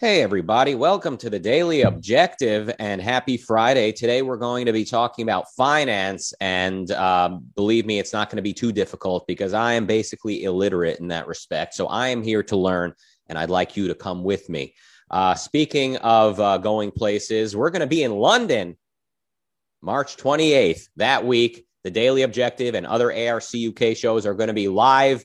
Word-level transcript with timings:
Hey, 0.00 0.22
everybody. 0.22 0.74
Welcome 0.74 1.18
to 1.18 1.28
the 1.28 1.38
Daily 1.38 1.82
Objective 1.82 2.74
and 2.78 3.02
happy 3.02 3.36
Friday. 3.36 3.92
Today, 3.92 4.22
we're 4.22 4.38
going 4.38 4.64
to 4.64 4.72
be 4.72 4.86
talking 4.86 5.24
about 5.24 5.52
finance. 5.54 6.32
And 6.40 6.90
um, 6.92 7.44
believe 7.54 7.84
me, 7.84 7.98
it's 7.98 8.14
not 8.14 8.30
going 8.30 8.36
to 8.36 8.42
be 8.42 8.54
too 8.54 8.72
difficult 8.72 9.26
because 9.26 9.52
I 9.52 9.74
am 9.74 9.84
basically 9.84 10.44
illiterate 10.44 11.00
in 11.00 11.08
that 11.08 11.26
respect. 11.26 11.74
So 11.74 11.86
I 11.86 12.08
am 12.08 12.22
here 12.22 12.42
to 12.44 12.56
learn, 12.56 12.94
and 13.26 13.38
I'd 13.38 13.50
like 13.50 13.76
you 13.76 13.88
to 13.88 13.94
come 13.94 14.24
with 14.24 14.48
me. 14.48 14.74
Uh, 15.10 15.34
speaking 15.34 15.98
of 15.98 16.40
uh, 16.40 16.56
going 16.56 16.92
places, 16.92 17.54
we're 17.54 17.68
going 17.68 17.80
to 17.80 17.86
be 17.86 18.02
in 18.02 18.12
London 18.12 18.78
March 19.82 20.16
28th. 20.16 20.88
That 20.96 21.26
week, 21.26 21.66
the 21.84 21.90
Daily 21.90 22.22
Objective 22.22 22.74
and 22.74 22.86
other 22.86 23.12
ARC 23.12 23.44
UK 23.54 23.94
shows 23.94 24.24
are 24.24 24.32
going 24.32 24.48
to 24.48 24.54
be 24.54 24.68
live 24.68 25.22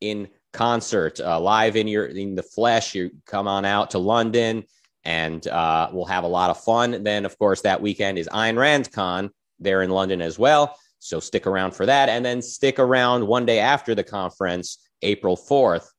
in 0.00 0.28
concert 0.52 1.20
uh, 1.20 1.40
live 1.40 1.76
in 1.76 1.88
your 1.88 2.06
in 2.06 2.34
the 2.34 2.42
flesh. 2.42 2.94
You 2.94 3.10
come 3.26 3.48
on 3.48 3.64
out 3.64 3.90
to 3.90 3.98
London, 3.98 4.64
and 5.04 5.46
uh, 5.48 5.90
we'll 5.92 6.04
have 6.06 6.24
a 6.24 6.28
lot 6.28 6.50
of 6.50 6.62
fun. 6.62 7.02
Then, 7.02 7.24
of 7.24 7.38
course, 7.38 7.62
that 7.62 7.80
weekend 7.80 8.18
is 8.18 8.28
Ayn 8.28 8.56
Rand 8.56 8.92
Con 8.92 9.30
there 9.58 9.82
in 9.82 9.90
London 9.90 10.22
as 10.22 10.38
well. 10.38 10.76
So 10.98 11.20
stick 11.20 11.46
around 11.46 11.74
for 11.74 11.86
that, 11.86 12.08
and 12.08 12.24
then 12.24 12.42
stick 12.42 12.78
around 12.78 13.26
one 13.26 13.46
day 13.46 13.58
after 13.58 13.94
the 13.94 14.04
conference, 14.04 14.78
April 15.02 15.36
fourth, 15.36 15.92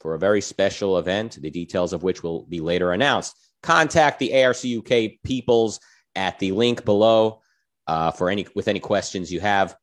for 0.00 0.14
a 0.14 0.18
very 0.18 0.40
special 0.40 0.98
event. 0.98 1.38
The 1.40 1.50
details 1.50 1.92
of 1.92 2.02
which 2.02 2.22
will 2.22 2.44
be 2.44 2.60
later 2.60 2.92
announced. 2.92 3.36
Contact 3.62 4.18
the 4.18 4.44
ARC 4.44 4.58
UK 4.64 5.12
peoples 5.24 5.80
at 6.14 6.38
the 6.38 6.52
link 6.52 6.84
below 6.84 7.40
uh, 7.86 8.10
for 8.10 8.30
any 8.30 8.46
with 8.54 8.68
any 8.68 8.80
questions 8.80 9.32
you 9.32 9.40
have 9.40 9.76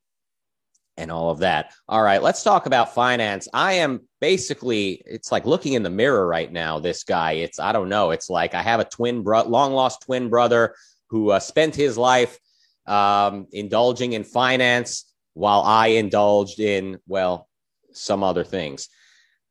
and 1.02 1.12
all 1.12 1.32
of 1.32 1.40
that. 1.40 1.74
All 1.90 2.04
right, 2.04 2.22
let's 2.22 2.44
talk 2.44 2.68
about 2.68 2.94
finance. 2.94 3.48
I 3.54 3.74
am 3.74 4.02
basically, 4.20 5.02
it's 5.06 5.32
like 5.32 5.46
looking 5.46 5.74
in 5.74 5.84
the 5.84 5.90
mirror 5.90 6.26
right 6.28 6.52
now. 6.52 6.80
This 6.80 7.04
guy, 7.04 7.34
it's, 7.34 7.60
I 7.60 7.72
don't 7.72 7.90
know, 7.90 8.12
it's 8.12 8.30
like 8.30 8.54
I 8.54 8.62
have 8.62 8.80
a 8.80 8.86
twin 8.86 9.24
brother, 9.24 9.50
long 9.50 9.74
lost 9.74 10.04
twin 10.04 10.30
brother 10.30 10.76
who 11.10 11.32
uh, 11.32 11.40
spent 11.40 11.76
his 11.76 11.98
life 11.98 12.38
um, 12.86 13.48
indulging 13.52 14.14
in 14.14 14.24
finance 14.24 15.12
while 15.34 15.62
I 15.62 15.88
indulged 15.88 16.60
in, 16.60 17.00
well, 17.08 17.48
some 17.94 18.24
other 18.24 18.44
things. 18.44 18.88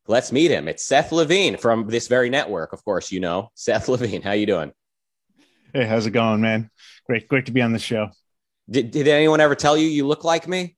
Let's 0.06 0.32
meet 0.32 0.50
him. 0.50 0.68
It's 0.68 0.84
Seth 0.84 1.12
Levine 1.12 1.56
from 1.56 1.88
this 1.88 2.08
very 2.08 2.30
network. 2.30 2.72
Of 2.72 2.84
course, 2.84 3.12
you 3.12 3.20
know 3.20 3.50
Seth 3.54 3.88
Levine. 3.88 4.22
How 4.22 4.32
you 4.32 4.46
doing? 4.46 4.72
Hey, 5.74 5.84
how's 5.84 6.06
it 6.06 6.10
going, 6.12 6.40
man? 6.40 6.70
Great, 7.06 7.28
great 7.28 7.46
to 7.46 7.52
be 7.52 7.60
on 7.60 7.72
the 7.72 7.78
show. 7.78 8.10
Did, 8.68 8.92
did 8.92 9.08
anyone 9.08 9.40
ever 9.40 9.56
tell 9.56 9.76
you 9.76 9.86
you 9.86 10.06
look 10.06 10.22
like 10.22 10.46
me? 10.46 10.76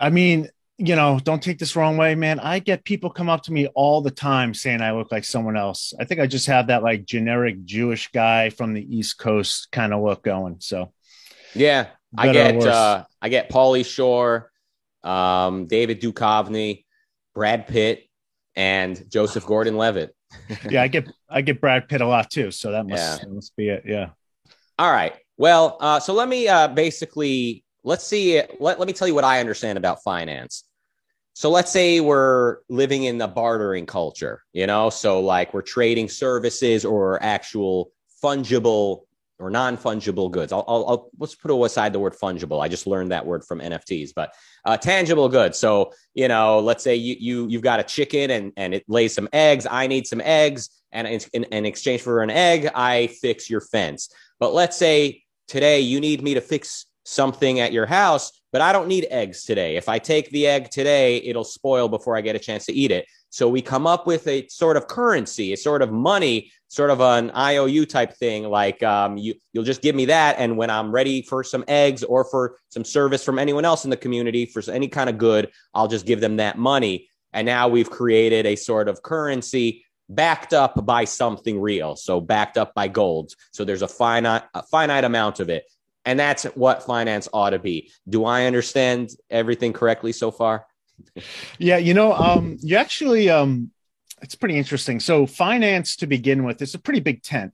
I 0.00 0.10
mean, 0.10 0.48
you 0.78 0.96
know, 0.96 1.20
don't 1.22 1.42
take 1.42 1.58
this 1.58 1.76
wrong 1.76 1.98
way, 1.98 2.14
man. 2.14 2.40
I 2.40 2.58
get 2.58 2.84
people 2.84 3.10
come 3.10 3.28
up 3.28 3.42
to 3.42 3.52
me 3.52 3.66
all 3.74 4.00
the 4.00 4.10
time 4.10 4.54
saying 4.54 4.80
I 4.80 4.92
look 4.92 5.12
like 5.12 5.24
someone 5.24 5.56
else. 5.56 5.92
I 6.00 6.04
think 6.04 6.20
I 6.20 6.26
just 6.26 6.46
have 6.46 6.68
that 6.68 6.82
like 6.82 7.04
generic 7.04 7.64
Jewish 7.66 8.10
guy 8.10 8.48
from 8.48 8.72
the 8.72 8.96
East 8.96 9.18
Coast 9.18 9.70
kind 9.70 9.92
of 9.92 10.02
look 10.02 10.24
going. 10.24 10.56
So, 10.60 10.92
yeah, 11.54 11.88
I 12.16 12.32
get 12.32 12.66
uh, 12.66 13.04
I 13.20 13.28
get 13.28 13.50
Pauly 13.50 13.84
Shore, 13.84 14.50
um, 15.04 15.66
David 15.66 16.00
Duchovny, 16.00 16.86
Brad 17.34 17.68
Pitt, 17.68 18.08
and 18.56 19.04
Joseph 19.10 19.44
Gordon-Levitt. 19.44 20.16
yeah, 20.70 20.82
I 20.82 20.88
get 20.88 21.12
I 21.28 21.42
get 21.42 21.60
Brad 21.60 21.88
Pitt 21.90 22.00
a 22.00 22.06
lot 22.06 22.30
too. 22.30 22.50
So 22.50 22.72
that 22.72 22.86
must 22.86 23.02
yeah. 23.02 23.16
that 23.18 23.30
must 23.30 23.54
be 23.54 23.68
it. 23.68 23.82
Yeah. 23.84 24.10
All 24.78 24.90
right. 24.90 25.14
Well, 25.36 25.76
uh, 25.80 26.00
so 26.00 26.14
let 26.14 26.28
me 26.28 26.48
uh, 26.48 26.68
basically 26.68 27.64
let's 27.84 28.06
see. 28.06 28.40
Let, 28.58 28.78
let 28.78 28.86
me 28.86 28.92
tell 28.92 29.08
you 29.08 29.14
what 29.14 29.24
I 29.24 29.40
understand 29.40 29.78
about 29.78 30.02
finance. 30.02 30.64
So 31.34 31.50
let's 31.50 31.70
say 31.70 32.00
we're 32.00 32.58
living 32.68 33.04
in 33.04 33.20
a 33.20 33.28
bartering 33.28 33.86
culture, 33.86 34.42
you 34.52 34.66
know, 34.66 34.90
so 34.90 35.20
like 35.20 35.54
we're 35.54 35.62
trading 35.62 36.08
services 36.08 36.84
or 36.84 37.22
actual 37.22 37.92
fungible 38.22 39.02
or 39.40 39.48
non-fungible 39.48 40.30
goods. 40.30 40.52
I'll, 40.52 40.64
I'll, 40.68 40.86
I'll, 40.86 41.10
let's 41.18 41.34
put 41.34 41.50
aside 41.64 41.92
the 41.92 41.98
word 41.98 42.14
fungible. 42.14 42.62
I 42.62 42.68
just 42.68 42.86
learned 42.86 43.10
that 43.10 43.24
word 43.24 43.44
from 43.44 43.60
NFTs, 43.60 44.10
but 44.14 44.34
uh, 44.64 44.76
tangible 44.76 45.28
goods. 45.28 45.58
So 45.58 45.92
you 46.14 46.28
know, 46.28 46.60
let's 46.60 46.84
say 46.84 46.94
you 46.94 47.16
you 47.18 47.48
you've 47.48 47.62
got 47.62 47.80
a 47.80 47.84
chicken 47.84 48.30
and 48.30 48.52
and 48.56 48.74
it 48.74 48.84
lays 48.86 49.14
some 49.14 49.28
eggs. 49.32 49.66
I 49.70 49.86
need 49.86 50.06
some 50.06 50.20
eggs, 50.20 50.68
and 50.92 51.08
in, 51.08 51.20
in, 51.32 51.44
in 51.44 51.64
exchange 51.64 52.02
for 52.02 52.22
an 52.22 52.30
egg, 52.30 52.70
I 52.74 53.06
fix 53.06 53.48
your 53.48 53.62
fence. 53.62 54.10
But 54.38 54.52
let's 54.52 54.76
say 54.76 55.22
today 55.48 55.80
you 55.80 56.00
need 56.00 56.22
me 56.22 56.34
to 56.34 56.40
fix 56.40 56.86
something 57.10 57.58
at 57.58 57.72
your 57.72 57.86
house, 57.86 58.32
but 58.52 58.60
I 58.60 58.72
don't 58.72 58.88
need 58.88 59.06
eggs 59.10 59.44
today. 59.44 59.76
If 59.76 59.88
I 59.88 59.98
take 59.98 60.30
the 60.30 60.46
egg 60.46 60.70
today, 60.70 61.18
it'll 61.18 61.44
spoil 61.44 61.88
before 61.88 62.16
I 62.16 62.20
get 62.20 62.36
a 62.36 62.38
chance 62.38 62.66
to 62.66 62.72
eat 62.72 62.90
it. 62.90 63.06
So 63.30 63.48
we 63.48 63.62
come 63.62 63.86
up 63.86 64.06
with 64.06 64.26
a 64.26 64.46
sort 64.48 64.76
of 64.76 64.86
currency, 64.88 65.52
a 65.52 65.56
sort 65.56 65.82
of 65.82 65.92
money, 65.92 66.50
sort 66.68 66.90
of 66.90 67.00
an 67.00 67.30
IOU 67.36 67.86
type 67.86 68.16
thing. 68.16 68.44
Like 68.44 68.82
um, 68.82 69.16
you, 69.16 69.34
you'll 69.52 69.64
just 69.64 69.82
give 69.82 69.94
me 69.94 70.06
that, 70.06 70.36
and 70.38 70.56
when 70.56 70.70
I'm 70.70 70.92
ready 70.92 71.22
for 71.22 71.44
some 71.44 71.64
eggs 71.68 72.02
or 72.02 72.24
for 72.24 72.56
some 72.70 72.84
service 72.84 73.24
from 73.24 73.38
anyone 73.38 73.64
else 73.64 73.84
in 73.84 73.90
the 73.90 73.96
community 73.96 74.46
for 74.46 74.62
any 74.70 74.88
kind 74.88 75.10
of 75.10 75.18
good, 75.18 75.50
I'll 75.74 75.88
just 75.88 76.06
give 76.06 76.20
them 76.20 76.36
that 76.36 76.58
money. 76.58 77.08
And 77.32 77.46
now 77.46 77.68
we've 77.68 77.90
created 77.90 78.46
a 78.46 78.56
sort 78.56 78.88
of 78.88 79.02
currency 79.02 79.84
backed 80.08 80.52
up 80.52 80.84
by 80.84 81.04
something 81.04 81.60
real. 81.60 81.94
So 81.94 82.20
backed 82.20 82.58
up 82.58 82.74
by 82.74 82.88
gold. 82.88 83.32
So 83.52 83.64
there's 83.64 83.82
a 83.82 83.88
finite, 83.88 84.42
a 84.54 84.62
finite 84.64 85.04
amount 85.04 85.38
of 85.38 85.48
it. 85.48 85.64
And 86.10 86.18
that's 86.18 86.42
what 86.56 86.82
finance 86.82 87.28
ought 87.32 87.50
to 87.50 87.60
be. 87.60 87.92
Do 88.08 88.24
I 88.24 88.46
understand 88.46 89.10
everything 89.30 89.72
correctly 89.72 90.10
so 90.10 90.32
far? 90.32 90.66
yeah, 91.60 91.76
you 91.76 91.94
know, 91.94 92.12
um, 92.14 92.56
you 92.60 92.74
actually, 92.74 93.30
um, 93.30 93.70
it's 94.20 94.34
pretty 94.34 94.58
interesting. 94.58 94.98
So, 94.98 95.24
finance 95.24 95.94
to 95.96 96.08
begin 96.08 96.42
with 96.42 96.60
is 96.62 96.74
a 96.74 96.80
pretty 96.80 96.98
big 96.98 97.22
tent. 97.22 97.52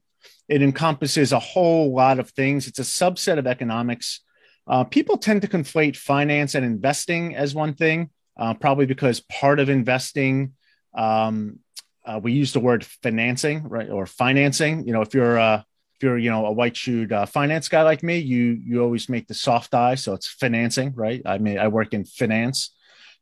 It 0.48 0.62
encompasses 0.62 1.32
a 1.32 1.38
whole 1.38 1.94
lot 1.94 2.18
of 2.18 2.30
things. 2.30 2.66
It's 2.66 2.78
a 2.78 2.82
subset 2.82 3.36
of 3.36 3.46
economics. 3.46 4.22
Uh, 4.66 4.84
people 4.84 5.18
tend 5.18 5.42
to 5.42 5.48
conflate 5.48 5.94
finance 5.94 6.54
and 6.54 6.64
investing 6.64 7.36
as 7.36 7.54
one 7.54 7.74
thing, 7.74 8.08
uh, 8.38 8.54
probably 8.54 8.86
because 8.86 9.20
part 9.20 9.60
of 9.60 9.68
investing, 9.68 10.54
um, 10.94 11.58
uh, 12.06 12.18
we 12.22 12.32
use 12.32 12.54
the 12.54 12.60
word 12.60 12.86
financing, 12.86 13.68
right, 13.68 13.90
or 13.90 14.06
financing. 14.06 14.86
You 14.86 14.94
know, 14.94 15.02
if 15.02 15.12
you're 15.12 15.38
uh, 15.38 15.62
if 15.96 16.02
you're 16.02 16.18
you 16.18 16.30
know 16.30 16.46
a 16.46 16.52
white 16.52 16.76
shoed 16.76 17.12
uh, 17.12 17.26
finance 17.26 17.68
guy 17.68 17.82
like 17.82 18.02
me 18.02 18.18
you 18.18 18.58
you 18.64 18.82
always 18.82 19.08
make 19.08 19.26
the 19.26 19.34
soft 19.34 19.74
eye 19.74 19.94
so 19.94 20.14
it's 20.14 20.28
financing 20.28 20.92
right? 20.94 21.22
I 21.24 21.38
mean 21.38 21.58
i 21.58 21.68
work 21.68 21.94
in 21.94 22.04
finance 22.04 22.70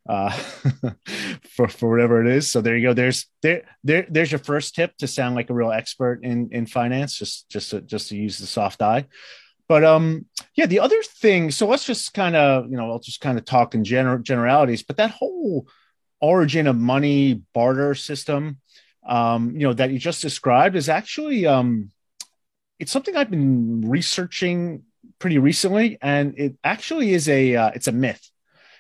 uh, 0.08 0.30
for 1.48 1.68
for 1.68 1.90
whatever 1.90 2.20
it 2.20 2.30
is. 2.30 2.50
So 2.50 2.60
there 2.60 2.76
you 2.76 2.88
go. 2.88 2.94
There's 2.94 3.26
there 3.42 3.62
there 3.82 4.06
there's 4.10 4.30
your 4.30 4.38
first 4.38 4.74
tip 4.74 4.96
to 4.98 5.06
sound 5.06 5.34
like 5.34 5.50
a 5.50 5.54
real 5.54 5.72
expert 5.72 6.20
in 6.22 6.50
in 6.52 6.66
finance 6.66 7.18
just 7.18 7.48
just 7.48 7.70
to, 7.70 7.80
just 7.80 8.08
to 8.08 8.16
use 8.16 8.38
the 8.38 8.46
soft 8.46 8.82
eye. 8.82 9.06
But 9.66 9.82
um 9.82 10.26
yeah 10.54 10.66
the 10.66 10.80
other 10.80 11.02
thing 11.02 11.50
so 11.50 11.66
let's 11.66 11.86
just 11.86 12.12
kind 12.12 12.36
of 12.36 12.70
you 12.70 12.76
know 12.76 12.91
i'll 12.91 12.98
just 12.98 13.20
kind 13.20 13.38
of 13.38 13.44
talk 13.44 13.74
in 13.74 13.82
general 13.82 14.18
generalities 14.18 14.82
but 14.82 14.98
that 14.98 15.10
whole 15.10 15.66
origin 16.20 16.66
of 16.66 16.76
money 16.76 17.42
barter 17.54 17.94
system 17.94 18.58
um 19.06 19.52
you 19.54 19.66
know 19.66 19.72
that 19.72 19.91
you 19.91 19.98
just 19.98 20.20
described 20.20 20.76
is 20.76 20.88
actually 20.91 21.46
um 21.46 21.91
it's 22.78 22.92
something 22.92 23.16
I've 23.16 23.30
been 23.30 23.88
researching 23.88 24.82
pretty 25.18 25.38
recently, 25.38 25.98
and 26.02 26.38
it 26.38 26.56
actually 26.64 27.14
is 27.14 27.28
a 27.28 27.56
uh, 27.56 27.70
it's 27.74 27.88
a 27.88 27.92
myth. 27.92 28.30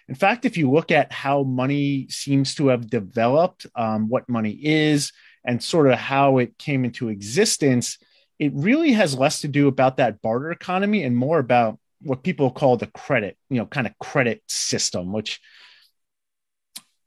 In 0.08 0.14
fact, 0.14 0.44
if 0.44 0.56
you 0.56 0.70
look 0.70 0.90
at 0.90 1.12
how 1.12 1.42
money 1.44 2.08
seems 2.10 2.54
to 2.56 2.68
have 2.68 2.90
developed, 2.90 3.66
um, 3.74 4.08
what 4.08 4.28
money 4.28 4.52
is, 4.52 5.12
and 5.44 5.62
sort 5.62 5.88
of 5.88 5.98
how 5.98 6.38
it 6.38 6.58
came 6.58 6.84
into 6.84 7.08
existence, 7.08 7.98
it 8.38 8.52
really 8.54 8.92
has 8.92 9.16
less 9.16 9.40
to 9.42 9.48
do 9.48 9.68
about 9.68 9.96
that 9.96 10.20
barter 10.20 10.50
economy 10.50 11.04
and 11.04 11.16
more 11.16 11.38
about 11.38 11.78
what 12.02 12.22
people 12.22 12.50
call 12.50 12.76
the 12.76 12.86
credit, 12.88 13.38
you 13.48 13.56
know, 13.58 13.66
kind 13.66 13.86
of 13.86 13.98
credit 13.98 14.42
system, 14.46 15.12
which 15.12 15.40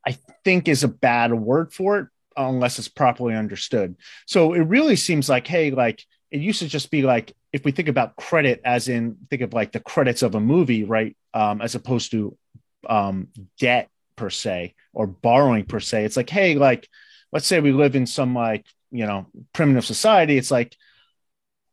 I 0.06 0.18
think 0.44 0.68
is 0.68 0.84
a 0.84 0.88
bad 0.88 1.34
word 1.34 1.74
for 1.74 2.00
it 2.00 2.08
unless 2.36 2.80
it's 2.80 2.88
properly 2.88 3.36
understood. 3.36 3.96
So 4.26 4.54
it 4.54 4.62
really 4.62 4.96
seems 4.96 5.28
like, 5.28 5.46
hey, 5.46 5.72
like 5.72 6.04
it 6.32 6.42
used 6.42 6.60
to 6.60 6.68
just 6.68 6.92
be 6.92 7.02
like 7.02 7.34
if 7.54 7.64
we 7.64 7.72
think 7.72 7.88
about 7.88 8.16
credit 8.16 8.62
as 8.66 8.88
in 8.88 9.18
think 9.30 9.42
of 9.42 9.54
like 9.54 9.72
the 9.72 9.80
credits 9.80 10.22
of 10.22 10.36
a 10.36 10.40
movie 10.40 10.84
right? 10.84 11.16
Um, 11.34 11.62
as 11.62 11.76
opposed 11.76 12.12
to 12.12 12.38
um, 12.88 13.30
debt 13.60 13.90
per 14.16 14.30
se 14.30 14.74
or 14.94 15.08
borrowing 15.08 15.66
per 15.66 15.80
se. 15.80 16.06
It's 16.06 16.18
like 16.18 16.30
hey 16.30 16.56
like 16.56 16.88
let's 17.32 17.48
say 17.48 17.60
we 17.60 17.72
live 17.72 17.96
in 17.96 18.06
some 18.06 18.34
like 18.34 18.66
you 18.92 19.06
know 19.06 19.28
primitive 19.54 19.86
society. 19.86 20.38
It's 20.38 20.52
like 20.52 20.76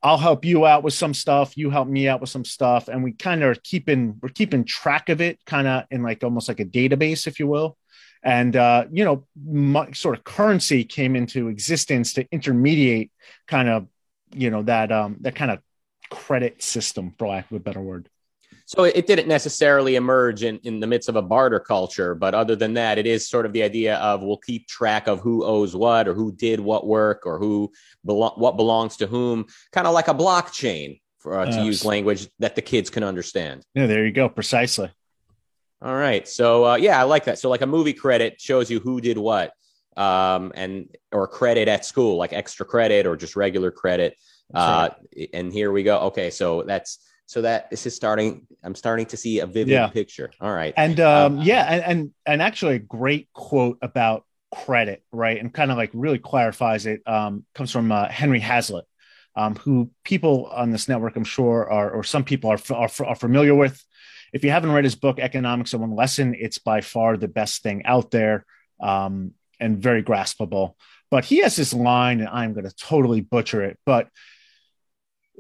i'll 0.03 0.19
help 0.19 0.45
you 0.45 0.67
out 0.67 0.83
with 0.83 0.95
some 0.95 1.15
stuff. 1.15 1.57
You 1.57 1.71
help 1.71 1.89
me 1.89 2.09
out 2.09 2.21
with 2.21 2.31
some 2.31 2.45
stuff. 2.45 2.89
And 2.89 3.03
we 3.03 3.13
kind 3.13 3.43
of 3.43 3.51
are 3.51 3.61
keeping 3.63 4.19
we're 4.23 4.29
keeping 4.29 4.65
track 4.65 5.09
of 5.09 5.21
it 5.21 5.39
kind 5.47 5.67
of 5.67 5.85
in 5.91 6.03
like 6.03 6.23
almost 6.23 6.49
like 6.49 6.61
a 6.61 6.65
database 6.65 7.27
if 7.27 7.41
you 7.41 7.47
will. 7.47 7.77
And 8.23 8.57
uh, 8.57 8.87
you 8.91 9.05
know 9.05 9.27
my, 9.47 9.91
sort 9.93 10.17
of 10.17 10.25
currency 10.25 10.85
came 10.85 11.17
into 11.17 11.49
existence 11.49 12.15
to 12.15 12.27
intermediate 12.31 13.11
kind 13.47 13.69
of 13.69 13.89
you 14.35 14.51
know 14.51 14.63
that 14.63 14.91
um 14.93 15.17
that 15.21 15.35
kind 15.35 15.51
of 15.51 15.59
credit 16.11 16.63
system 16.63 17.15
for 17.19 17.29
lack 17.29 17.51
of 17.51 17.57
a 17.57 17.61
better 17.61 17.81
word 17.81 18.09
So 18.67 18.85
it 18.85 19.07
didn't 19.07 19.29
necessarily 19.29 19.97
emerge 19.97 20.43
in, 20.43 20.59
in 20.65 20.81
the 20.81 20.87
midst 20.87 21.09
of 21.11 21.17
a 21.17 21.23
barter 21.23 21.61
culture, 21.61 22.15
but 22.15 22.33
other 22.35 22.57
than 22.57 22.75
that, 22.75 22.97
it 22.99 23.07
is 23.07 23.29
sort 23.29 23.45
of 23.47 23.53
the 23.53 23.63
idea 23.63 23.97
of 23.97 24.23
we'll 24.23 24.39
keep 24.51 24.67
track 24.67 25.07
of 25.07 25.21
who 25.21 25.45
owes 25.45 25.77
what 25.77 26.09
or 26.09 26.15
who 26.15 26.33
did 26.33 26.61
what 26.61 26.87
work 26.87 27.27
or 27.27 27.39
who 27.39 27.71
belo- 28.07 28.37
what 28.39 28.57
belongs 28.57 28.97
to 28.99 29.07
whom, 29.07 29.45
kind 29.73 29.87
of 29.87 29.93
like 29.93 30.09
a 30.09 30.15
blockchain, 30.15 31.01
for, 31.19 31.31
uh, 31.41 31.47
to 31.47 31.57
Yes. 31.59 31.67
use 31.67 31.85
language 31.85 32.23
that 32.39 32.55
the 32.55 32.63
kids 32.63 32.89
can 32.91 33.05
understand. 33.05 33.63
Yeah, 33.75 33.87
there 33.87 34.05
you 34.07 34.13
go. 34.13 34.29
Precisely. 34.31 34.91
All 35.83 35.95
right. 35.95 36.27
So 36.27 36.65
uh, 36.65 36.77
yeah, 36.77 36.99
I 36.99 37.05
like 37.05 37.25
that. 37.25 37.39
So 37.39 37.51
like 37.51 37.61
a 37.63 37.67
movie 37.77 37.93
credit 37.93 38.41
shows 38.41 38.71
you 38.71 38.81
who 38.81 39.01
did 39.01 39.19
what, 39.19 39.53
um, 39.97 40.53
and 40.55 40.95
or 41.13 41.27
credit 41.27 41.69
at 41.69 41.85
school, 41.85 42.17
like 42.17 42.33
extra 42.33 42.67
credit 42.67 43.07
or 43.07 43.17
just 43.17 43.37
regular 43.37 43.71
credit. 43.71 44.17
Uh, 44.53 44.91
and 45.33 45.53
here 45.53 45.73
we 45.73 45.83
go. 45.83 45.99
Okay, 46.01 46.31
so 46.31 46.63
that's 46.63 46.99
so 47.27 47.43
that 47.43 47.71
this 47.71 47.87
is 47.87 47.97
starting. 47.97 48.47
I'm 48.63 48.75
starting 48.75 49.07
to 49.07 49.17
see 49.17 49.41
a 49.41 49.47
vivid 49.47 49.69
Yeah. 49.69 49.89
picture. 49.89 50.31
All 50.41 50.53
right. 50.53 50.75
And 50.77 51.01
um, 51.01 51.39
Uh, 51.39 51.43
yeah, 51.43 51.63
and, 51.65 51.83
and 51.85 52.11
and 52.27 52.43
actually 52.43 52.77
a 52.77 52.81
great 52.81 53.29
quote 53.33 53.79
about 53.81 54.25
credit, 54.53 55.03
right? 55.11 55.41
And 55.41 55.53
kind 55.53 55.71
of 55.71 55.77
like 55.77 55.91
really 55.95 56.19
clarifies 56.19 56.87
it. 56.87 57.01
Um, 57.07 57.45
comes 57.55 57.73
from 57.73 57.91
uh, 57.91 58.09
Henry 58.09 58.41
Hazlitt, 58.41 58.85
um, 59.35 59.57
who 59.57 59.91
people 60.05 60.47
on 60.47 60.71
this 60.71 60.89
network, 60.89 61.17
I'm 61.17 61.25
sure, 61.25 61.69
are 61.71 61.91
or 61.91 62.05
some 62.05 62.25
people 62.25 62.51
are, 62.51 62.61
are 62.73 62.91
are 63.07 63.17
familiar 63.17 63.55
with. 63.55 63.83
If 64.33 64.45
you 64.45 64.51
haven't 64.51 64.73
read 64.73 64.85
his 64.85 64.97
book, 64.97 65.19
Economics 65.19 65.73
in 65.75 65.81
One 65.81 65.95
Lesson, 65.95 66.35
it's 66.39 66.59
by 66.59 66.81
far 66.83 67.17
the 67.17 67.29
best 67.29 67.63
thing 67.63 67.85
out 67.87 68.11
there, 68.11 68.45
um, 68.81 69.33
and 69.65 69.83
very 69.83 70.03
graspable. 70.03 70.75
But 71.11 71.25
he 71.25 71.39
has 71.39 71.57
this 71.57 71.73
line, 71.73 72.21
and 72.21 72.29
I'm 72.29 72.53
going 72.53 72.69
to 72.69 72.75
totally 72.75 73.21
butcher 73.21 73.63
it, 73.63 73.79
but 73.87 74.09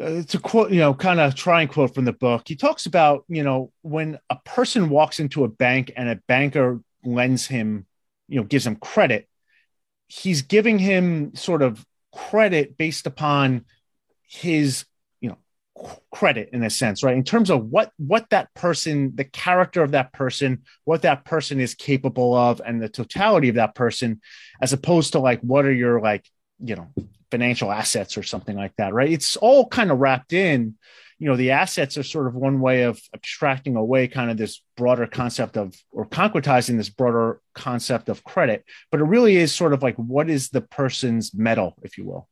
uh, 0.00 0.22
to 0.22 0.38
quote, 0.38 0.72
you 0.72 0.78
know, 0.78 0.94
kind 0.94 1.20
of 1.20 1.34
try 1.34 1.60
and 1.60 1.70
quote 1.70 1.94
from 1.94 2.04
the 2.04 2.12
book, 2.12 2.42
he 2.46 2.56
talks 2.56 2.86
about, 2.86 3.24
you 3.28 3.44
know, 3.44 3.70
when 3.82 4.18
a 4.30 4.36
person 4.44 4.88
walks 4.88 5.20
into 5.20 5.44
a 5.44 5.48
bank 5.48 5.92
and 5.96 6.08
a 6.08 6.20
banker 6.26 6.80
lends 7.04 7.46
him, 7.46 7.86
you 8.28 8.40
know, 8.40 8.44
gives 8.44 8.66
him 8.66 8.76
credit, 8.76 9.28
he's 10.08 10.42
giving 10.42 10.78
him 10.78 11.34
sort 11.34 11.62
of 11.62 11.84
credit 12.12 12.76
based 12.76 13.06
upon 13.06 13.64
his, 14.26 14.84
credit 16.12 16.50
in 16.52 16.62
a 16.62 16.70
sense, 16.70 17.02
right? 17.02 17.16
In 17.16 17.24
terms 17.24 17.50
of 17.50 17.66
what 17.66 17.90
what 17.96 18.30
that 18.30 18.52
person, 18.54 19.12
the 19.14 19.24
character 19.24 19.82
of 19.82 19.92
that 19.92 20.12
person, 20.12 20.62
what 20.84 21.02
that 21.02 21.24
person 21.24 21.60
is 21.60 21.74
capable 21.74 22.34
of, 22.34 22.60
and 22.64 22.80
the 22.80 22.88
totality 22.88 23.48
of 23.48 23.56
that 23.56 23.74
person, 23.74 24.20
as 24.60 24.72
opposed 24.72 25.12
to 25.12 25.18
like 25.18 25.40
what 25.40 25.64
are 25.64 25.72
your 25.72 26.00
like, 26.00 26.28
you 26.62 26.76
know, 26.76 26.88
financial 27.30 27.72
assets 27.72 28.16
or 28.16 28.22
something 28.22 28.56
like 28.56 28.74
that, 28.76 28.94
right? 28.94 29.10
It's 29.10 29.36
all 29.36 29.66
kind 29.66 29.90
of 29.90 29.98
wrapped 29.98 30.32
in. 30.32 30.76
You 31.18 31.28
know, 31.28 31.36
the 31.36 31.52
assets 31.52 31.96
are 31.96 32.02
sort 32.02 32.26
of 32.26 32.34
one 32.34 32.60
way 32.60 32.82
of 32.82 33.00
abstracting 33.14 33.76
away 33.76 34.08
kind 34.08 34.30
of 34.30 34.36
this 34.36 34.62
broader 34.76 35.06
concept 35.06 35.56
of 35.56 35.74
or 35.90 36.06
concretizing 36.06 36.76
this 36.76 36.90
broader 36.90 37.40
concept 37.54 38.08
of 38.08 38.24
credit, 38.24 38.64
but 38.90 39.00
it 39.00 39.04
really 39.04 39.36
is 39.36 39.52
sort 39.52 39.72
of 39.72 39.82
like 39.82 39.96
what 39.96 40.28
is 40.28 40.50
the 40.50 40.60
person's 40.60 41.34
mettle, 41.34 41.76
if 41.82 41.98
you 41.98 42.04
will. 42.04 42.28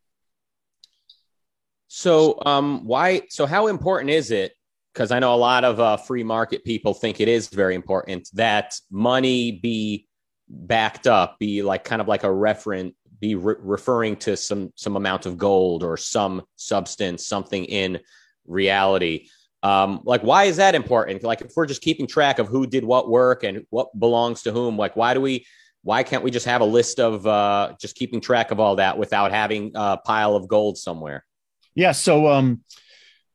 So, 1.95 2.39
um, 2.47 2.87
why? 2.87 3.21
So, 3.29 3.45
how 3.45 3.67
important 3.67 4.09
is 4.09 4.31
it? 4.31 4.55
Because 4.95 5.11
I 5.11 5.19
know 5.19 5.35
a 5.35 5.37
lot 5.37 5.63
of 5.63 5.79
uh, 5.79 5.99
free 5.99 6.25
market 6.25 6.65
people 6.65 6.95
think 6.95 7.21
it 7.21 7.29
is 7.29 7.49
very 7.49 7.75
important 7.75 8.31
that 8.33 8.75
money 8.91 9.53
be 9.63 10.07
backed 10.49 11.07
up, 11.07 11.39
be 11.39 11.61
like 11.61 11.85
kind 11.85 12.01
of 12.01 12.09
like 12.09 12.25
a 12.25 12.29
referent, 12.29 12.95
be 13.21 13.35
re- 13.35 13.57
referring 13.59 14.17
to 14.17 14.39
some 14.39 14.73
some 14.75 14.97
amount 14.97 15.27
of 15.27 15.37
gold 15.37 15.83
or 15.83 15.99
some 15.99 16.41
substance, 16.57 17.27
something 17.27 17.67
in 17.67 18.01
reality. 18.47 19.29
Um, 19.63 20.01
like, 20.05 20.23
why 20.23 20.45
is 20.45 20.57
that 20.57 20.75
important? 20.75 21.23
Like, 21.23 21.43
if 21.43 21.53
we're 21.55 21.67
just 21.67 21.83
keeping 21.83 22.07
track 22.07 22.39
of 22.39 22.49
who 22.49 22.67
did 22.67 22.85
what 22.85 23.11
work 23.11 23.45
and 23.45 23.67
what 23.69 23.89
belongs 24.01 24.41
to 24.45 24.53
whom, 24.53 24.79
like, 24.79 24.97
why 24.97 25.13
do 25.13 25.21
we? 25.21 25.45
Why 25.83 26.05
can't 26.05 26.25
we 26.25 26.31
just 26.31 26.47
have 26.47 26.63
a 26.63 26.65
list 26.65 27.01
of 27.01 27.27
uh, 27.27 27.75
just 27.79 27.97
keeping 27.97 28.23
track 28.23 28.51
of 28.51 28.61
all 28.61 28.77
that 28.77 28.97
without 28.97 29.31
having 29.31 29.73
a 29.75 29.99
pile 29.99 30.37
of 30.37 30.49
gold 30.49 30.79
somewhere? 30.79 31.27
Yeah. 31.75 31.93
So 31.93 32.29
um, 32.29 32.63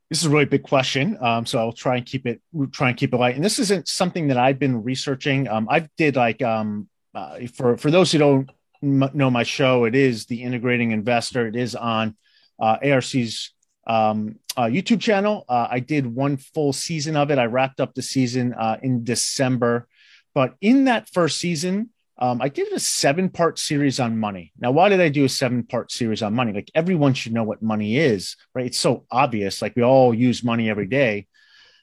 this 0.10 0.20
is 0.20 0.26
a 0.26 0.30
really 0.30 0.46
big 0.46 0.64
question. 0.64 1.18
Um, 1.20 1.46
so 1.46 1.60
I'll 1.60 1.74
try 1.74 1.98
and 1.98 2.06
keep 2.06 2.26
it 2.26 2.42
try 2.72 2.90
and 2.90 2.98
keep 2.98 3.14
it 3.14 3.18
light. 3.18 3.36
And 3.36 3.44
this 3.44 3.60
isn't 3.60 3.88
something 3.88 4.28
that 4.30 4.38
I've 4.38 4.60
been 4.60 4.84
researching. 4.84 5.48
Um, 5.48 5.68
I 5.70 5.90
did 5.98 6.16
like 6.16 6.42
um, 6.42 6.88
uh, 7.14 7.40
for 7.54 7.78
for 7.78 7.92
those 7.92 8.12
who 8.12 8.20
don't 8.20 8.50
m- 8.82 9.10
know 9.14 9.30
my 9.30 9.44
show, 9.44 9.86
it 9.86 9.96
is 9.96 10.26
the 10.26 10.44
Integrating 10.44 10.92
Investor. 10.92 11.48
It 11.48 11.56
is 11.56 11.76
on 11.76 12.16
uh, 12.60 12.78
ARC's 12.84 13.54
um, 13.86 14.40
uh, 14.56 14.64
YouTube 14.64 15.02
channel. 15.02 15.46
Uh, 15.48 15.68
I 15.70 15.80
did 15.80 16.06
one 16.06 16.38
full 16.38 16.74
season 16.74 17.16
of 17.16 17.32
it. 17.32 17.38
I 17.38 17.46
wrapped 17.46 17.80
up 17.80 17.94
the 17.94 18.02
season 18.02 18.54
uh, 18.54 18.78
in 18.82 19.04
December, 19.04 19.88
but 20.34 20.56
in 20.62 20.86
that 20.86 21.10
first 21.10 21.38
season, 21.40 21.90
um, 22.20 22.42
I 22.42 22.50
did 22.50 22.72
a 22.74 22.80
seven 22.80 23.30
part 23.30 23.60
series 23.60 24.00
on 24.00 24.18
money. 24.18 24.52
Now, 24.60 24.72
why 24.72 24.90
did 24.90 25.02
I 25.02 25.10
do 25.10 25.26
a 25.26 25.30
seven 25.30 25.64
part 25.64 25.92
series 25.92 26.24
on 26.24 26.34
money? 26.34 26.52
Like 26.52 26.72
everyone 26.74 27.14
should 27.14 27.34
know 27.34 27.44
what 27.44 27.62
money 27.62 27.98
is, 27.98 28.36
right? 28.56 28.66
It's 28.66 28.80
so 28.80 29.06
obvious. 29.12 29.62
Like 29.62 29.76
we 29.76 29.84
all 29.84 30.14
use 30.14 30.44
money 30.44 30.70
every 30.70 30.88
day. 30.88 31.28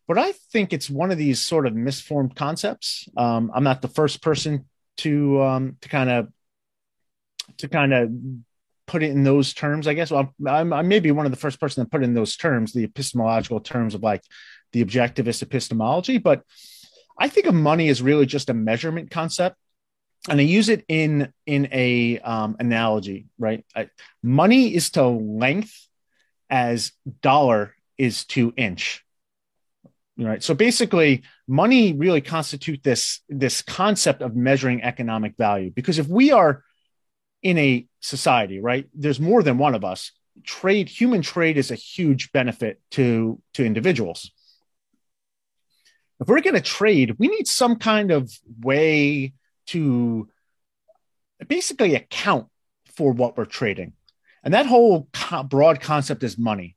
But 0.09 0.19
I 0.19 0.33
think 0.53 0.73
it's 0.73 0.91
one 0.91 1.11
of 1.11 1.19
these 1.19 1.41
sort 1.41 1.67
of 1.67 1.75
misformed 1.75 2.35
concepts. 2.37 3.09
Um, 3.17 3.51
I'm 3.55 3.65
not 3.65 3.81
the 3.81 3.89
first 3.89 4.23
person 4.23 4.67
to 4.99 5.43
um, 5.43 5.77
to 5.81 5.89
kind 5.89 6.11
of 6.11 6.29
to 7.59 7.69
kind 7.69 7.95
of 7.95 8.11
put 8.87 9.03
it 9.03 9.11
in 9.11 9.23
those 9.23 9.55
terms. 9.55 9.87
I 9.87 9.95
guess 9.95 10.11
well, 10.11 10.35
I'm, 10.47 10.73
I'm 10.73 10.89
maybe 10.89 11.11
one 11.11 11.27
of 11.27 11.33
the 11.33 11.39
first 11.39 11.61
person 11.61 11.85
to 11.85 11.89
put 11.89 12.03
in 12.03 12.13
those 12.13 12.37
terms, 12.37 12.73
the 12.73 12.85
epistemological 12.85 13.61
terms 13.61 13.95
of 13.95 14.03
like 14.03 14.23
the 14.73 14.85
objectivist 14.85 15.43
epistemology. 15.43 16.19
But 16.19 16.43
I 17.19 17.29
think 17.29 17.47
of 17.47 17.55
money 17.55 17.89
as 17.89 18.03
really 18.03 18.27
just 18.27 18.51
a 18.51 18.55
measurement 18.55 19.11
concept 19.11 19.57
and 20.29 20.41
I 20.41 20.45
use 20.45 20.69
it 20.69 20.85
in 20.89 21.33
in 21.47 21.69
a 21.73 22.19
um, 22.21 22.57
analogy, 22.59 23.27
right? 23.39 23.65
I, 23.77 23.91
money 24.23 24.75
is 24.75 24.91
to 24.93 25.07
length 25.07 25.89
as 26.49 26.93
dollar 27.21 27.75
is 27.99 28.25
to 28.27 28.53
inch, 28.57 29.05
right? 30.17 30.43
So 30.43 30.55
basically, 30.55 31.25
money 31.47 31.93
really 31.93 32.21
constitute 32.21 32.83
this 32.83 33.21
this 33.29 33.61
concept 33.63 34.23
of 34.23 34.35
measuring 34.35 34.83
economic 34.83 35.37
value. 35.37 35.71
Because 35.71 35.99
if 35.99 36.07
we 36.07 36.33
are 36.33 36.63
in 37.43 37.59
a 37.59 37.87
society, 38.01 38.61
right, 38.61 38.89
there's 38.95 39.21
more 39.21 39.43
than 39.43 39.59
one 39.59 39.75
of 39.75 39.85
us. 39.85 40.13
Trade, 40.43 40.89
human 40.89 41.23
trade, 41.23 41.59
is 41.59 41.71
a 41.71 41.77
huge 41.77 42.33
benefit 42.33 42.81
to 42.93 43.41
to 43.55 43.65
individuals. 43.65 44.31
If 46.21 46.29
we're 46.29 46.41
going 46.41 46.55
to 46.55 46.61
trade, 46.61 47.17
we 47.19 47.29
need 47.29 47.47
some 47.47 47.77
kind 47.77 48.11
of 48.11 48.33
way 48.61 49.35
to 49.69 50.29
basically 51.47 51.95
account 51.95 52.49
for 52.97 53.13
what 53.13 53.37
we're 53.37 53.45
trading. 53.45 53.93
And 54.43 54.55
that 54.55 54.67
whole 54.67 55.09
co- 55.13 55.43
broad 55.43 55.81
concept 55.81 56.23
is 56.23 56.39
money. 56.39 56.77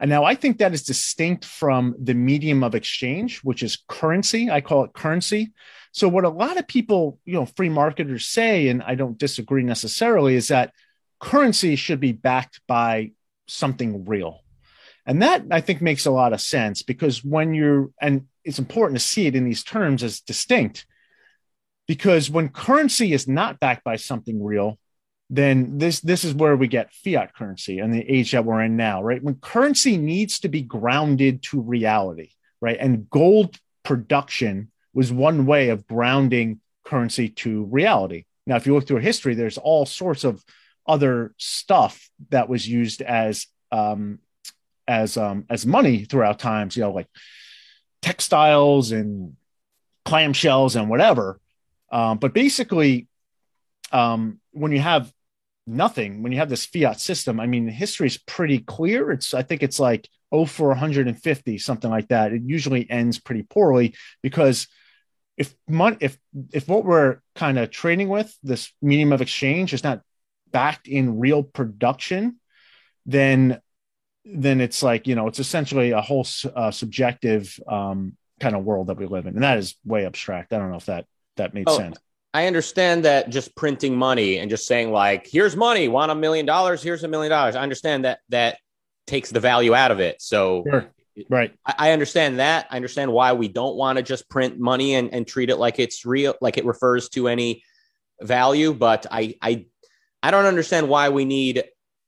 And 0.00 0.10
now 0.10 0.24
I 0.24 0.34
think 0.34 0.58
that 0.58 0.74
is 0.74 0.82
distinct 0.82 1.44
from 1.44 1.94
the 1.98 2.14
medium 2.14 2.64
of 2.64 2.74
exchange, 2.74 3.40
which 3.40 3.62
is 3.62 3.82
currency. 3.88 4.50
I 4.50 4.60
call 4.60 4.84
it 4.84 4.92
currency. 4.92 5.52
So 5.92 6.08
what 6.08 6.24
a 6.24 6.28
lot 6.28 6.58
of 6.58 6.66
people, 6.66 7.20
you 7.24 7.34
know, 7.34 7.46
free 7.46 7.68
marketers 7.68 8.26
say, 8.26 8.68
and 8.68 8.82
I 8.82 8.96
don't 8.96 9.16
disagree 9.16 9.62
necessarily, 9.62 10.34
is 10.34 10.48
that 10.48 10.72
currency 11.20 11.76
should 11.76 12.00
be 12.00 12.12
backed 12.12 12.60
by 12.66 13.12
something 13.46 14.04
real. 14.04 14.40
And 15.06 15.22
that 15.22 15.44
I 15.50 15.60
think 15.60 15.80
makes 15.80 16.06
a 16.06 16.10
lot 16.10 16.32
of 16.32 16.40
sense 16.40 16.82
because 16.82 17.22
when 17.24 17.54
you're, 17.54 17.90
and 18.00 18.26
it's 18.42 18.58
important 18.58 18.98
to 18.98 19.04
see 19.04 19.26
it 19.26 19.36
in 19.36 19.44
these 19.44 19.62
terms 19.62 20.02
as 20.02 20.20
distinct 20.20 20.86
because 21.86 22.30
when 22.30 22.48
currency 22.48 23.12
is 23.12 23.28
not 23.28 23.60
backed 23.60 23.84
by 23.84 23.96
something 23.96 24.42
real 24.42 24.78
then 25.30 25.78
this 25.78 26.00
this 26.00 26.22
is 26.22 26.34
where 26.34 26.56
we 26.56 26.68
get 26.68 26.92
fiat 26.92 27.34
currency 27.34 27.78
and 27.78 27.92
the 27.92 28.04
age 28.10 28.32
that 28.32 28.44
we're 28.44 28.62
in 28.62 28.76
now 28.76 29.02
right? 29.02 29.22
When 29.22 29.36
currency 29.36 29.96
needs 29.96 30.38
to 30.40 30.48
be 30.48 30.62
grounded 30.62 31.42
to 31.44 31.60
reality 31.60 32.30
right? 32.60 32.76
And 32.78 33.08
gold 33.10 33.58
production 33.82 34.70
was 34.92 35.12
one 35.12 35.46
way 35.46 35.70
of 35.70 35.86
grounding 35.86 36.60
currency 36.84 37.28
to 37.28 37.64
reality. 37.64 38.24
Now 38.46 38.56
if 38.56 38.66
you 38.66 38.74
look 38.74 38.86
through 38.86 38.98
history 38.98 39.34
there's 39.34 39.58
all 39.58 39.86
sorts 39.86 40.24
of 40.24 40.44
other 40.86 41.34
stuff 41.38 42.10
that 42.28 42.48
was 42.48 42.68
used 42.68 43.00
as 43.00 43.46
um 43.72 44.18
as 44.86 45.16
um 45.16 45.46
as 45.48 45.64
money 45.64 46.04
throughout 46.04 46.38
times 46.38 46.76
you 46.76 46.82
know 46.82 46.92
like 46.92 47.08
textiles 48.02 48.92
and 48.92 49.34
clamshells 50.04 50.78
and 50.78 50.90
whatever 50.90 51.40
um, 51.94 52.18
but 52.18 52.34
basically, 52.34 53.06
um, 53.92 54.40
when 54.50 54.72
you 54.72 54.80
have 54.80 55.12
nothing, 55.64 56.24
when 56.24 56.32
you 56.32 56.38
have 56.38 56.50
this 56.50 56.66
fiat 56.66 56.98
system, 56.98 57.38
I 57.38 57.46
mean, 57.46 57.68
history 57.68 58.08
is 58.08 58.18
pretty 58.18 58.58
clear. 58.58 59.12
It's, 59.12 59.32
I 59.32 59.42
think 59.42 59.62
it's 59.62 59.78
like, 59.78 60.08
oh, 60.32 60.44
for 60.44 60.66
150, 60.68 61.58
something 61.58 61.88
like 61.88 62.08
that. 62.08 62.32
It 62.32 62.42
usually 62.44 62.90
ends 62.90 63.20
pretty 63.20 63.44
poorly 63.44 63.94
because 64.22 64.66
if 65.36 65.54
if, 65.68 66.18
if 66.52 66.66
what 66.66 66.84
we're 66.84 67.18
kind 67.36 67.60
of 67.60 67.70
trading 67.70 68.08
with, 68.08 68.36
this 68.42 68.72
medium 68.82 69.12
of 69.12 69.22
exchange 69.22 69.72
is 69.72 69.84
not 69.84 70.02
backed 70.50 70.88
in 70.88 71.20
real 71.20 71.44
production, 71.44 72.40
then, 73.06 73.60
then 74.24 74.60
it's 74.60 74.82
like, 74.82 75.06
you 75.06 75.14
know, 75.14 75.28
it's 75.28 75.38
essentially 75.38 75.92
a 75.92 76.00
whole 76.00 76.26
uh, 76.56 76.72
subjective, 76.72 77.56
um, 77.68 78.16
kind 78.40 78.56
of 78.56 78.64
world 78.64 78.88
that 78.88 78.96
we 78.96 79.06
live 79.06 79.26
in. 79.26 79.34
And 79.34 79.44
that 79.44 79.58
is 79.58 79.76
way 79.84 80.06
abstract. 80.06 80.52
I 80.52 80.58
don't 80.58 80.72
know 80.72 80.76
if 80.76 80.86
that 80.86 81.06
that 81.36 81.54
made 81.54 81.64
oh, 81.66 81.78
sense. 81.78 81.98
I 82.32 82.46
understand 82.46 83.04
that 83.04 83.30
just 83.30 83.54
printing 83.54 83.96
money 83.96 84.38
and 84.38 84.50
just 84.50 84.66
saying 84.66 84.90
like, 84.90 85.26
here's 85.26 85.54
money, 85.54 85.86
want 85.88 86.10
a 86.10 86.14
million 86.14 86.46
dollars, 86.46 86.82
here's 86.82 87.04
a 87.04 87.08
million 87.08 87.30
dollars. 87.30 87.54
I 87.54 87.62
understand 87.62 88.04
that 88.04 88.18
that 88.30 88.58
takes 89.06 89.30
the 89.30 89.40
value 89.40 89.74
out 89.74 89.92
of 89.92 90.00
it. 90.00 90.20
So 90.20 90.64
sure. 90.68 90.90
right. 91.30 91.54
I, 91.64 91.74
I, 91.78 91.90
understand 91.92 92.40
that. 92.40 92.66
I 92.70 92.76
understand 92.76 93.12
why 93.12 93.34
we 93.34 93.46
don't 93.46 93.76
want 93.76 93.98
to 93.98 94.02
just 94.02 94.28
print 94.28 94.58
money 94.58 94.94
and, 94.94 95.14
and 95.14 95.26
treat 95.26 95.48
it 95.48 95.56
like 95.56 95.78
it's 95.78 96.04
real, 96.04 96.34
like 96.40 96.58
it 96.58 96.64
refers 96.64 97.08
to 97.10 97.28
any 97.28 97.62
value, 98.20 98.72
but 98.72 99.06
I 99.10 99.34
I 99.42 99.66
I 100.22 100.30
don't 100.30 100.46
understand 100.46 100.88
why 100.88 101.10
we 101.10 101.24
need 101.24 101.64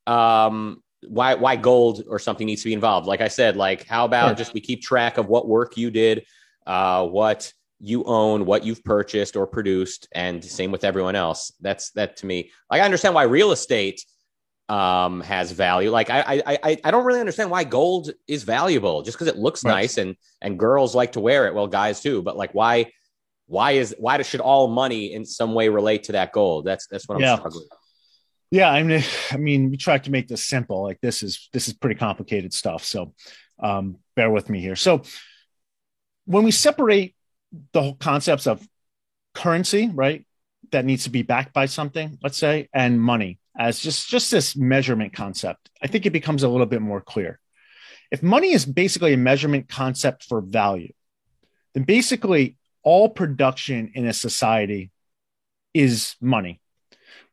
um 0.06 0.83
why 1.06 1.35
why 1.35 1.56
gold 1.56 2.04
or 2.09 2.18
something 2.18 2.47
needs 2.47 2.62
to 2.62 2.68
be 2.68 2.73
involved. 2.73 3.06
Like 3.06 3.21
I 3.21 3.28
said, 3.28 3.56
like 3.56 3.87
how 3.87 4.04
about 4.04 4.28
sure. 4.28 4.37
just 4.37 4.54
we 4.54 4.61
keep 4.61 4.83
track 4.83 5.18
of 5.18 5.28
what 5.28 5.47
work 5.47 5.76
you 5.76 5.90
did, 5.90 6.25
uh, 6.66 7.06
what 7.06 7.52
you 7.80 8.04
own, 8.04 8.47
what 8.47 8.64
you've 8.64 8.85
purchased 8.85 9.37
or 9.37 9.47
produced, 9.47 10.09
and 10.12 10.42
same 10.45 10.71
with 10.71 10.85
everyone 10.85 11.16
else. 11.16 11.52
That's 11.61 11.90
that 11.92 12.16
to 12.18 12.26
me. 12.26 12.50
Like 12.71 12.83
I 12.83 12.85
understand 12.85 13.14
why 13.14 13.25
real 13.25 13.52
estate 13.52 14.04
um 14.68 15.21
has 15.21 15.52
value. 15.52 15.90
Like 15.90 16.11
I 16.11 16.42
I 16.47 16.78
I 16.83 16.90
don't 16.90 17.04
really 17.04 17.21
understand 17.21 17.50
why 17.50 17.64
gold 17.64 18.11
is 18.26 18.42
valuable 18.42 19.02
just 19.02 19.16
because 19.16 19.33
it 19.33 19.38
looks 19.38 19.64
right. 19.64 19.73
nice 19.73 19.99
and 19.99 20.16
and 20.40 20.59
girls 20.59 20.95
like 20.95 21.12
to 21.12 21.21
wear 21.21 21.47
it. 21.47 21.54
Well, 21.54 21.66
guys 21.66 22.00
too, 22.00 22.23
but 22.23 22.37
like 22.37 22.52
why 22.52 22.90
why 23.47 23.73
is 23.73 23.95
why 23.99 24.21
should 24.23 24.40
all 24.40 24.68
money 24.68 25.12
in 25.12 25.25
some 25.25 25.54
way 25.54 25.68
relate 25.68 26.04
to 26.04 26.12
that 26.12 26.33
gold? 26.33 26.64
That's 26.64 26.87
that's 26.87 27.09
what 27.09 27.16
I'm 27.16 27.23
yeah. 27.23 27.37
struggling. 27.37 27.68
Yeah, 28.50 28.71
I 28.71 28.83
mean, 28.83 29.02
I 29.30 29.37
mean, 29.37 29.71
we 29.71 29.76
try 29.76 29.99
to 29.99 30.11
make 30.11 30.28
this 30.28 30.45
simple. 30.45 30.83
Like 30.83 31.00
this 31.00 31.23
is 31.23 31.49
this 31.52 31.68
is 31.68 31.75
pretty 31.75 31.99
complicated 31.99 32.52
stuff. 32.52 32.85
So 32.85 33.14
um, 33.62 33.99
bear 34.14 34.30
with 34.30 34.50
me 34.50 34.61
here. 34.61 34.76
So 34.76 35.02
when 36.25 36.45
we 36.45 36.50
separate 36.50 37.15
the 37.72 37.82
whole 37.82 37.94
concepts 37.94 38.46
of 38.46 38.66
currency, 39.34 39.90
right, 39.92 40.26
that 40.72 40.84
needs 40.84 41.04
to 41.04 41.10
be 41.10 41.22
backed 41.22 41.52
by 41.52 41.66
something, 41.66 42.18
let's 42.22 42.38
say, 42.38 42.68
and 42.72 43.00
money 43.00 43.38
as 43.58 43.80
just 43.80 44.08
just 44.08 44.30
this 44.30 44.54
measurement 44.56 45.14
concept, 45.14 45.70
I 45.82 45.86
think 45.86 46.04
it 46.04 46.10
becomes 46.10 46.42
a 46.42 46.48
little 46.48 46.66
bit 46.66 46.82
more 46.82 47.00
clear. 47.00 47.40
If 48.10 48.22
money 48.22 48.52
is 48.52 48.66
basically 48.66 49.14
a 49.14 49.16
measurement 49.18 49.68
concept 49.68 50.25
for 50.25 50.40
value, 50.40 50.92
then 51.75 51.84
basically 51.84 52.56
all 52.82 53.08
production 53.08 53.92
in 53.94 54.06
a 54.06 54.12
society 54.12 54.90
is 55.75 56.16
money 56.20 56.60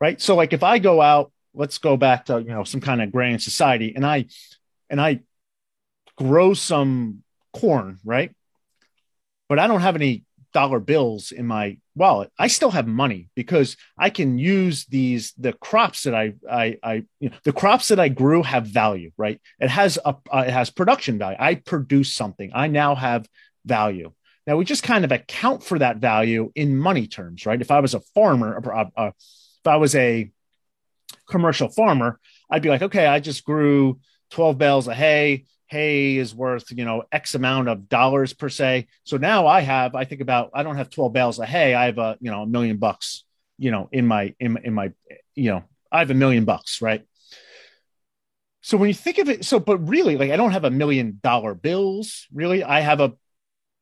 right? 0.00 0.20
So 0.20 0.36
like 0.36 0.52
if 0.52 0.62
i 0.62 0.78
go 0.78 1.00
out 1.00 1.32
let's 1.54 1.78
go 1.78 1.96
back 1.96 2.26
to 2.26 2.40
you 2.40 2.48
know 2.48 2.64
some 2.64 2.80
kind 2.80 3.00
of 3.00 3.12
grand 3.12 3.42
society 3.42 3.94
and 3.94 4.04
i 4.04 4.26
and 4.90 5.00
i 5.00 5.20
grow 6.16 6.52
some 6.52 7.22
corn 7.52 7.98
right 8.04 8.32
but 9.48 9.58
i 9.58 9.66
don't 9.66 9.80
have 9.80 9.96
any 9.96 10.24
dollar 10.52 10.78
bills 10.78 11.32
in 11.32 11.46
my 11.46 11.76
wallet. 11.96 12.30
I 12.38 12.46
still 12.46 12.70
have 12.70 12.86
money 12.86 13.28
because 13.34 13.76
i 13.98 14.08
can 14.08 14.38
use 14.38 14.86
these 14.86 15.32
the 15.36 15.52
crops 15.52 16.04
that 16.04 16.14
i 16.14 16.34
i, 16.48 16.78
I 16.82 16.94
you 17.18 17.30
know 17.30 17.36
the 17.42 17.52
crops 17.52 17.88
that 17.88 17.98
i 17.98 18.08
grew 18.08 18.42
have 18.42 18.66
value 18.66 19.10
right? 19.16 19.40
It 19.58 19.68
has 19.68 19.98
a 20.04 20.16
uh, 20.32 20.44
it 20.46 20.50
has 20.50 20.70
production 20.70 21.18
value. 21.18 21.36
I 21.40 21.56
produce 21.56 22.12
something. 22.12 22.52
I 22.54 22.68
now 22.68 22.94
have 22.94 23.28
value. 23.66 24.12
Now 24.46 24.56
we 24.56 24.64
just 24.64 24.82
kind 24.84 25.04
of 25.04 25.12
account 25.12 25.64
for 25.64 25.78
that 25.80 25.96
value 25.96 26.52
in 26.54 26.76
money 26.76 27.06
terms 27.08 27.46
right? 27.46 27.60
If 27.60 27.70
i 27.70 27.80
was 27.80 27.94
a 27.94 28.00
farmer 28.14 28.56
a, 28.56 28.90
a, 28.96 29.06
if 29.08 29.66
I 29.66 29.76
was 29.76 29.94
a 29.94 30.30
commercial 31.28 31.68
farmer, 31.68 32.20
I'd 32.50 32.62
be 32.62 32.68
like, 32.68 32.82
okay, 32.82 33.06
I 33.06 33.20
just 33.20 33.44
grew 33.44 33.98
12 34.30 34.58
bales 34.58 34.88
of 34.88 34.94
hay. 34.94 35.44
Hay 35.74 36.16
is 36.16 36.34
worth, 36.34 36.70
you 36.70 36.84
know, 36.84 37.02
X 37.10 37.34
amount 37.34 37.68
of 37.68 37.88
dollars 37.88 38.32
per 38.32 38.48
se. 38.48 38.86
So 39.02 39.16
now 39.16 39.46
I 39.46 39.60
have, 39.60 39.94
I 39.94 40.04
think 40.04 40.20
about, 40.20 40.50
I 40.54 40.62
don't 40.62 40.76
have 40.76 40.90
12 40.90 41.12
bales 41.12 41.38
of 41.38 41.46
hay. 41.46 41.74
I 41.74 41.86
have 41.86 41.98
a, 41.98 42.16
you 42.20 42.30
know, 42.30 42.42
a 42.42 42.46
million 42.46 42.78
bucks, 42.78 43.24
you 43.58 43.70
know, 43.70 43.88
in 43.92 44.06
my, 44.06 44.34
in, 44.38 44.56
in 44.62 44.72
my, 44.72 44.92
you 45.34 45.50
know, 45.50 45.64
I 45.90 45.98
have 45.98 46.10
a 46.10 46.14
million 46.14 46.44
bucks, 46.44 46.80
right? 46.80 47.04
So 48.60 48.76
when 48.76 48.88
you 48.88 48.94
think 48.94 49.18
of 49.18 49.28
it, 49.28 49.44
so, 49.44 49.58
but 49.58 49.78
really, 49.88 50.16
like, 50.16 50.30
I 50.30 50.36
don't 50.36 50.52
have 50.52 50.64
a 50.64 50.70
million 50.70 51.18
dollar 51.22 51.54
bills, 51.54 52.26
really. 52.32 52.62
I 52.64 52.80
have 52.80 53.00
a, 53.00 53.12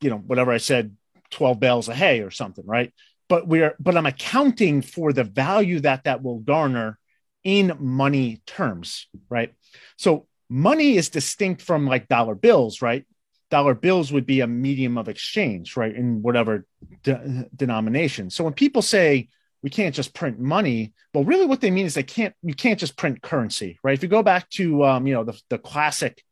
you 0.01 0.11
know, 0.11 0.19
whatever 0.19 0.51
I 0.51 0.59
said, 0.59 0.97
12 1.31 1.61
bales 1.61 1.89
of 1.89 1.95
hay 1.95 2.21
or 2.21 2.31
something, 2.31 2.67
right? 2.67 2.93
but 3.33 3.49
we're 3.49 3.75
but 3.81 3.97
i'm 3.97 4.05
accounting 4.05 4.83
for 4.83 5.11
the 5.13 5.25
value 5.25 5.81
that 5.81 6.05
that 6.05 6.23
will 6.23 6.39
garner 6.39 6.99
in 7.45 7.75
money 7.79 8.43
terms 8.47 9.09
right 9.31 9.55
so 9.97 10.27
money 10.53 10.97
is 10.97 11.09
distinct 11.09 11.63
from 11.63 11.87
like 11.87 12.09
dollar 12.09 12.35
bills 12.35 12.83
right 12.83 13.05
dollar 13.51 13.75
bills 13.75 14.13
would 14.13 14.27
be 14.27 14.41
a 14.41 14.47
medium 14.47 14.99
of 14.99 15.09
exchange 15.09 15.77
right 15.77 15.95
in 15.95 16.23
whatever 16.23 16.67
de- 17.03 17.47
denomination 17.55 18.31
so 18.31 18.45
when 18.45 18.53
people 18.53 18.83
say 18.83 19.29
we 19.63 19.71
can't 19.71 19.95
just 19.95 20.15
print 20.15 20.39
money 20.39 20.93
well 21.15 21.25
really 21.25 21.47
what 21.47 21.61
they 21.61 21.71
mean 21.71 21.87
is 21.87 21.95
they 21.95 22.03
can't 22.03 22.35
you 22.43 22.55
can't 22.55 22.81
just 22.81 22.97
print 22.97 23.23
currency 23.23 23.79
right 23.83 23.95
if 23.95 24.03
you 24.03 24.09
go 24.09 24.23
back 24.23 24.49
to 24.51 24.85
um, 24.85 25.07
you 25.07 25.15
know 25.15 25.25
the, 25.25 25.41
the 25.49 25.59
classic 25.59 26.23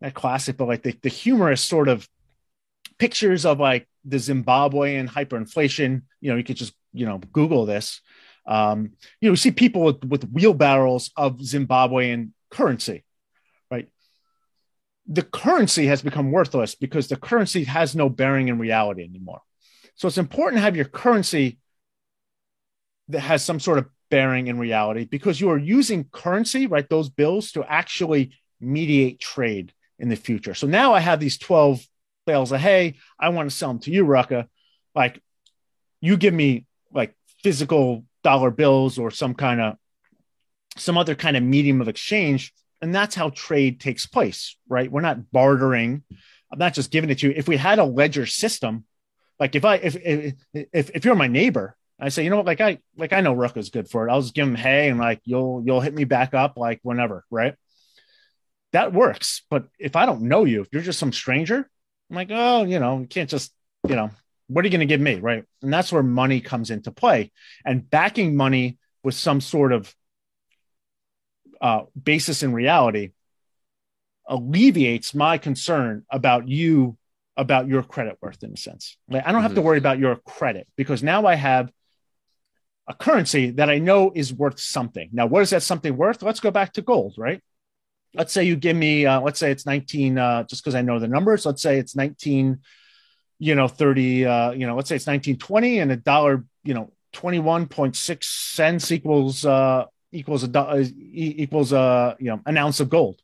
not 0.00 0.14
classic 0.14 0.56
but 0.56 0.68
like 0.68 0.82
the, 0.82 0.96
the 1.02 1.08
humorous 1.08 1.62
sort 1.62 1.88
of 1.88 2.08
pictures 2.98 3.44
of 3.44 3.58
like 3.58 3.88
the 4.04 4.16
Zimbabwean 4.16 5.08
hyperinflation. 5.08 6.02
You 6.20 6.30
know, 6.30 6.36
you 6.36 6.44
could 6.44 6.56
just 6.56 6.74
you 6.92 7.06
know 7.06 7.18
Google 7.18 7.66
this. 7.66 8.00
Um, 8.46 8.92
you 9.20 9.28
know, 9.28 9.34
see 9.36 9.52
people 9.52 9.82
with, 9.82 10.04
with 10.04 10.24
wheelbarrows 10.30 11.10
of 11.16 11.38
Zimbabwean 11.38 12.30
currency? 12.50 13.04
The 15.06 15.22
currency 15.22 15.86
has 15.86 16.02
become 16.02 16.30
worthless 16.30 16.74
because 16.74 17.08
the 17.08 17.16
currency 17.16 17.64
has 17.64 17.94
no 17.94 18.08
bearing 18.08 18.48
in 18.48 18.58
reality 18.58 19.04
anymore. 19.04 19.42
So 19.96 20.08
it's 20.08 20.18
important 20.18 20.58
to 20.58 20.62
have 20.62 20.76
your 20.76 20.84
currency 20.86 21.58
that 23.08 23.20
has 23.20 23.44
some 23.44 23.60
sort 23.60 23.78
of 23.78 23.86
bearing 24.10 24.46
in 24.46 24.58
reality 24.58 25.04
because 25.04 25.40
you 25.40 25.50
are 25.50 25.58
using 25.58 26.04
currency, 26.04 26.66
right? 26.66 26.88
Those 26.88 27.08
bills 27.08 27.52
to 27.52 27.64
actually 27.64 28.36
mediate 28.60 29.20
trade 29.20 29.72
in 29.98 30.08
the 30.08 30.16
future. 30.16 30.54
So 30.54 30.66
now 30.66 30.94
I 30.94 31.00
have 31.00 31.20
these 31.20 31.38
12 31.38 31.86
bales 32.26 32.52
of 32.52 32.60
hay. 32.60 32.96
I 33.18 33.30
want 33.30 33.50
to 33.50 33.56
sell 33.56 33.70
them 33.70 33.80
to 33.80 33.90
you, 33.90 34.04
Rucka. 34.04 34.46
Like, 34.94 35.20
you 36.00 36.16
give 36.16 36.34
me 36.34 36.66
like 36.92 37.14
physical 37.42 38.04
dollar 38.22 38.50
bills 38.50 38.98
or 38.98 39.10
some 39.10 39.34
kind 39.34 39.60
of 39.60 39.76
some 40.76 40.96
other 40.96 41.14
kind 41.14 41.36
of 41.36 41.42
medium 41.42 41.80
of 41.80 41.88
exchange, 41.88 42.52
and 42.82 42.92
that's 42.92 43.14
how 43.14 43.30
trade 43.30 43.80
takes 43.80 44.06
place, 44.06 44.56
right? 44.68 44.90
We're 44.90 45.00
not 45.00 45.30
bartering. 45.30 46.02
I'm 46.52 46.58
not 46.58 46.74
just 46.74 46.90
giving 46.90 47.08
it 47.10 47.20
to 47.20 47.28
you. 47.28 47.34
If 47.34 47.48
we 47.48 47.56
had 47.56 47.78
a 47.78 47.84
ledger 47.84 48.26
system, 48.26 48.84
like 49.38 49.54
if 49.54 49.64
I 49.64 49.76
if 49.76 49.96
if 50.52 50.90
if, 50.94 51.04
you're 51.04 51.14
my 51.14 51.28
neighbor, 51.28 51.76
I 51.98 52.08
say, 52.08 52.24
you 52.24 52.30
know 52.30 52.36
what, 52.36 52.46
like 52.46 52.60
I 52.60 52.78
like 52.96 53.12
I 53.12 53.20
know 53.20 53.34
Rucka's 53.34 53.70
good 53.70 53.88
for 53.88 54.06
it. 54.06 54.10
I'll 54.10 54.20
just 54.20 54.34
give 54.34 54.46
him 54.46 54.56
hay 54.56 54.88
and 54.88 54.98
like 54.98 55.20
you'll 55.24 55.62
you'll 55.64 55.80
hit 55.80 55.94
me 55.94 56.04
back 56.04 56.34
up 56.34 56.58
like 56.58 56.80
whenever, 56.82 57.24
right? 57.30 57.54
That 58.72 58.92
works. 58.92 59.42
But 59.48 59.66
if 59.78 59.96
I 59.96 60.04
don't 60.04 60.22
know 60.22 60.44
you, 60.44 60.62
if 60.62 60.68
you're 60.72 60.82
just 60.82 60.98
some 60.98 61.12
stranger, 61.12 61.70
I'm 62.10 62.16
like, 62.16 62.28
oh, 62.30 62.64
you 62.64 62.80
know, 62.80 63.00
you 63.00 63.06
can't 63.06 63.30
just, 63.30 63.52
you 63.88 63.94
know, 63.94 64.10
what 64.48 64.64
are 64.64 64.66
you 64.66 64.72
going 64.72 64.80
to 64.80 64.86
give 64.86 65.00
me? 65.00 65.16
Right. 65.16 65.44
And 65.62 65.72
that's 65.72 65.92
where 65.92 66.02
money 66.02 66.40
comes 66.40 66.70
into 66.70 66.90
play. 66.90 67.32
And 67.64 67.88
backing 67.88 68.34
money 68.34 68.78
with 69.04 69.14
some 69.14 69.40
sort 69.40 69.72
of 69.72 69.94
uh, 71.62 71.84
basis 72.00 72.42
in 72.42 72.52
reality 72.52 73.12
alleviates 74.28 75.14
my 75.14 75.38
concern 75.38 76.04
about 76.10 76.46
you, 76.46 76.98
about 77.36 77.68
your 77.68 77.82
credit 77.82 78.18
worth 78.20 78.42
in 78.42 78.52
a 78.52 78.56
sense. 78.56 78.98
Like, 79.08 79.26
I 79.26 79.32
don't 79.32 79.40
have 79.40 79.52
mm-hmm. 79.52 79.56
to 79.56 79.62
worry 79.62 79.78
about 79.78 79.98
your 79.98 80.16
credit 80.16 80.66
because 80.76 81.02
now 81.02 81.24
I 81.24 81.36
have 81.36 81.72
a 82.86 82.92
currency 82.94 83.52
that 83.52 83.70
I 83.70 83.78
know 83.78 84.12
is 84.14 84.34
worth 84.34 84.60
something. 84.60 85.08
Now, 85.12 85.26
what 85.26 85.42
is 85.42 85.50
that 85.50 85.62
something 85.62 85.96
worth? 85.96 86.22
Let's 86.22 86.40
go 86.40 86.50
back 86.50 86.74
to 86.74 86.82
gold, 86.82 87.14
right? 87.16 87.40
let's 88.14 88.32
say 88.32 88.44
you 88.44 88.56
give 88.56 88.76
me 88.76 89.06
uh, 89.06 89.20
let's 89.20 89.38
say 89.38 89.50
it's 89.50 89.66
19 89.66 90.18
uh, 90.18 90.42
just 90.44 90.62
because 90.62 90.74
i 90.74 90.82
know 90.82 90.98
the 90.98 91.08
numbers 91.08 91.46
let's 91.46 91.62
say 91.62 91.78
it's 91.78 91.96
19 91.96 92.60
you 93.38 93.54
know 93.54 93.68
30 93.68 94.26
uh, 94.26 94.50
you 94.52 94.66
know 94.66 94.76
let's 94.76 94.88
say 94.88 94.96
it's 94.96 95.06
1920 95.06 95.78
and 95.78 95.92
a 95.92 95.96
dollar 95.96 96.44
you 96.64 96.74
know 96.74 96.92
21.6 97.14 98.24
cents 98.24 98.92
equals 98.92 99.44
uh 99.44 99.84
equals 100.12 100.44
a 100.44 100.58
uh, 100.58 100.84
equals 101.12 101.72
a 101.72 101.78
uh, 101.78 102.14
you 102.18 102.26
know 102.26 102.40
an 102.46 102.56
ounce 102.56 102.80
of 102.80 102.88
gold 102.88 103.20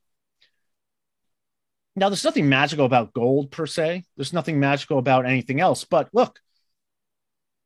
now 1.96 2.08
there's 2.08 2.24
nothing 2.24 2.48
magical 2.48 2.86
about 2.86 3.12
gold 3.12 3.50
per 3.50 3.66
se 3.66 4.04
there's 4.16 4.32
nothing 4.32 4.58
magical 4.58 4.98
about 4.98 5.26
anything 5.26 5.60
else 5.60 5.84
but 5.84 6.08
look 6.12 6.40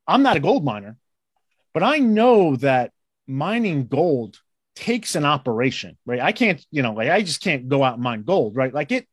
i'm 0.06 0.22
not 0.22 0.36
a 0.36 0.40
gold 0.40 0.64
miner 0.64 0.96
but 1.72 1.82
i 1.82 1.98
know 1.98 2.56
that 2.56 2.92
mining 3.26 3.86
gold 3.86 4.38
takes 4.74 5.14
an 5.14 5.24
operation, 5.24 5.96
right? 6.06 6.20
I 6.20 6.32
can't, 6.32 6.64
you 6.70 6.82
know, 6.82 6.92
like 6.92 7.10
I 7.10 7.22
just 7.22 7.42
can't 7.42 7.68
go 7.68 7.84
out 7.84 7.94
and 7.94 8.02
mine 8.02 8.22
gold, 8.22 8.56
right? 8.56 8.72
Like 8.72 8.92
it, 8.92 9.06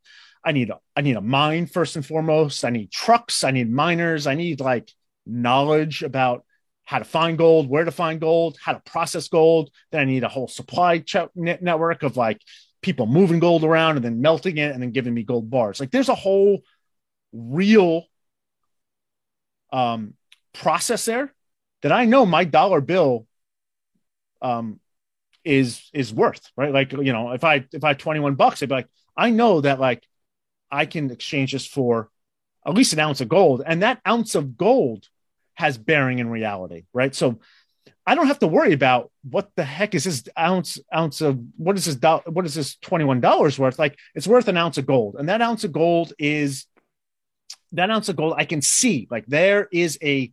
I 0.44 0.52
need 0.52 0.70
a, 0.70 0.78
I 0.96 1.02
need 1.02 1.16
a 1.16 1.20
mine 1.20 1.66
first 1.66 1.96
and 1.96 2.06
foremost. 2.06 2.64
I 2.64 2.70
need 2.70 2.90
trucks. 2.90 3.44
I 3.44 3.50
need 3.50 3.70
miners. 3.70 4.26
I 4.26 4.34
need 4.34 4.60
like 4.60 4.90
knowledge 5.26 6.02
about 6.02 6.44
how 6.90 6.98
to 6.98 7.04
find 7.04 7.38
gold, 7.38 7.68
where 7.68 7.84
to 7.84 7.92
find 7.92 8.20
gold, 8.20 8.58
how 8.60 8.72
to 8.72 8.80
process 8.80 9.28
gold. 9.28 9.70
Then 9.92 10.00
I 10.00 10.04
need 10.06 10.24
a 10.24 10.28
whole 10.28 10.48
supply 10.48 10.98
ch- 10.98 11.28
network 11.36 12.02
of 12.02 12.16
like 12.16 12.40
people 12.82 13.06
moving 13.06 13.38
gold 13.38 13.62
around 13.62 13.94
and 13.94 14.04
then 14.04 14.20
melting 14.20 14.58
it 14.58 14.72
and 14.72 14.82
then 14.82 14.90
giving 14.90 15.14
me 15.14 15.22
gold 15.22 15.48
bars. 15.48 15.78
Like 15.78 15.92
there's 15.92 16.08
a 16.08 16.16
whole 16.16 16.62
real 17.32 18.06
um, 19.72 20.14
process 20.52 21.04
there 21.04 21.32
that 21.82 21.92
I 21.92 22.06
know 22.06 22.26
my 22.26 22.42
dollar 22.42 22.80
bill 22.80 23.24
um, 24.42 24.80
is 25.44 25.88
is 25.94 26.12
worth, 26.12 26.50
right? 26.56 26.72
Like 26.72 26.90
you 26.90 27.12
know, 27.12 27.30
if 27.30 27.44
I 27.44 27.66
if 27.70 27.84
I 27.84 27.88
had 27.90 28.00
21 28.00 28.34
bucks, 28.34 28.64
I'd 28.64 28.68
be 28.68 28.74
like, 28.74 28.88
I 29.16 29.30
know 29.30 29.60
that 29.60 29.78
like 29.78 30.02
I 30.72 30.86
can 30.86 31.08
exchange 31.12 31.52
this 31.52 31.68
for 31.68 32.10
at 32.66 32.74
least 32.74 32.94
an 32.94 32.98
ounce 32.98 33.20
of 33.20 33.28
gold, 33.28 33.62
and 33.64 33.84
that 33.84 34.00
ounce 34.04 34.34
of 34.34 34.56
gold 34.56 35.06
has 35.60 35.78
bearing 35.78 36.18
in 36.18 36.28
reality, 36.28 36.84
right? 36.92 37.14
So 37.14 37.40
I 38.06 38.14
don't 38.14 38.26
have 38.26 38.38
to 38.40 38.46
worry 38.46 38.72
about 38.72 39.12
what 39.22 39.50
the 39.56 39.64
heck 39.64 39.94
is 39.94 40.04
this 40.04 40.24
ounce 40.38 40.78
ounce 40.92 41.20
of 41.20 41.38
what 41.56 41.76
is 41.76 41.84
this 41.84 41.96
do, 41.96 42.20
what 42.26 42.46
is 42.46 42.54
this 42.54 42.76
twenty 42.76 43.04
one 43.04 43.20
dollars 43.20 43.58
worth? 43.58 43.78
Like 43.78 43.98
it's 44.14 44.26
worth 44.26 44.48
an 44.48 44.56
ounce 44.56 44.78
of 44.78 44.86
gold, 44.86 45.16
and 45.18 45.28
that 45.28 45.42
ounce 45.42 45.64
of 45.64 45.72
gold 45.72 46.12
is 46.18 46.66
that 47.72 47.90
ounce 47.90 48.08
of 48.08 48.16
gold. 48.16 48.34
I 48.36 48.46
can 48.46 48.62
see 48.62 49.06
like 49.10 49.26
there 49.26 49.68
is 49.70 49.98
a, 50.02 50.32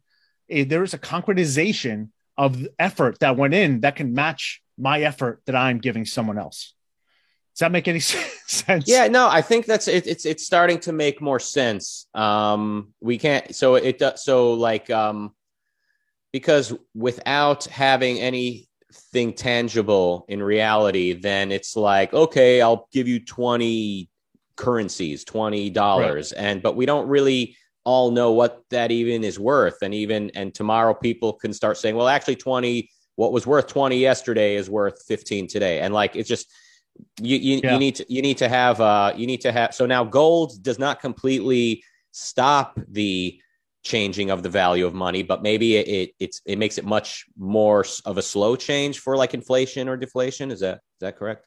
a 0.50 0.64
there 0.64 0.84
is 0.84 0.94
a 0.94 1.00
concretization 1.00 2.10
of 2.38 2.68
effort 2.80 3.20
that 3.20 3.38
went 3.38 3.54
in 3.54 3.82
that 3.82 3.96
can 3.96 4.14
match 4.14 4.62
my 4.78 5.02
effort 5.02 5.42
that 5.46 5.56
I'm 5.56 5.80
giving 5.80 6.06
someone 6.06 6.38
else. 6.38 6.74
Does 7.58 7.62
that 7.62 7.72
make 7.72 7.88
any 7.88 8.00
sense? 8.00 8.88
Yeah, 8.88 9.08
no, 9.08 9.28
I 9.28 9.42
think 9.42 9.66
that's 9.66 9.88
it, 9.88 10.06
it's 10.06 10.26
it's 10.26 10.46
starting 10.46 10.80
to 10.82 10.94
make 10.94 11.22
more 11.22 11.40
sense. 11.40 12.08
Um, 12.14 12.94
we 13.02 13.18
can't 13.18 13.56
so 13.56 13.74
it 13.76 13.98
does 13.98 14.24
so 14.24 14.54
like 14.54 14.92
um 14.92 15.34
because 16.32 16.72
without 16.94 17.66
having 17.66 18.20
anything 18.20 19.34
tangible 19.34 20.26
in 20.30 20.44
reality, 20.44 21.14
then 21.14 21.52
it's 21.52 21.76
like, 21.76 22.14
okay, 22.14 22.62
I'll 22.62 22.88
give 22.92 23.08
you 23.08 23.20
20 23.20 24.08
currencies, 24.56 25.26
$20. 25.26 25.76
Right. 25.76 26.34
And, 26.38 26.62
but 26.62 26.76
we 26.76 26.86
don't 26.86 27.08
really 27.08 27.58
all 27.86 28.12
know 28.12 28.34
what 28.34 28.64
that 28.70 28.92
even 28.92 29.24
is 29.24 29.40
worth. 29.40 29.82
And 29.82 29.94
even, 29.94 30.30
and 30.36 30.54
tomorrow 30.54 30.94
people 30.94 31.34
can 31.34 31.54
start 31.54 31.78
saying, 31.78 31.96
well, 31.96 32.08
actually 32.08 32.36
20, 32.36 32.90
what 33.16 33.32
was 33.32 33.48
worth 33.48 33.68
20 33.68 33.98
yesterday 33.98 34.58
is 34.58 34.70
worth 34.70 35.04
15 35.08 35.48
today. 35.48 35.80
And 35.80 35.94
like, 35.94 36.16
it's 36.16 36.30
just, 36.30 36.52
you, 37.22 37.38
you, 37.38 37.62
yeah. 37.64 37.74
you 37.74 37.80
need 37.80 37.96
to, 37.96 38.06
you 38.08 38.22
need 38.22 38.38
to 38.38 38.50
have, 38.50 38.82
uh, 38.82 39.14
you 39.16 39.28
need 39.28 39.42
to 39.42 39.52
have, 39.52 39.74
so 39.74 39.86
now 39.86 40.04
gold 40.04 40.64
does 40.64 40.80
not 40.80 41.00
completely 41.00 41.84
stop 42.12 42.80
the, 42.90 43.40
changing 43.88 44.30
of 44.32 44.44
the 44.44 44.50
value 44.50 44.86
of 44.86 44.94
money, 44.94 45.24
but 45.24 45.42
maybe 45.42 45.78
it, 45.78 45.88
it 45.88 46.10
it's 46.20 46.42
it 46.46 46.58
makes 46.58 46.78
it 46.78 46.86
much 46.86 47.26
more 47.38 47.86
of 48.06 48.18
a 48.18 48.22
slow 48.22 48.56
change 48.56 49.00
for 49.00 49.16
like 49.16 49.34
inflation 49.34 49.88
or 49.88 49.96
deflation. 49.96 50.52
Is 50.52 50.60
that 50.60 50.76
is 50.76 51.00
that 51.02 51.18
correct? 51.18 51.46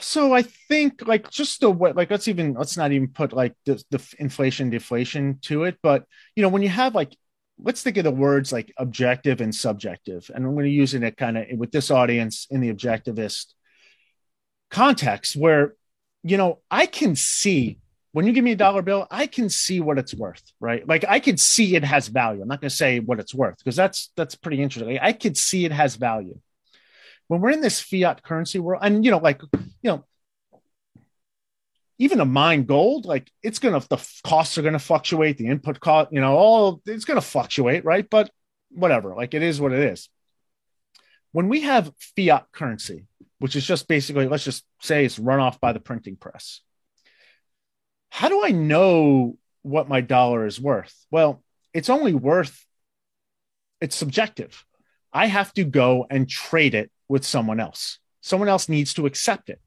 So 0.00 0.32
I 0.32 0.42
think 0.42 1.06
like 1.06 1.28
just 1.30 1.60
the 1.60 1.70
what 1.70 1.96
like 1.96 2.10
let's 2.10 2.28
even 2.28 2.54
let's 2.54 2.76
not 2.76 2.92
even 2.92 3.08
put 3.08 3.32
like 3.32 3.54
the, 3.66 3.82
the 3.90 4.00
inflation 4.18 4.70
deflation 4.70 5.38
to 5.42 5.64
it, 5.64 5.76
but 5.82 6.04
you 6.36 6.42
know 6.42 6.48
when 6.48 6.62
you 6.62 6.68
have 6.68 6.94
like 6.94 7.14
let's 7.58 7.82
think 7.82 7.96
of 7.96 8.04
the 8.04 8.10
words 8.10 8.52
like 8.52 8.72
objective 8.78 9.40
and 9.40 9.54
subjective, 9.54 10.30
and 10.34 10.46
I'm 10.46 10.54
going 10.54 10.64
to 10.66 10.70
use 10.70 10.94
it 10.94 11.16
kind 11.16 11.36
of 11.36 11.46
with 11.58 11.72
this 11.72 11.90
audience 11.90 12.46
in 12.50 12.60
the 12.60 12.72
objectivist 12.72 13.54
context 14.76 15.36
where 15.36 15.74
you 16.22 16.36
know 16.36 16.60
I 16.70 16.86
can 16.86 17.16
see 17.16 17.78
when 18.16 18.26
you 18.26 18.32
give 18.32 18.44
me 18.44 18.52
a 18.52 18.56
dollar 18.56 18.80
bill, 18.80 19.06
I 19.10 19.26
can 19.26 19.50
see 19.50 19.78
what 19.78 19.98
it's 19.98 20.14
worth, 20.14 20.42
right? 20.58 20.88
Like 20.88 21.04
I 21.06 21.20
could 21.20 21.38
see 21.38 21.76
it 21.76 21.84
has 21.84 22.08
value. 22.08 22.40
I'm 22.40 22.48
not 22.48 22.62
going 22.62 22.70
to 22.70 22.74
say 22.74 22.98
what 22.98 23.20
it's 23.20 23.34
worth 23.34 23.58
because 23.58 23.76
that's 23.76 24.10
that's 24.16 24.34
pretty 24.34 24.62
interesting. 24.62 24.98
I 24.98 25.12
could 25.12 25.36
see 25.36 25.66
it 25.66 25.72
has 25.72 25.96
value. 25.96 26.38
When 27.28 27.42
we're 27.42 27.50
in 27.50 27.60
this 27.60 27.78
fiat 27.78 28.22
currency 28.22 28.58
world, 28.58 28.80
and 28.82 29.04
you 29.04 29.10
know, 29.10 29.18
like 29.18 29.42
you 29.52 29.90
know, 29.90 30.04
even 31.98 32.20
a 32.20 32.24
mine 32.24 32.64
gold, 32.64 33.04
like 33.04 33.30
it's 33.42 33.58
gonna 33.58 33.82
the 33.90 33.98
costs 34.24 34.56
are 34.56 34.62
gonna 34.62 34.78
fluctuate, 34.78 35.36
the 35.36 35.48
input 35.48 35.78
cost, 35.78 36.10
you 36.10 36.22
know, 36.22 36.36
all 36.36 36.80
it's 36.86 37.04
gonna 37.04 37.20
fluctuate, 37.20 37.84
right? 37.84 38.08
But 38.08 38.30
whatever, 38.70 39.14
like 39.14 39.34
it 39.34 39.42
is 39.42 39.60
what 39.60 39.72
it 39.72 39.80
is. 39.92 40.08
When 41.32 41.50
we 41.50 41.60
have 41.62 41.92
fiat 42.16 42.46
currency, 42.50 43.04
which 43.38 43.56
is 43.56 43.66
just 43.66 43.88
basically, 43.88 44.28
let's 44.28 44.44
just 44.44 44.64
say 44.80 45.04
it's 45.04 45.18
run 45.18 45.40
off 45.40 45.60
by 45.60 45.72
the 45.72 45.80
printing 45.80 46.16
press 46.16 46.60
how 48.16 48.30
do 48.30 48.42
I 48.42 48.50
know 48.50 49.36
what 49.60 49.90
my 49.90 50.00
dollar 50.00 50.46
is 50.46 50.58
worth? 50.58 50.94
Well, 51.10 51.42
it's 51.74 51.90
only 51.90 52.14
worth, 52.14 52.64
it's 53.80 53.94
subjective. 53.94 54.64
I 55.12 55.26
have 55.26 55.52
to 55.52 55.64
go 55.64 56.06
and 56.08 56.26
trade 56.26 56.74
it 56.74 56.90
with 57.10 57.26
someone 57.26 57.60
else. 57.60 57.98
Someone 58.22 58.48
else 58.48 58.70
needs 58.70 58.94
to 58.94 59.04
accept 59.04 59.50
it, 59.50 59.60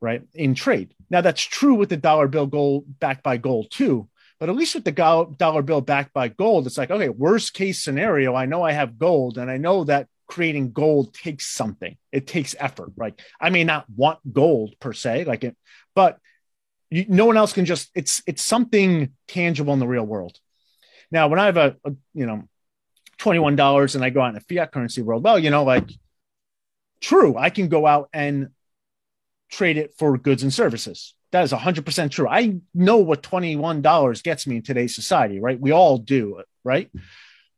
right? 0.00 0.22
In 0.32 0.54
trade. 0.54 0.94
Now, 1.10 1.22
that's 1.22 1.42
true 1.42 1.74
with 1.74 1.88
the 1.88 1.96
dollar 1.96 2.28
bill 2.28 2.46
gold 2.46 2.84
backed 3.00 3.24
by 3.24 3.36
gold 3.36 3.72
too. 3.72 4.08
But 4.38 4.48
at 4.48 4.54
least 4.54 4.76
with 4.76 4.84
the 4.84 4.92
dollar 4.92 5.62
bill 5.62 5.80
backed 5.80 6.12
by 6.12 6.28
gold, 6.28 6.66
it's 6.66 6.78
like, 6.78 6.92
okay, 6.92 7.08
worst 7.08 7.52
case 7.52 7.82
scenario, 7.82 8.36
I 8.36 8.46
know 8.46 8.62
I 8.62 8.70
have 8.72 8.96
gold 8.96 9.38
and 9.38 9.50
I 9.50 9.56
know 9.56 9.82
that 9.84 10.06
creating 10.26 10.72
gold 10.72 11.14
takes 11.14 11.46
something. 11.46 11.96
It 12.12 12.26
takes 12.26 12.54
effort, 12.58 12.92
right? 12.96 13.18
I 13.40 13.50
may 13.50 13.64
not 13.64 13.86
want 13.88 14.18
gold 14.32 14.74
per 14.80 14.92
se, 14.92 15.24
like 15.24 15.44
it, 15.44 15.56
but 15.94 16.18
you, 16.90 17.06
no 17.08 17.26
one 17.26 17.36
else 17.36 17.52
can 17.52 17.64
just 17.64 17.90
it's 17.94 18.22
it's 18.26 18.42
something 18.42 19.12
tangible 19.28 19.72
in 19.72 19.80
the 19.80 19.86
real 19.86 20.04
world. 20.04 20.38
Now, 21.10 21.28
when 21.28 21.38
I 21.38 21.46
have 21.46 21.56
a, 21.56 21.76
a 21.84 21.92
you 22.14 22.26
know 22.26 22.44
twenty 23.18 23.38
one 23.38 23.56
dollars 23.56 23.94
and 23.94 24.04
I 24.04 24.10
go 24.10 24.20
out 24.20 24.30
in 24.30 24.36
a 24.36 24.40
fiat 24.40 24.72
currency 24.72 25.02
world, 25.02 25.24
well, 25.24 25.38
you 25.38 25.50
know, 25.50 25.64
like 25.64 25.90
true, 27.00 27.36
I 27.36 27.50
can 27.50 27.68
go 27.68 27.86
out 27.86 28.08
and 28.12 28.48
trade 29.50 29.76
it 29.78 29.94
for 29.98 30.18
goods 30.18 30.42
and 30.42 30.52
services. 30.52 31.14
That 31.32 31.44
is 31.44 31.52
100% 31.52 32.10
true. 32.10 32.28
I 32.28 32.56
know 32.72 32.98
what 32.98 33.22
$21 33.22 34.22
gets 34.22 34.46
me 34.46 34.56
in 34.56 34.62
today's 34.62 34.94
society, 34.94 35.40
right? 35.40 35.60
We 35.60 35.72
all 35.72 35.98
do, 35.98 36.42
right? 36.64 36.90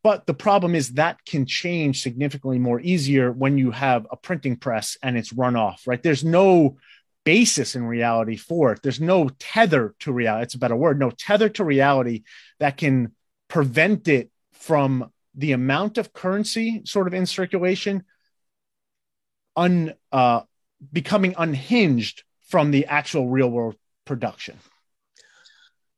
But 0.02 0.26
the 0.26 0.34
problem 0.34 0.74
is 0.74 0.92
that 0.92 1.24
can 1.24 1.44
change 1.44 2.02
significantly 2.02 2.58
more 2.58 2.80
easier 2.80 3.32
when 3.32 3.58
you 3.58 3.72
have 3.72 4.06
a 4.10 4.16
printing 4.16 4.56
press 4.56 4.96
and 5.02 5.16
it's 5.18 5.32
run 5.32 5.56
off, 5.56 5.82
right? 5.86 6.02
There's 6.02 6.24
no 6.24 6.76
basis 7.24 7.74
in 7.74 7.84
reality 7.84 8.36
for 8.36 8.72
it. 8.72 8.82
There's 8.82 9.00
no 9.00 9.28
tether 9.38 9.94
to 10.00 10.12
reality. 10.12 10.44
It's 10.44 10.54
a 10.54 10.58
better 10.58 10.76
word. 10.76 10.98
No 10.98 11.10
tether 11.10 11.48
to 11.50 11.64
reality 11.64 12.22
that 12.60 12.76
can 12.76 13.14
prevent 13.48 14.08
it 14.08 14.30
from 14.52 15.10
the 15.34 15.52
amount 15.52 15.98
of 15.98 16.12
currency 16.12 16.82
sort 16.84 17.06
of 17.06 17.14
in 17.14 17.26
circulation 17.26 18.04
un 19.56 19.92
uh, 20.12 20.40
becoming 20.92 21.34
unhinged 21.36 22.22
from 22.46 22.70
the 22.70 22.86
actual 22.86 23.28
real 23.28 23.50
world 23.50 23.74
production. 24.04 24.56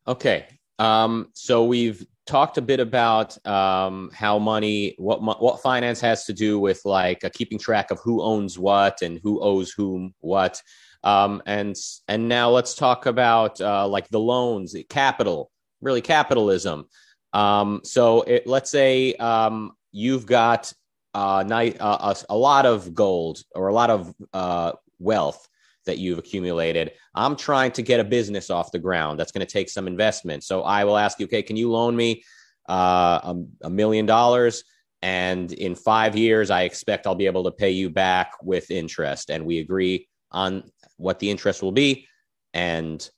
Okay. 0.09 0.47
Um, 0.79 1.29
so 1.35 1.65
we've 1.65 2.05
talked 2.31 2.59
a 2.59 2.63
bit 2.63 2.79
about 2.79 3.45
um, 3.45 4.09
how 4.15 4.39
money, 4.39 4.95
what 4.99 5.21
what 5.21 5.61
finance 5.61 6.01
has 6.01 6.25
to 6.27 6.33
do 6.33 6.61
with 6.61 6.81
like 6.85 7.25
uh, 7.25 7.31
keeping 7.35 7.59
track 7.59 7.91
of 7.91 7.99
who 8.05 8.23
owns 8.23 8.57
what 8.57 9.03
and 9.03 9.19
who 9.23 9.43
owes 9.43 9.73
whom 9.73 10.15
what. 10.21 10.63
Um, 11.03 11.43
and 11.45 11.75
and 12.07 12.29
now 12.29 12.51
let's 12.51 12.75
talk 12.75 13.07
about 13.07 13.61
uh, 13.61 13.89
like 13.89 14.09
the 14.11 14.21
loans, 14.21 14.77
capital, 14.89 15.51
really 15.81 16.03
capitalism. 16.03 16.87
Um, 17.33 17.81
so 17.83 18.23
it, 18.23 18.47
let's 18.47 18.71
say 18.71 19.15
um, 19.15 19.73
you've 19.91 20.27
got 20.27 20.73
uh, 21.15 21.43
uh, 21.49 22.15
a, 22.15 22.17
a, 22.29 22.37
lot 22.37 22.65
of 22.67 22.95
gold 22.95 23.43
or 23.57 23.67
a 23.67 23.75
lot 23.75 23.91
of 23.91 24.15
uh, 24.33 24.73
wealth 25.01 25.49
that 25.91 25.99
you've 25.99 26.19
accumulated. 26.19 26.93
I'm 27.17 27.35
trying 27.35 27.73
to 27.73 27.83
get 27.83 27.99
a 27.99 28.05
business 28.05 28.49
off 28.49 28.71
the 28.71 28.79
ground. 28.79 29.19
That's 29.19 29.33
going 29.33 29.45
to 29.45 29.53
take 29.53 29.69
some 29.69 29.89
investment. 29.89 30.45
So 30.45 30.63
I 30.63 30.85
will 30.85 30.97
ask 30.97 31.19
you, 31.19 31.27
okay, 31.27 31.43
can 31.43 31.57
you 31.57 31.69
loan 31.69 31.97
me 31.97 32.23
uh, 32.69 33.35
a, 33.63 33.69
million 33.69 34.07
dollars? 34.07 34.63
And 35.03 35.53
in 35.53 35.75
five 35.75 36.15
years, 36.17 36.49
I 36.49 36.63
expect 36.63 37.09
I'll 37.09 37.17
be 37.17 37.27
able 37.27 37.43
to 37.45 37.51
pay 37.51 37.71
you 37.71 37.91
back 37.91 38.35
with 38.41 38.71
interest. 38.71 39.31
And 39.31 39.45
we 39.45 39.59
agree 39.59 40.07
on 40.31 40.71
what 40.97 41.19
the 41.19 41.29
interest 41.29 41.61
will 41.61 41.73
be 41.73 42.07
and 42.55 43.11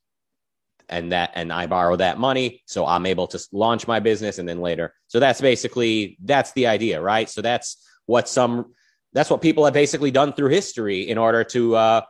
and 0.89 1.13
that 1.13 1.33
and 1.35 1.53
I 1.53 1.67
borrow 1.67 1.97
that 1.97 2.19
money 2.19 2.63
so 2.67 2.87
I'm 2.87 3.07
able 3.07 3.27
to 3.29 3.39
launch 3.53 3.87
my 3.87 4.01
business 4.01 4.39
and 4.39 4.49
then 4.49 4.61
later. 4.61 4.95
So 5.09 5.21
that's 5.21 5.41
basically 5.41 6.17
that's 6.25 6.53
the 6.53 6.67
idea, 6.67 7.01
right? 7.01 7.29
So 7.29 7.43
that's 7.43 7.77
what 8.07 8.29
some 8.29 8.73
that's 9.13 9.31
what 9.31 9.43
people 9.43 9.65
have 9.65 9.75
basically 9.75 10.11
done 10.11 10.33
through 10.33 10.49
history 10.49 11.09
in 11.09 11.19
order 11.19 11.45
to 11.45 11.77
uh, 11.77 12.01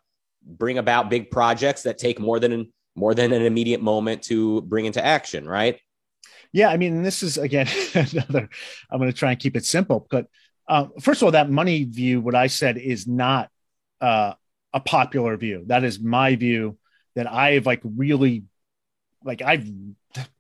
bring 0.44 0.78
about 0.78 1.10
big 1.10 1.30
projects 1.30 1.82
that 1.82 1.98
take 1.98 2.18
more 2.20 2.38
than 2.38 2.72
more 2.94 3.14
than 3.14 3.32
an 3.32 3.42
immediate 3.42 3.80
moment 3.80 4.22
to 4.24 4.62
bring 4.62 4.84
into 4.84 5.04
action, 5.04 5.48
right? 5.48 5.80
Yeah, 6.52 6.68
I 6.68 6.76
mean, 6.76 7.02
this 7.02 7.22
is 7.22 7.38
again 7.38 7.66
another. 7.94 8.48
I'm 8.90 8.98
going 8.98 9.10
to 9.10 9.16
try 9.16 9.30
and 9.30 9.40
keep 9.40 9.56
it 9.56 9.64
simple, 9.64 10.06
but 10.10 10.26
uh, 10.68 10.86
first 11.00 11.22
of 11.22 11.26
all, 11.26 11.32
that 11.32 11.50
money 11.50 11.84
view, 11.84 12.20
what 12.20 12.34
I 12.34 12.46
said 12.46 12.78
is 12.78 13.06
not 13.06 13.50
uh, 14.00 14.34
a 14.72 14.80
popular 14.80 15.36
view. 15.36 15.64
That 15.66 15.84
is 15.84 16.00
my 16.00 16.36
view 16.36 16.78
that 17.14 17.30
I've 17.30 17.66
like 17.66 17.80
really 17.84 18.44
like 19.24 19.42
I've 19.42 19.66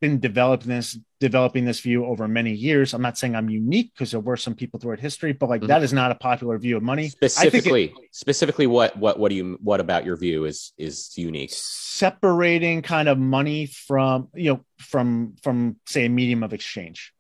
been 0.00 0.20
developing 0.20 0.68
this 0.68 0.98
developing 1.20 1.64
this 1.64 1.80
view 1.80 2.04
over 2.04 2.28
many 2.28 2.52
years. 2.52 2.94
I'm 2.94 3.02
not 3.02 3.16
saying 3.16 3.34
I'm 3.34 3.48
unique 3.48 3.92
because 3.94 4.10
there 4.10 4.20
were 4.20 4.36
some 4.36 4.54
people 4.54 4.80
throughout 4.80 5.00
history, 5.00 5.32
but 5.32 5.48
like 5.48 5.60
mm-hmm. 5.60 5.68
that 5.68 5.82
is 5.82 5.92
not 5.92 6.10
a 6.10 6.14
popular 6.14 6.58
view 6.58 6.76
of 6.76 6.82
money. 6.82 7.08
Specifically, 7.08 7.84
it, 7.84 7.92
specifically, 8.10 8.66
what 8.66 8.96
what 8.96 9.18
what 9.18 9.30
do 9.30 9.34
you 9.34 9.58
what 9.62 9.80
about 9.80 10.04
your 10.04 10.16
view 10.16 10.44
is 10.44 10.72
is 10.76 11.16
unique? 11.16 11.50
Separating 11.52 12.82
kind 12.82 13.08
of 13.08 13.18
money 13.18 13.66
from 13.66 14.28
you 14.34 14.54
know 14.54 14.64
from 14.78 15.34
from 15.42 15.76
say 15.86 16.06
a 16.06 16.08
medium 16.08 16.42
of 16.42 16.52
exchange. 16.52 17.12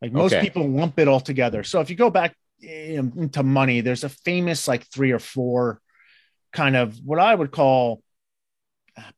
Like 0.00 0.12
most 0.12 0.32
okay. 0.32 0.42
people 0.42 0.68
lump 0.68 0.98
it 0.98 1.06
all 1.06 1.20
together. 1.20 1.62
So 1.62 1.80
if 1.80 1.88
you 1.88 1.96
go 1.96 2.10
back 2.10 2.34
into 2.60 3.42
money, 3.42 3.80
there's 3.80 4.04
a 4.04 4.08
famous 4.08 4.66
like 4.66 4.84
three 4.88 5.12
or 5.12 5.18
four 5.18 5.80
kind 6.52 6.76
of 6.76 6.96
what 7.04 7.18
I 7.18 7.34
would 7.34 7.50
call 7.50 8.02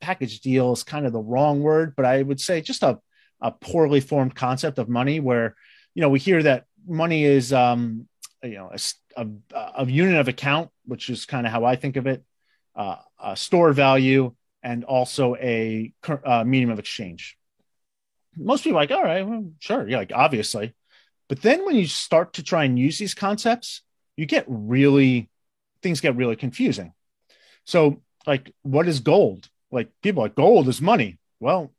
package 0.01 0.41
deal 0.41 0.73
is 0.73 0.83
kind 0.83 1.07
of 1.07 1.13
the 1.13 1.21
wrong 1.21 1.61
word, 1.63 1.95
but 1.97 2.05
I 2.05 2.23
would 2.23 2.41
say 2.41 2.61
just 2.61 2.83
a, 2.83 2.99
a 3.41 3.51
poorly 3.51 4.01
formed 4.01 4.35
concept 4.35 4.79
of 4.79 4.89
money 4.89 5.21
where, 5.21 5.57
you 5.95 6.03
know, 6.03 6.09
we 6.09 6.19
hear 6.19 6.43
that 6.43 6.65
money 6.87 7.25
is, 7.25 7.53
um, 7.53 8.09
you 8.43 8.55
know, 8.55 8.71
a, 8.73 9.27
a, 9.55 9.73
a 9.79 9.87
unit 9.87 10.21
of 10.21 10.29
account, 10.29 10.71
which 10.85 11.11
is 11.11 11.27
kind 11.27 11.47
of 11.47 11.53
how 11.53 11.65
I 11.65 11.77
think 11.77 11.97
of 11.97 12.07
it, 12.07 12.25
uh, 12.77 12.97
a 13.23 13.37
store 13.37 13.73
value, 13.73 14.35
and 14.63 14.85
also 14.85 15.35
a 15.37 15.93
uh, 16.25 16.45
medium 16.45 16.71
of 16.71 16.79
exchange. 16.79 17.37
Most 18.37 18.65
people 18.65 18.79
are 18.79 18.83
like, 18.83 18.91
all 18.91 19.03
right, 19.03 19.27
well, 19.27 19.51
sure. 19.61 19.89
Yeah, 19.89 19.99
like 19.99 20.13
obviously. 20.15 20.75
But 21.29 21.43
then 21.43 21.65
when 21.65 21.77
you 21.77 21.87
start 21.87 22.35
to 22.35 22.43
try 22.43 22.65
and 22.65 22.79
use 22.79 22.99
these 22.99 23.15
concepts, 23.15 23.83
you 24.17 24.27
get 24.27 24.45
really, 24.49 25.31
things 25.83 26.01
get 26.01 26.17
really 26.17 26.37
confusing. 26.37 26.93
So, 27.65 28.03
like, 28.27 28.55
what 28.63 28.89
is 28.89 29.01
gold? 29.01 29.49
Like, 29.75 29.91
people 30.03 30.23
like 30.23 30.35
gold 30.35 30.69
is 30.69 30.81
money. 30.81 31.19
Well, 31.41 31.73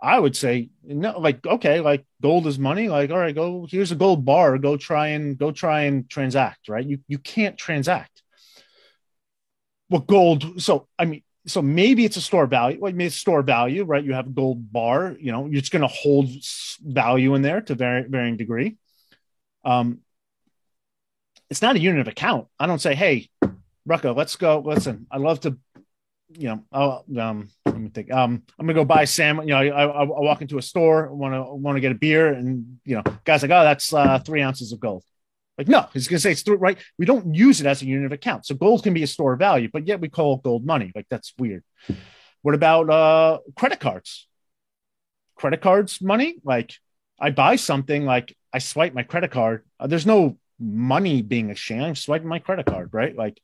I 0.00 0.18
would 0.18 0.36
say 0.36 0.70
no, 0.84 1.18
like, 1.18 1.46
okay, 1.46 1.80
like 1.80 2.04
gold 2.22 2.46
is 2.46 2.58
money. 2.58 2.88
Like, 2.88 3.10
all 3.10 3.18
right, 3.18 3.34
go 3.34 3.66
here's 3.68 3.92
a 3.92 3.96
gold 3.96 4.24
bar. 4.24 4.58
Go 4.58 4.76
try 4.76 5.08
and 5.08 5.36
go 5.38 5.50
try 5.50 5.82
and 5.82 6.08
transact, 6.08 6.68
right? 6.68 6.86
You 6.86 6.98
you 7.08 7.18
can't 7.18 7.56
transact. 7.56 8.22
Well, 9.88 10.02
gold. 10.02 10.60
So 10.60 10.86
I 10.98 11.06
mean, 11.06 11.22
so 11.46 11.62
maybe 11.62 12.04
it's 12.04 12.16
a 12.16 12.20
store 12.20 12.46
value. 12.46 12.78
Like 12.80 12.94
maybe 12.94 13.06
it's 13.06 13.16
store 13.16 13.42
value, 13.42 13.84
right? 13.84 14.04
You 14.04 14.14
have 14.14 14.26
a 14.26 14.30
gold 14.30 14.72
bar. 14.72 15.16
You 15.18 15.32
know, 15.32 15.46
you're 15.46 15.60
just 15.60 15.72
going 15.72 15.82
to 15.82 15.88
hold 15.88 16.28
value 16.80 17.34
in 17.34 17.42
there 17.42 17.60
to 17.62 17.74
varying 17.74 18.10
varying 18.10 18.36
degree. 18.36 18.76
Um, 19.64 20.00
it's 21.48 21.62
not 21.62 21.76
a 21.76 21.80
unit 21.80 22.00
of 22.00 22.08
account. 22.08 22.48
I 22.58 22.66
don't 22.66 22.80
say, 22.80 22.94
hey, 22.94 23.28
Rucka, 23.88 24.16
let's 24.16 24.36
go. 24.36 24.58
Listen, 24.64 25.06
I 25.10 25.18
love 25.18 25.40
to, 25.40 25.56
you 26.38 26.48
know, 26.48 26.64
I'll, 26.72 27.04
um, 27.18 27.48
let 27.64 27.78
me 27.78 27.88
think. 27.90 28.12
Um, 28.12 28.42
I'm 28.58 28.66
gonna 28.66 28.74
go 28.74 28.84
buy 28.84 29.04
Sam. 29.04 29.40
You 29.40 29.46
know, 29.46 29.56
I, 29.56 29.66
I, 29.68 29.84
I 29.84 30.04
walk 30.04 30.42
into 30.42 30.58
a 30.58 30.62
store, 30.62 31.12
want 31.14 31.34
to 31.34 31.42
want 31.54 31.76
to 31.76 31.80
get 31.80 31.92
a 31.92 31.96
beer, 31.96 32.32
and 32.32 32.78
you 32.84 32.96
know, 32.96 33.02
guys 33.24 33.42
like, 33.42 33.50
oh, 33.50 33.64
that's 33.64 33.92
uh, 33.92 34.18
three 34.20 34.42
ounces 34.42 34.72
of 34.72 34.80
gold. 34.80 35.02
Like, 35.58 35.68
no, 35.68 35.86
he's 35.92 36.08
gonna 36.08 36.20
say 36.20 36.32
it's 36.32 36.42
three, 36.42 36.56
right. 36.56 36.78
We 36.98 37.06
don't 37.06 37.34
use 37.34 37.60
it 37.60 37.66
as 37.66 37.82
a 37.82 37.86
unit 37.86 38.06
of 38.06 38.12
account. 38.12 38.46
So 38.46 38.54
gold 38.54 38.82
can 38.82 38.94
be 38.94 39.02
a 39.02 39.06
store 39.06 39.32
of 39.32 39.38
value, 39.38 39.68
but 39.72 39.86
yet 39.86 40.00
we 40.00 40.08
call 40.08 40.36
gold 40.36 40.66
money. 40.66 40.92
Like 40.94 41.06
that's 41.08 41.32
weird. 41.38 41.64
What 42.42 42.54
about 42.54 42.90
uh 42.90 43.38
credit 43.56 43.80
cards? 43.80 44.28
Credit 45.36 45.60
cards 45.60 46.00
money? 46.00 46.36
Like 46.44 46.74
I 47.18 47.30
buy 47.30 47.56
something, 47.56 48.04
like 48.04 48.36
I 48.52 48.58
swipe 48.58 48.94
my 48.94 49.02
credit 49.02 49.30
card. 49.30 49.64
Uh, 49.80 49.86
there's 49.86 50.06
no 50.06 50.38
money 50.58 51.22
being 51.22 51.50
exchanged. 51.50 51.84
I'm 51.84 51.94
swiping 51.94 52.28
my 52.28 52.38
credit 52.38 52.66
card, 52.66 52.90
right? 52.92 53.16
Like 53.16 53.40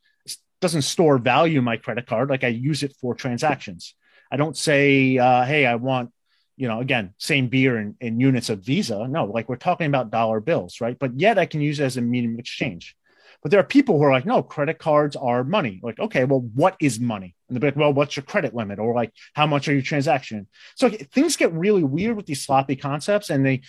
doesn't 0.63 0.83
store 0.83 1.19
value 1.19 1.59
in 1.59 1.65
my 1.65 1.77
credit 1.77 2.07
card. 2.07 2.31
Like 2.31 2.45
I 2.45 2.49
use 2.49 2.83
it 2.83 2.95
for 3.01 3.15
transactions. 3.15 3.95
I 4.31 4.37
don't 4.37 4.57
say, 4.57 5.19
uh, 5.19 5.45
hey, 5.45 5.67
I 5.67 5.75
want, 5.75 6.11
you 6.57 6.69
know, 6.69 6.81
again, 6.81 7.13
same 7.19 7.49
beer 7.49 7.79
in, 7.79 7.97
in 8.01 8.19
units 8.19 8.49
of 8.49 8.61
Visa. 8.65 9.07
No, 9.07 9.27
like 9.27 9.49
we're 9.49 9.57
talking 9.57 9.87
about 9.87 10.11
dollar 10.11 10.41
bills, 10.41 10.81
right? 10.81 10.99
But 10.99 11.21
yet 11.21 11.39
I 11.39 11.45
can 11.45 11.61
use 11.61 11.81
it 11.81 11.85
as 11.85 11.99
a 11.99 12.01
medium 12.01 12.35
of 12.35 12.39
exchange. 12.39 12.97
But 13.43 13.51
there 13.51 13.61
are 13.61 13.65
people 13.65 13.99
who 13.99 14.05
are 14.05 14.13
like, 14.13 14.25
no, 14.25 14.43
credit 14.43 14.79
cards 14.79 15.17
are 15.17 15.43
money. 15.43 15.81
Like, 15.83 15.99
okay, 15.99 16.25
well, 16.25 16.41
what 16.55 16.77
is 16.81 17.01
money? 17.01 17.35
And 17.49 17.61
they're 17.61 17.71
like, 17.71 17.77
well, 17.77 17.93
what's 17.93 18.17
your 18.17 18.23
credit 18.23 18.55
limit? 18.55 18.79
Or 18.79 18.95
like, 18.95 19.13
how 19.35 19.47
much 19.47 19.69
are 19.69 19.73
your 19.73 19.83
transaction? 19.83 20.47
So 20.77 20.89
things 20.89 21.37
get 21.37 21.53
really 21.53 21.83
weird 21.83 22.17
with 22.17 22.27
these 22.27 22.45
sloppy 22.45 22.77
concepts 22.77 23.31
and 23.31 23.45
they 23.45 23.63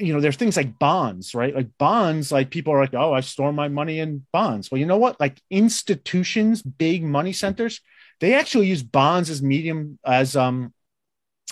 you 0.00 0.12
know, 0.12 0.20
there's 0.20 0.36
things 0.36 0.56
like 0.56 0.78
bonds, 0.78 1.34
right? 1.34 1.54
Like 1.54 1.68
bonds, 1.78 2.32
like 2.32 2.50
people 2.50 2.72
are 2.72 2.80
like, 2.80 2.94
oh, 2.94 3.12
I 3.12 3.20
store 3.20 3.52
my 3.52 3.68
money 3.68 4.00
in 4.00 4.26
bonds. 4.32 4.70
Well, 4.70 4.78
you 4.78 4.86
know 4.86 4.98
what? 4.98 5.20
Like 5.20 5.40
institutions, 5.50 6.62
big 6.62 7.04
money 7.04 7.32
centers, 7.32 7.80
they 8.20 8.34
actually 8.34 8.66
use 8.66 8.82
bonds 8.82 9.30
as 9.30 9.40
medium 9.42 9.98
as 10.04 10.34
um 10.34 10.72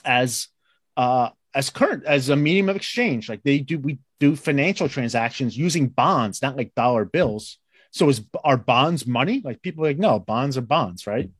as 0.04 0.48
uh 0.96 1.30
as 1.54 1.70
current 1.70 2.04
as 2.04 2.28
a 2.28 2.36
medium 2.36 2.68
of 2.68 2.76
exchange. 2.76 3.28
Like 3.28 3.42
they 3.44 3.58
do, 3.58 3.78
we 3.78 3.98
do 4.18 4.34
financial 4.34 4.88
transactions 4.88 5.56
using 5.56 5.88
bonds, 5.88 6.42
not 6.42 6.56
like 6.56 6.74
dollar 6.74 7.04
bills. 7.04 7.58
So 7.92 8.08
is 8.08 8.22
are 8.42 8.56
bonds 8.56 9.06
money? 9.06 9.40
Like 9.44 9.62
people 9.62 9.84
are 9.84 9.88
like, 9.88 9.98
no, 9.98 10.18
bonds 10.18 10.58
are 10.58 10.62
bonds, 10.62 11.06
right? 11.06 11.30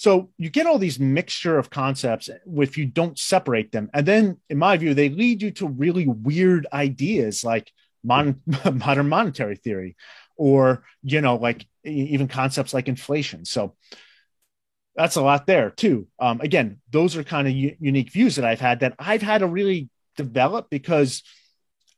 So 0.00 0.30
you 0.38 0.48
get 0.48 0.66
all 0.66 0.78
these 0.78 0.98
mixture 0.98 1.58
of 1.58 1.68
concepts 1.68 2.30
if 2.56 2.78
you 2.78 2.86
don't 2.86 3.18
separate 3.18 3.70
them. 3.70 3.90
And 3.92 4.06
then, 4.06 4.38
in 4.48 4.56
my 4.56 4.78
view, 4.78 4.94
they 4.94 5.10
lead 5.10 5.42
you 5.42 5.50
to 5.50 5.68
really 5.68 6.08
weird 6.08 6.66
ideas 6.72 7.44
like 7.44 7.70
mon- 8.02 8.40
modern 8.72 9.10
monetary 9.10 9.56
theory 9.56 9.96
or, 10.38 10.84
you 11.02 11.20
know, 11.20 11.36
like 11.36 11.66
even 11.84 12.28
concepts 12.28 12.72
like 12.72 12.88
inflation. 12.88 13.44
So 13.44 13.76
that's 14.96 15.16
a 15.16 15.22
lot 15.22 15.46
there 15.46 15.68
too. 15.68 16.06
Um, 16.18 16.40
again, 16.40 16.80
those 16.90 17.14
are 17.18 17.22
kind 17.22 17.46
of 17.46 17.52
u- 17.52 17.76
unique 17.78 18.10
views 18.10 18.36
that 18.36 18.46
I've 18.46 18.58
had 18.58 18.80
that 18.80 18.94
I've 18.98 19.20
had 19.20 19.40
to 19.40 19.46
really 19.46 19.90
develop 20.16 20.70
because 20.70 21.22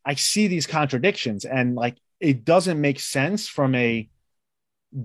I 0.04 0.16
see 0.16 0.48
these 0.48 0.66
contradictions 0.66 1.44
and 1.44 1.76
like 1.76 1.98
it 2.18 2.44
doesn't 2.44 2.80
make 2.80 2.98
sense 2.98 3.46
from 3.46 3.76
a 3.76 4.08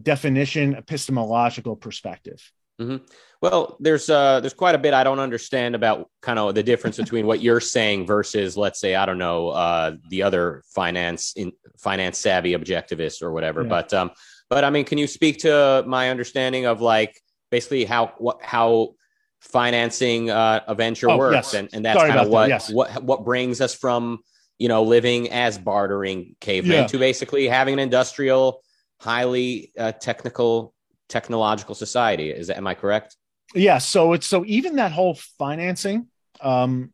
definition 0.02 0.74
epistemological 0.74 1.76
perspective. 1.76 2.42
Mm-hmm. 2.80 2.98
Well, 3.42 3.78
there's 3.80 4.10
uh, 4.10 4.40
there's 4.40 4.54
quite 4.54 4.76
a 4.76 4.80
bit 4.80 4.94
I 4.94 5.04
don't 5.04 5.20
understand 5.20 5.76
about 5.76 6.10
kind 6.22 6.40
of 6.40 6.56
the 6.56 6.64
difference 6.64 6.98
between 6.98 7.28
what 7.28 7.42
you're 7.42 7.60
saying 7.60 8.08
versus, 8.08 8.58
let's 8.58 8.80
say, 8.80 8.96
I 8.96 9.06
don't 9.06 9.18
know, 9.18 9.50
uh, 9.50 9.96
the 10.10 10.24
other 10.24 10.64
finance 10.74 11.34
in 11.36 11.52
finance 11.78 12.18
savvy 12.18 12.54
objectivist 12.54 13.22
or 13.22 13.32
whatever. 13.32 13.62
Yeah. 13.62 13.70
But 13.70 13.94
um, 13.94 14.12
but 14.50 14.64
I 14.64 14.70
mean, 14.70 14.86
can 14.86 14.98
you 14.98 15.08
speak 15.08 15.40
to 15.40 15.84
my 15.86 16.10
understanding 16.10 16.66
of 16.66 16.82
like 16.82 17.20
basically 17.52 17.86
how 17.86 18.14
what 18.18 18.42
how 18.42 18.96
financing 19.42 20.30
uh, 20.30 20.62
a 20.68 20.74
venture 20.74 21.10
oh, 21.10 21.18
works, 21.18 21.36
yes. 21.36 21.54
and 21.54 21.70
and 21.74 21.86
that's 21.86 22.00
kind 22.00 22.20
of 22.20 22.30
what 22.30 22.44
that, 22.44 22.50
yes. 22.50 22.72
what 22.72 23.04
what 23.04 23.24
brings 23.24 23.62
us 23.62 23.74
from 23.76 24.20
you 24.58 24.68
know 24.68 24.84
living 24.84 25.32
as 25.32 25.58
bartering 25.58 26.36
cavemen 26.42 26.82
yeah. 26.82 26.88
to 26.88 26.98
basically 26.98 27.48
having 27.48 27.74
an 27.74 27.80
industrial, 27.80 28.62
highly 29.00 29.72
uh, 29.78 29.92
technical 29.92 30.74
technological 31.10 31.76
society. 31.76 32.32
Is 32.32 32.50
am 32.50 32.68
I 32.68 32.74
correct? 32.74 33.16
Yeah. 33.54 33.78
So 33.78 34.14
it's 34.14 34.28
so 34.28 34.44
even 34.46 34.76
that 34.76 34.92
whole 34.92 35.16
financing, 35.38 36.08
um, 36.42 36.94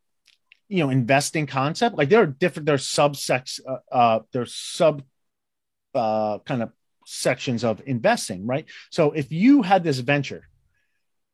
you 0.68 0.84
know, 0.84 0.90
investing 0.90 1.48
concept, 1.48 1.98
like 1.98 2.10
there 2.10 2.22
are 2.22 2.28
different, 2.28 2.66
there's 2.66 2.88
subsects, 2.88 3.60
uh, 3.68 3.78
uh, 3.92 4.20
there's 4.32 4.54
sub, 4.56 5.04
uh, 5.94 6.40
kind 6.40 6.64
of 6.64 6.72
sections 7.06 7.64
of 7.64 7.82
investing, 7.86 8.46
right? 8.48 8.66
So 8.90 9.12
if 9.12 9.32
you 9.32 9.62
had 9.62 9.84
this 9.84 10.00
venture, 10.00 10.48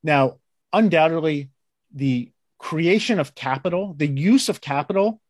now 0.04 0.40
undoubtedly 0.74 1.50
the 1.94 2.32
creation 2.58 3.20
of 3.20 3.36
capital, 3.36 3.94
the 3.96 4.08
use 4.08 4.50
of 4.50 4.62
capital 4.62 5.22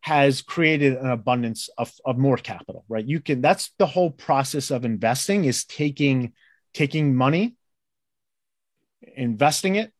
has 0.00 0.42
created 0.42 0.96
an 0.96 1.10
abundance 1.10 1.68
of, 1.78 1.92
of 2.04 2.18
more 2.18 2.36
capital, 2.36 2.84
right? 2.88 3.04
You 3.04 3.20
can, 3.20 3.40
that's 3.40 3.70
the 3.78 3.86
whole 3.86 4.10
process 4.10 4.70
of 4.70 4.84
investing 4.84 5.44
is 5.44 5.64
taking 5.64 6.32
taking 6.74 7.14
money, 7.14 7.56
investing 9.16 9.76
it, 9.76 9.92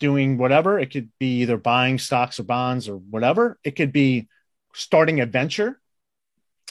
doing 0.00 0.38
whatever. 0.38 0.78
It 0.78 0.90
could 0.90 1.10
be 1.18 1.42
either 1.42 1.56
buying 1.56 1.98
stocks 1.98 2.40
or 2.40 2.44
bonds 2.44 2.88
or 2.88 2.96
whatever. 2.96 3.58
It 3.62 3.76
could 3.76 3.92
be 3.92 4.28
starting 4.74 5.20
a 5.20 5.26
venture, 5.26 5.80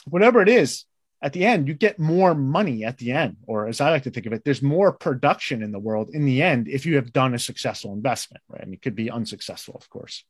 whatever 0.06 0.42
it 0.42 0.48
is. 0.48 0.84
At 1.22 1.34
the 1.34 1.44
end, 1.44 1.68
you 1.68 1.74
get 1.74 1.98
more 1.98 2.34
money 2.34 2.82
at 2.82 2.96
the 2.96 3.12
end, 3.12 3.36
or 3.46 3.68
as 3.68 3.82
I 3.82 3.90
like 3.90 4.04
to 4.04 4.10
think 4.10 4.24
of 4.24 4.32
it, 4.32 4.42
there's 4.42 4.62
more 4.62 4.90
production 4.90 5.62
in 5.62 5.70
the 5.70 5.78
world 5.78 6.10
in 6.14 6.24
the 6.24 6.40
end 6.42 6.66
if 6.66 6.86
you 6.86 6.96
have 6.96 7.12
done 7.12 7.34
a 7.34 7.38
successful 7.38 7.92
investment, 7.92 8.42
right? 8.48 8.62
And 8.62 8.72
it 8.72 8.80
could 8.80 8.94
be 8.94 9.10
unsuccessful, 9.10 9.74
of 9.74 9.88
course. 9.90 10.24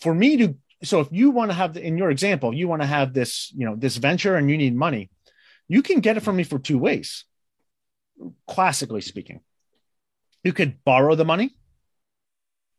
For 0.00 0.12
me 0.12 0.36
to, 0.38 0.56
so 0.82 0.98
if 0.98 1.08
you 1.12 1.30
want 1.30 1.52
to 1.52 1.54
have, 1.54 1.74
the, 1.74 1.86
in 1.86 1.96
your 1.96 2.10
example, 2.10 2.52
you 2.52 2.66
want 2.66 2.82
to 2.82 2.88
have 2.88 3.14
this, 3.14 3.52
you 3.56 3.66
know, 3.66 3.76
this 3.76 3.98
venture 3.98 4.34
and 4.34 4.50
you 4.50 4.58
need 4.58 4.74
money, 4.74 5.10
you 5.68 5.82
can 5.82 6.00
get 6.00 6.16
it 6.16 6.20
from 6.20 6.36
me 6.36 6.44
for 6.44 6.58
two 6.58 6.78
ways, 6.78 7.24
classically 8.46 9.00
speaking. 9.00 9.40
You 10.44 10.52
could 10.52 10.84
borrow 10.84 11.14
the 11.14 11.24
money, 11.24 11.54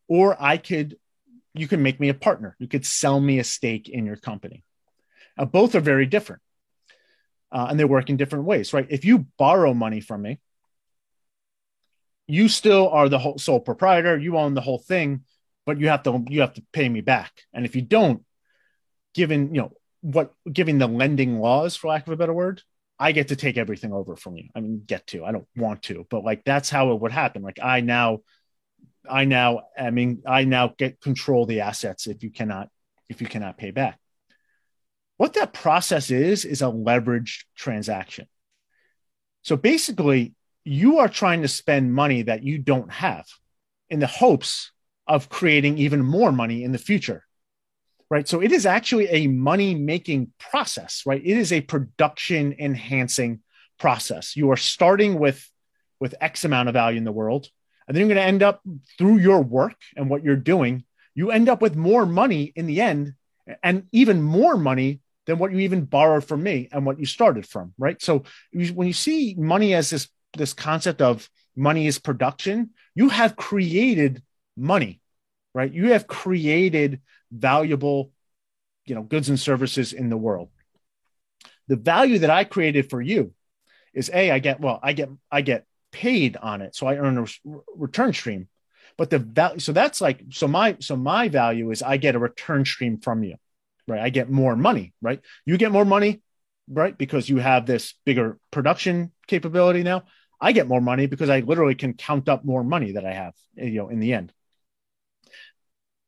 or 0.08 0.36
I 0.40 0.58
could, 0.58 0.98
you 1.54 1.68
can 1.68 1.82
make 1.82 2.00
me 2.00 2.10
a 2.10 2.14
partner. 2.14 2.56
You 2.60 2.68
could 2.68 2.86
sell 2.86 3.20
me 3.20 3.40
a 3.40 3.44
stake 3.44 3.90
in 3.90 4.06
your 4.06 4.18
company. 4.18 4.64
Both 5.38 5.76
are 5.76 5.80
very 5.80 6.06
different. 6.06 6.42
Uh, 7.52 7.68
and 7.70 7.80
they 7.80 7.86
work 7.86 8.10
in 8.10 8.18
different 8.18 8.46
ways, 8.46 8.74
right? 8.74 8.88
If 8.90 9.06
you 9.06 9.28
borrow 9.38 9.76
money 9.76 10.02
from 10.02 10.24
me, 10.24 10.40
you 12.28 12.48
still 12.48 12.90
are 12.90 13.10
the 13.10 13.20
whole 13.20 13.38
sole 13.38 13.60
proprietor. 13.60 14.18
You 14.18 14.38
own 14.38 14.56
the 14.56 14.62
whole 14.62 14.80
thing, 14.80 15.24
but 15.66 15.80
you 15.80 15.90
have 15.90 16.04
to 16.04 16.26
you 16.30 16.42
have 16.42 16.54
to 16.56 16.64
pay 16.72 16.90
me 16.90 17.02
back. 17.02 17.32
And 17.54 17.66
if 17.66 17.76
you 17.76 17.82
don't, 17.82 18.24
given 19.14 19.54
you 19.54 19.62
know 19.62 19.74
what, 20.02 20.34
giving 20.52 20.80
the 20.80 20.88
lending 20.88 21.40
laws, 21.40 21.76
for 21.76 21.90
lack 21.90 22.08
of 22.08 22.14
a 22.14 22.18
better 22.18 22.34
word, 22.34 22.64
I 23.04 23.12
get 23.12 23.28
to 23.28 23.36
take 23.36 23.58
everything 23.58 23.92
over 23.92 24.16
from 24.16 24.38
you. 24.38 24.46
I 24.56 24.62
mean, 24.62 24.82
get 24.86 25.08
to. 25.08 25.26
I 25.26 25.34
don't 25.34 25.48
want 25.58 25.82
to, 25.84 26.08
but 26.10 26.24
like 26.24 26.46
that's 26.46 26.70
how 26.70 26.94
it 26.94 27.02
would 27.02 27.12
happen. 27.12 27.42
Like 27.42 27.60
I 27.62 27.82
now, 27.82 28.20
I 29.10 29.26
now, 29.26 29.64
I 29.78 29.90
mean, 29.90 30.24
I 30.26 30.46
now 30.46 30.74
get 30.78 31.02
control 31.02 31.46
the 31.46 31.60
assets 31.60 32.08
if 32.08 32.24
you 32.24 32.32
cannot 32.32 32.70
if 33.10 33.20
you 33.20 33.28
cannot 33.28 33.58
pay 33.58 33.72
back. 33.72 34.00
What 35.18 35.34
that 35.34 35.52
process 35.52 36.12
is 36.12 36.46
is 36.46 36.62
a 36.62 36.68
leveraged 36.68 37.44
transaction. 37.58 38.28
So 39.42 39.58
basically, 39.58 40.34
you 40.64 41.00
are 41.00 41.10
trying 41.10 41.42
to 41.42 41.50
spend 41.50 41.94
money 41.94 42.22
that 42.22 42.44
you 42.44 42.58
don't 42.58 42.90
have 42.90 43.26
in 43.90 44.00
the 44.00 44.08
hopes 44.08 44.72
of 45.08 45.28
creating 45.28 45.78
even 45.78 46.06
more 46.06 46.32
money 46.32 46.64
in 46.64 46.72
the 46.72 46.78
future. 46.78 47.26
Right. 48.14 48.28
So 48.28 48.44
it 48.44 48.52
is 48.52 48.68
actually 48.68 49.08
a 49.08 49.26
money 49.26 49.74
making 49.74 50.34
process, 50.38 51.02
right? 51.04 51.20
It 51.20 51.36
is 51.36 51.52
a 51.52 51.62
production 51.62 52.56
enhancing 52.60 53.40
process. 53.80 54.36
You 54.36 54.52
are 54.52 54.56
starting 54.56 55.18
with 55.18 55.50
with 56.00 56.14
X 56.22 56.46
amount 56.46 56.70
of 56.70 56.74
value 56.74 57.00
in 57.00 57.06
the 57.06 57.12
world, 57.12 57.50
and 57.88 57.98
then 57.98 58.02
you're 58.02 58.14
going 58.14 58.24
to 58.24 58.28
end 58.28 58.44
up 58.44 58.62
through 59.00 59.18
your 59.18 59.42
work 59.42 59.74
and 59.96 60.12
what 60.12 60.24
you're 60.24 60.36
doing, 60.36 60.84
you 61.16 61.32
end 61.32 61.50
up 61.50 61.60
with 61.60 61.76
more 61.76 62.06
money 62.06 62.54
in 62.56 62.68
the 62.68 62.82
end 62.82 63.16
and 63.64 63.88
even 63.92 64.22
more 64.22 64.58
money 64.58 65.02
than 65.26 65.40
what 65.40 65.52
you 65.52 65.62
even 65.62 65.86
borrowed 65.86 66.24
from 66.24 66.44
me 66.44 66.70
and 66.72 66.86
what 66.86 67.00
you 67.00 67.08
started 67.08 67.48
from, 67.48 67.74
right? 67.80 68.00
So 68.00 68.26
when 68.52 68.86
you 68.86 68.94
see 68.94 69.34
money 69.40 69.74
as 69.74 69.90
this 69.90 70.08
this 70.38 70.54
concept 70.54 71.02
of 71.02 71.28
money 71.56 71.88
is 71.88 71.98
production, 71.98 72.70
you 72.94 73.10
have 73.10 73.36
created 73.36 74.22
money, 74.56 75.02
right? 75.54 75.72
You 75.72 75.92
have 75.92 76.08
created 76.08 77.02
valuable, 77.32 78.12
you 78.86 78.96
know, 78.96 79.04
goods 79.04 79.30
and 79.30 79.40
services 79.40 79.94
in 79.94 80.10
the 80.10 80.18
world. 80.18 80.50
The 81.68 81.76
value 81.76 82.20
that 82.20 82.30
I 82.30 82.44
created 82.44 82.90
for 82.90 83.02
you 83.02 83.34
is 83.94 84.10
a 84.14 84.32
I 84.32 84.40
get 84.40 84.60
well, 84.60 84.80
I 84.82 84.94
get 84.94 85.10
I 85.32 85.42
get 85.42 85.66
paid 85.92 86.36
on 86.38 86.62
it, 86.62 86.76
so 86.76 86.88
I 86.88 86.98
earn 86.98 87.18
a 87.18 87.26
return 87.76 88.14
stream. 88.14 88.48
But 88.98 89.10
the 89.10 89.20
value, 89.20 89.60
so 89.60 89.72
that's 89.72 90.02
like 90.02 90.24
so 90.32 90.48
my 90.48 90.78
so 90.80 90.96
my 90.96 91.30
value 91.30 91.72
is 91.72 91.82
I 91.82 91.98
get 91.98 92.16
a 92.16 92.20
return 92.20 92.66
stream 92.66 92.98
from 93.00 93.24
you, 93.24 93.36
right? 93.88 94.02
I 94.02 94.10
get 94.10 94.30
more 94.30 94.56
money, 94.56 94.94
right? 95.02 95.22
You 95.46 95.58
get 95.58 95.72
more 95.72 95.86
money, 95.86 96.22
right? 96.68 96.98
Because 96.98 97.30
you 97.30 97.38
have 97.38 97.66
this 97.66 97.94
bigger 98.06 98.40
production 98.52 99.12
capability 99.28 99.84
now. 99.84 100.04
I 100.42 100.52
get 100.52 100.68
more 100.68 100.82
money 100.82 101.08
because 101.08 101.30
I 101.30 101.40
literally 101.40 101.76
can 101.76 101.94
count 101.94 102.28
up 102.28 102.44
more 102.44 102.64
money 102.64 102.94
that 102.94 103.06
I 103.06 103.14
have, 103.14 103.34
you 103.56 103.76
know, 103.76 103.90
in 103.90 104.00
the 104.00 104.14
end. 104.14 104.34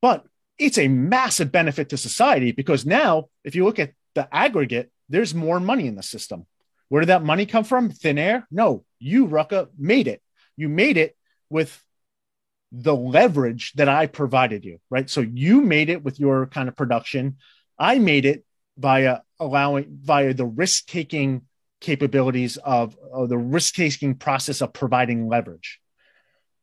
But 0.05 0.23
it's 0.59 0.77
a 0.77 0.87
massive 0.87 1.51
benefit 1.51 1.89
to 1.89 1.97
society 1.97 2.51
because 2.51 2.85
now, 2.85 3.29
if 3.43 3.55
you 3.55 3.65
look 3.65 3.79
at 3.79 3.93
the 4.13 4.27
aggregate, 4.31 4.91
there's 5.09 5.33
more 5.33 5.59
money 5.59 5.87
in 5.87 5.95
the 5.95 6.03
system. 6.03 6.45
Where 6.89 7.01
did 7.01 7.07
that 7.07 7.23
money 7.23 7.47
come 7.47 7.63
from? 7.63 7.89
Thin 7.89 8.19
air? 8.19 8.47
No, 8.51 8.85
you, 8.99 9.25
Rucka, 9.25 9.67
made 9.75 10.07
it. 10.07 10.21
You 10.55 10.69
made 10.69 10.97
it 10.97 11.17
with 11.49 11.83
the 12.71 12.95
leverage 12.95 13.73
that 13.77 13.89
I 13.89 14.05
provided 14.05 14.63
you, 14.63 14.79
right? 14.91 15.09
So 15.09 15.21
you 15.21 15.61
made 15.61 15.89
it 15.89 16.03
with 16.03 16.19
your 16.19 16.45
kind 16.45 16.69
of 16.69 16.75
production. 16.75 17.37
I 17.79 17.97
made 17.97 18.25
it 18.25 18.45
via 18.77 19.21
allowing 19.39 19.87
via 19.89 20.35
the 20.35 20.45
risk 20.45 20.85
taking 20.85 21.47
capabilities 21.81 22.57
of, 22.57 22.95
of 23.11 23.29
the 23.29 23.39
risk 23.39 23.73
taking 23.73 24.13
process 24.13 24.61
of 24.61 24.71
providing 24.71 25.27
leverage. 25.27 25.79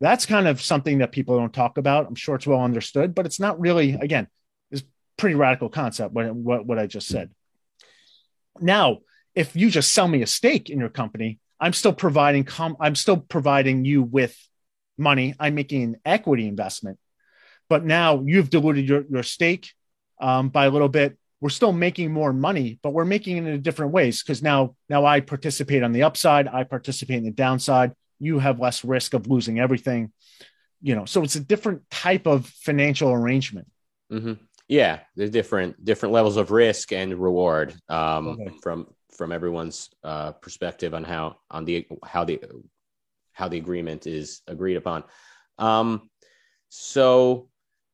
That's 0.02 0.26
kind 0.26 0.48
of 0.48 0.60
something 0.60 0.98
that 0.98 1.12
people 1.12 1.38
don't 1.38 1.54
talk 1.54 1.78
about. 1.78 2.06
I'm 2.06 2.14
sure 2.14 2.34
it's 2.34 2.46
well 2.46 2.60
understood, 2.60 3.14
but 3.14 3.24
it's 3.24 3.40
not 3.40 3.60
really, 3.60 3.92
again, 3.92 4.26
it's 4.70 4.82
pretty 5.16 5.36
radical 5.36 5.68
concept 5.68 6.12
what, 6.12 6.34
what, 6.34 6.66
what 6.66 6.78
I 6.78 6.86
just 6.86 7.08
said. 7.08 7.30
Now, 8.60 8.98
if 9.34 9.56
you 9.56 9.70
just 9.70 9.92
sell 9.92 10.08
me 10.08 10.20
a 10.22 10.26
stake 10.26 10.68
in 10.68 10.78
your 10.78 10.88
company, 10.90 11.38
I'm 11.58 11.72
still 11.72 11.92
providing 11.92 12.44
com- 12.44 12.76
I'm 12.80 12.96
still 12.96 13.16
providing 13.16 13.84
you 13.84 14.02
with 14.02 14.36
money. 14.98 15.34
I'm 15.38 15.54
making 15.54 15.82
an 15.84 15.96
equity 16.04 16.48
investment, 16.48 16.98
but 17.68 17.84
now 17.84 18.22
you've 18.26 18.50
diluted 18.50 18.88
your, 18.88 19.04
your 19.08 19.22
stake 19.22 19.72
um, 20.20 20.48
by 20.48 20.66
a 20.66 20.70
little 20.70 20.88
bit 20.88 21.16
we're 21.42 21.48
still 21.48 21.72
making 21.72 22.12
more 22.12 22.32
money, 22.32 22.78
but 22.84 22.92
we're 22.92 23.04
making 23.04 23.36
it 23.36 23.46
in 23.46 23.62
different 23.62 23.90
ways 23.92 24.22
because 24.22 24.44
now 24.44 24.76
now 24.88 25.04
I 25.04 25.18
participate 25.18 25.82
on 25.82 25.90
the 25.90 26.04
upside, 26.04 26.46
I 26.46 26.62
participate 26.62 27.16
in 27.16 27.24
the 27.24 27.32
downside. 27.32 27.92
You 28.22 28.38
have 28.38 28.60
less 28.60 28.84
risk 28.84 29.14
of 29.14 29.26
losing 29.26 29.58
everything, 29.58 30.12
you 30.80 30.94
know. 30.94 31.04
So 31.04 31.22
it's 31.22 31.36
a 31.36 31.40
different 31.40 31.82
type 31.90 32.26
of 32.26 32.46
financial 32.46 33.10
arrangement. 33.10 33.68
Mm-hmm. 34.12 34.34
Yeah, 34.68 35.00
there's 35.16 35.30
different 35.30 35.84
different 35.84 36.12
levels 36.12 36.36
of 36.36 36.50
risk 36.50 36.92
and 36.92 37.14
reward 37.14 37.74
um, 37.88 38.28
okay. 38.28 38.50
from 38.62 38.86
from 39.10 39.32
everyone's 39.32 39.90
uh, 40.04 40.32
perspective 40.32 40.94
on 40.94 41.04
how 41.04 41.36
on 41.50 41.64
the 41.64 41.86
how 42.04 42.24
the 42.24 42.40
how 43.32 43.48
the 43.48 43.58
agreement 43.58 44.06
is 44.06 44.40
agreed 44.46 44.76
upon. 44.76 45.04
Um, 45.58 46.08
so 46.68 47.48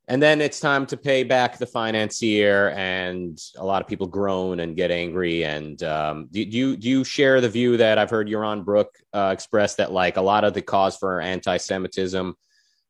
and 0.08 0.22
then 0.22 0.40
it's 0.40 0.58
time 0.58 0.86
to 0.86 0.96
pay 0.96 1.22
back 1.22 1.58
the 1.58 1.66
financier 1.66 2.70
and 2.70 3.38
a 3.58 3.64
lot 3.64 3.82
of 3.82 3.86
people 3.86 4.06
groan 4.06 4.60
and 4.60 4.74
get 4.74 4.90
angry 4.90 5.44
and 5.44 5.82
um, 5.82 6.28
do, 6.32 6.44
do, 6.44 6.56
you 6.56 6.76
do 6.76 6.88
you 6.88 7.04
share 7.04 7.40
the 7.40 7.48
view 7.48 7.76
that 7.76 7.98
i've 7.98 8.10
heard 8.10 8.28
Yaron 8.28 8.64
Brook 8.64 8.96
uh, 9.12 9.30
express 9.32 9.76
that 9.76 9.92
like 9.92 10.16
a 10.16 10.22
lot 10.22 10.44
of 10.44 10.54
the 10.54 10.62
cause 10.62 10.96
for 10.96 11.20
anti-semitism 11.20 12.34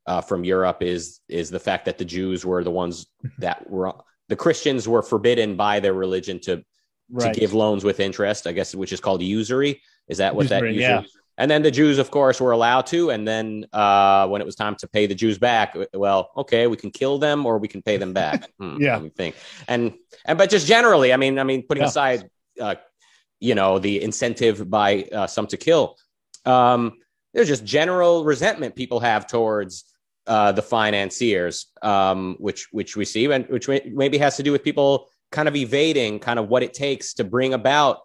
uh, 0.07 0.21
from 0.21 0.45
europe 0.45 0.83
is 0.83 1.21
is 1.29 1.51
the 1.51 1.61
fact 1.61 1.85
that 1.85 1.99
the 1.99 2.05
jews 2.05 2.47
were 2.47 2.65
the 2.65 2.71
ones 2.71 3.07
that 3.39 3.69
were 3.69 3.93
the 4.29 4.37
christians 4.37 4.89
were 4.89 5.03
forbidden 5.03 5.57
by 5.57 5.81
their 5.81 5.95
religion 5.95 6.41
to 6.41 6.63
right. 7.11 7.35
to 7.35 7.41
give 7.41 7.53
loans 7.53 7.85
with 7.85 8.01
interest 8.01 8.47
i 8.47 8.53
guess 8.53 8.75
which 8.75 8.93
is 8.93 9.01
called 9.01 9.21
usury 9.21 9.83
is 10.09 10.19
that 10.19 10.35
what 10.35 10.45
usury, 10.45 10.61
that 10.61 10.75
usury, 10.75 10.83
yeah. 10.83 11.03
And 11.39 11.49
then 11.49 11.63
the 11.63 11.71
Jews, 11.71 11.99
of 11.99 12.11
course, 12.11 12.41
were 12.41 12.51
allowed 12.51 12.87
to. 12.89 13.11
And 13.11 13.27
then 13.27 13.65
uh, 13.73 14.27
when 14.27 14.43
it 14.43 14.45
was 14.45 14.57
time 14.57 14.75
to 14.77 14.89
pay 14.89 15.07
the 15.07 15.15
Jews 15.15 15.39
back, 15.39 15.77
well, 15.95 16.31
okay, 16.37 16.67
we 16.67 16.77
can 16.77 16.91
kill 16.91 17.19
them 17.19 17.47
or 17.47 17.59
we 17.59 17.69
can 17.69 17.81
pay 17.81 17.97
them 17.97 18.13
back. 18.13 18.51
Hmm, 18.59 18.77
yeah, 18.81 19.01
think. 19.17 19.37
And 19.69 19.95
and 20.25 20.37
but 20.37 20.51
just 20.51 20.67
generally, 20.67 21.13
I 21.13 21.17
mean, 21.17 21.39
I 21.39 21.45
mean, 21.45 21.63
putting 21.63 21.83
yeah. 21.83 21.89
aside, 21.89 22.29
uh, 22.61 22.75
you 23.39 23.55
know, 23.55 23.79
the 23.79 24.03
incentive 24.03 24.69
by 24.69 25.05
uh, 25.13 25.29
some 25.29 25.47
to 25.49 25.57
kill, 25.57 25.97
um, 26.45 26.95
there's 27.33 27.47
just 27.47 27.65
general 27.65 28.25
resentment 28.25 28.75
people 28.75 28.99
have 28.99 29.29
towards 29.29 29.85
uh, 30.27 30.51
the 30.51 30.63
financiers, 30.63 31.67
um, 31.83 32.35
which 32.41 32.67
which 32.73 32.97
we 32.97 33.05
see, 33.05 33.27
and 33.27 33.47
which 33.47 33.69
maybe 33.69 34.19
has 34.19 34.37
to 34.39 34.43
do 34.43 34.51
with 34.51 34.65
people 34.65 35.09
kind 35.31 35.47
of 35.47 35.55
evading 35.55 36.19
kind 36.19 36.41
of 36.41 36.49
what 36.49 36.65
it 36.65 36.75
takes 36.75 37.15
to 37.15 37.23
bring 37.23 37.55
about 37.55 38.01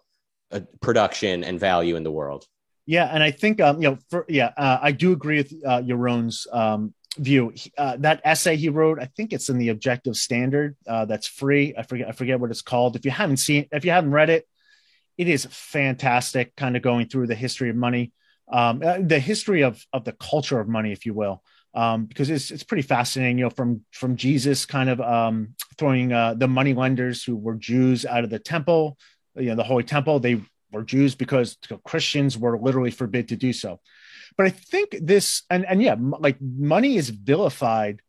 production 0.80 1.42
and 1.42 1.58
value 1.58 1.96
in 1.96 2.04
the 2.04 2.12
world. 2.12 2.46
Yeah, 2.86 3.06
and 3.06 3.22
I 3.22 3.30
think 3.30 3.60
um, 3.60 3.82
you 3.82 3.90
know, 3.90 3.98
for, 4.10 4.26
yeah, 4.28 4.52
uh, 4.56 4.78
I 4.80 4.92
do 4.92 5.12
agree 5.12 5.38
with 5.38 5.52
uh, 5.64 5.80
Yaron's 5.80 6.46
um, 6.52 6.92
view. 7.16 7.54
Uh, 7.78 7.96
that 8.00 8.20
essay 8.24 8.56
he 8.56 8.68
wrote, 8.68 8.98
I 9.00 9.06
think 9.16 9.32
it's 9.32 9.48
in 9.48 9.58
the 9.58 9.70
Objective 9.70 10.16
Standard. 10.16 10.76
Uh, 10.86 11.04
that's 11.06 11.26
free. 11.26 11.74
I 11.76 11.82
forget. 11.82 12.08
I 12.08 12.12
forget 12.12 12.40
what 12.40 12.50
it's 12.50 12.62
called. 12.62 12.96
If 12.96 13.04
you 13.04 13.10
haven't 13.10 13.38
seen, 13.38 13.66
if 13.72 13.84
you 13.84 13.90
haven't 13.90 14.10
read 14.10 14.30
it, 14.30 14.46
it 15.16 15.28
is 15.28 15.46
fantastic. 15.50 16.54
Kind 16.56 16.76
of 16.76 16.82
going 16.82 17.08
through 17.08 17.28
the 17.28 17.34
history 17.34 17.70
of 17.70 17.76
money, 17.76 18.12
um, 18.52 18.82
uh, 18.84 18.98
the 19.00 19.18
history 19.18 19.62
of 19.62 19.82
of 19.92 20.04
the 20.04 20.12
culture 20.12 20.60
of 20.60 20.68
money, 20.68 20.92
if 20.92 21.06
you 21.06 21.14
will. 21.14 21.42
Um, 21.74 22.04
because 22.04 22.30
it's 22.30 22.50
it's 22.50 22.62
pretty 22.62 22.82
fascinating, 22.82 23.38
you 23.38 23.44
know, 23.44 23.50
from 23.50 23.80
from 23.92 24.16
Jesus 24.16 24.66
kind 24.66 24.90
of 24.90 25.00
um, 25.00 25.54
throwing 25.78 26.12
uh, 26.12 26.34
the 26.34 26.48
money 26.48 26.74
lenders 26.74 27.24
who 27.24 27.34
were 27.34 27.54
Jews 27.54 28.04
out 28.04 28.24
of 28.24 28.30
the 28.30 28.38
temple, 28.38 28.98
you 29.36 29.46
know, 29.46 29.56
the 29.56 29.64
Holy 29.64 29.84
Temple. 29.84 30.20
They 30.20 30.40
or 30.74 30.82
Jews 30.82 31.14
because 31.14 31.56
Christians 31.84 32.36
were 32.36 32.58
literally 32.58 32.90
forbid 32.90 33.28
to 33.28 33.36
do 33.36 33.52
so. 33.52 33.80
But 34.36 34.46
I 34.46 34.50
think 34.50 34.96
this, 35.00 35.42
and, 35.48 35.64
and 35.64 35.82
yeah, 35.82 35.96
like 35.98 36.36
money 36.40 36.96
is 36.96 37.10
vilified 37.10 38.00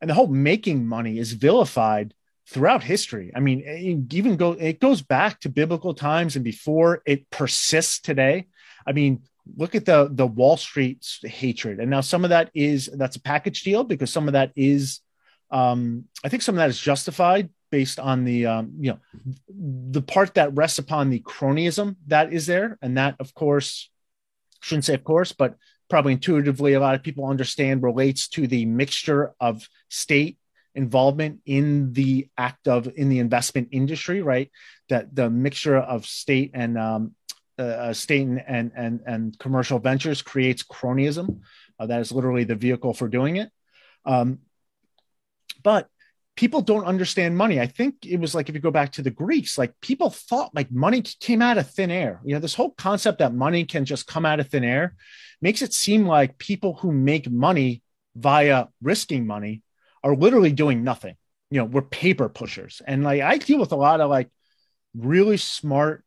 and 0.00 0.10
the 0.10 0.14
whole 0.14 0.26
making 0.26 0.86
money 0.86 1.18
is 1.18 1.32
vilified 1.32 2.14
throughout 2.48 2.82
history. 2.82 3.30
I 3.34 3.40
mean, 3.40 3.62
it 3.64 4.12
even 4.14 4.36
go, 4.36 4.52
it 4.52 4.80
goes 4.80 5.00
back 5.00 5.40
to 5.40 5.48
biblical 5.48 5.94
times 5.94 6.34
and 6.34 6.44
before 6.44 7.02
it 7.06 7.30
persists 7.30 8.00
today. 8.00 8.48
I 8.84 8.92
mean, 8.92 9.22
look 9.56 9.74
at 9.74 9.84
the, 9.84 10.08
the 10.10 10.26
Wall 10.26 10.56
Street 10.56 11.06
hatred. 11.22 11.78
And 11.78 11.90
now 11.90 12.00
some 12.00 12.24
of 12.24 12.30
that 12.30 12.50
is, 12.52 12.90
that's 12.92 13.16
a 13.16 13.22
package 13.22 13.62
deal 13.62 13.84
because 13.84 14.12
some 14.12 14.26
of 14.26 14.32
that 14.32 14.50
is, 14.56 15.00
um, 15.52 16.04
I 16.24 16.28
think 16.28 16.42
some 16.42 16.56
of 16.56 16.58
that 16.58 16.70
is 16.70 16.80
justified 16.80 17.50
based 17.72 17.98
on 17.98 18.24
the 18.24 18.46
um, 18.46 18.72
you 18.78 18.92
know 18.92 18.98
the 19.48 20.02
part 20.02 20.34
that 20.34 20.54
rests 20.54 20.78
upon 20.78 21.10
the 21.10 21.20
cronyism 21.20 21.96
that 22.06 22.32
is 22.32 22.46
there 22.46 22.78
and 22.82 22.96
that 22.96 23.16
of 23.18 23.34
course 23.34 23.90
shouldn't 24.60 24.84
say 24.84 24.94
of 24.94 25.02
course 25.02 25.32
but 25.32 25.56
probably 25.90 26.12
intuitively 26.12 26.74
a 26.74 26.80
lot 26.80 26.94
of 26.94 27.02
people 27.02 27.26
understand 27.26 27.82
relates 27.82 28.28
to 28.28 28.46
the 28.46 28.64
mixture 28.66 29.32
of 29.40 29.66
state 29.88 30.38
involvement 30.74 31.40
in 31.44 31.92
the 31.92 32.28
act 32.38 32.68
of 32.68 32.88
in 32.94 33.08
the 33.08 33.18
investment 33.18 33.68
industry 33.72 34.22
right 34.22 34.50
that 34.88 35.12
the 35.14 35.28
mixture 35.28 35.76
of 35.76 36.06
state 36.06 36.50
and 36.54 36.78
um, 36.78 37.14
uh, 37.58 37.92
state 37.92 38.26
and, 38.26 38.72
and 38.74 39.00
and 39.06 39.38
commercial 39.38 39.78
ventures 39.78 40.22
creates 40.22 40.62
cronyism. 40.62 41.40
Uh, 41.78 41.86
that 41.86 42.00
is 42.00 42.12
literally 42.12 42.44
the 42.44 42.54
vehicle 42.54 42.94
for 42.94 43.08
doing 43.08 43.36
it. 43.36 43.50
Um, 44.04 44.40
but 45.62 45.88
people 46.36 46.62
don't 46.62 46.84
understand 46.84 47.36
money. 47.36 47.60
I 47.60 47.66
think 47.66 48.06
it 48.06 48.18
was 48.18 48.34
like 48.34 48.48
if 48.48 48.54
you 48.54 48.60
go 48.60 48.70
back 48.70 48.92
to 48.92 49.02
the 49.02 49.10
Greeks, 49.10 49.58
like 49.58 49.74
people 49.80 50.10
thought 50.10 50.54
like 50.54 50.70
money 50.70 51.02
came 51.02 51.42
out 51.42 51.58
of 51.58 51.70
thin 51.70 51.90
air. 51.90 52.20
You 52.24 52.34
know, 52.34 52.40
this 52.40 52.54
whole 52.54 52.70
concept 52.70 53.18
that 53.18 53.34
money 53.34 53.64
can 53.64 53.84
just 53.84 54.06
come 54.06 54.24
out 54.24 54.40
of 54.40 54.48
thin 54.48 54.64
air 54.64 54.94
makes 55.40 55.62
it 55.62 55.74
seem 55.74 56.06
like 56.06 56.38
people 56.38 56.74
who 56.74 56.92
make 56.92 57.30
money 57.30 57.82
via 58.14 58.66
risking 58.80 59.26
money 59.26 59.62
are 60.02 60.16
literally 60.16 60.52
doing 60.52 60.84
nothing. 60.84 61.16
You 61.50 61.58
know, 61.58 61.64
we're 61.66 61.82
paper 61.82 62.28
pushers. 62.28 62.80
And 62.86 63.04
like 63.04 63.20
I 63.20 63.38
deal 63.38 63.58
with 63.58 63.72
a 63.72 63.76
lot 63.76 64.00
of 64.00 64.08
like 64.08 64.30
really 64.94 65.36
smart 65.36 66.04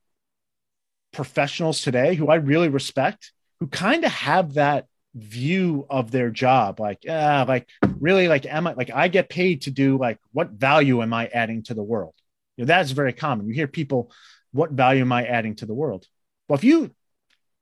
professionals 1.11 1.81
today 1.81 2.15
who 2.15 2.27
I 2.27 2.35
really 2.35 2.69
respect 2.69 3.31
who 3.59 3.67
kind 3.67 4.03
of 4.03 4.11
have 4.11 4.55
that 4.55 4.85
view 5.15 5.85
of 5.89 6.11
their 6.11 6.29
job. 6.29 6.79
Like 6.79 7.07
uh 7.07 7.45
like 7.47 7.67
really 7.99 8.27
like 8.27 8.45
am 8.45 8.67
i 8.67 8.73
like 8.73 8.91
i 8.93 9.07
get 9.07 9.29
paid 9.29 9.61
to 9.63 9.71
do 9.71 9.97
like 9.97 10.19
what 10.33 10.51
value 10.51 11.01
am 11.01 11.13
i 11.13 11.27
adding 11.27 11.63
to 11.63 11.73
the 11.73 11.83
world? 11.83 12.13
You 12.57 12.63
know 12.63 12.67
that's 12.67 12.91
very 12.91 13.13
common. 13.13 13.47
You 13.47 13.53
hear 13.53 13.67
people 13.67 14.11
what 14.51 14.71
value 14.71 15.01
am 15.01 15.11
i 15.11 15.25
adding 15.25 15.55
to 15.55 15.65
the 15.65 15.73
world? 15.73 16.05
Well 16.47 16.57
if 16.57 16.63
you 16.63 16.91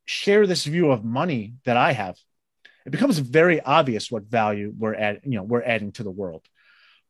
share 0.05 0.45
this 0.47 0.65
view 0.65 0.91
of 0.91 1.05
money 1.05 1.53
that 1.63 1.77
i 1.77 1.93
have 1.93 2.17
it 2.85 2.91
becomes 2.91 3.17
very 3.19 3.61
obvious 3.61 4.11
what 4.11 4.23
value 4.23 4.73
we're 4.77 4.93
at 4.93 5.25
you 5.25 5.37
know 5.37 5.43
we're 5.43 5.63
adding 5.63 5.91
to 5.93 6.03
the 6.03 6.11
world. 6.11 6.43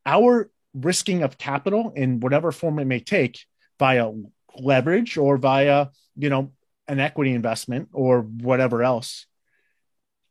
Our 0.06 0.50
risking 0.74 1.24
of 1.24 1.38
capital 1.38 1.94
in 1.96 2.20
whatever 2.20 2.52
form 2.52 2.80
it 2.80 2.86
may 2.86 3.00
take 3.00 3.40
via 3.80 4.12
leverage 4.58 5.18
or 5.18 5.38
via 5.38 5.88
you 6.16 6.30
know 6.30 6.52
an 6.88 7.00
equity 7.00 7.34
investment 7.34 7.90
or 7.94 8.22
whatever 8.22 8.84
else 8.84 9.26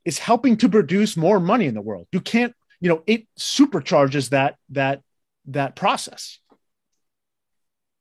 is 0.05 0.19
helping 0.19 0.57
to 0.59 0.69
produce 0.69 1.17
more 1.17 1.41
money 1.41 1.67
in 1.67 1.75
the 1.75 1.81
world. 1.81 2.07
You 2.13 2.21
can't, 2.21 2.55
you 2.81 2.89
know, 2.89 3.03
it 3.07 3.27
supercharges 3.39 4.31
that 4.31 4.57
that 4.71 5.03
that 5.47 5.77
process. 5.77 6.39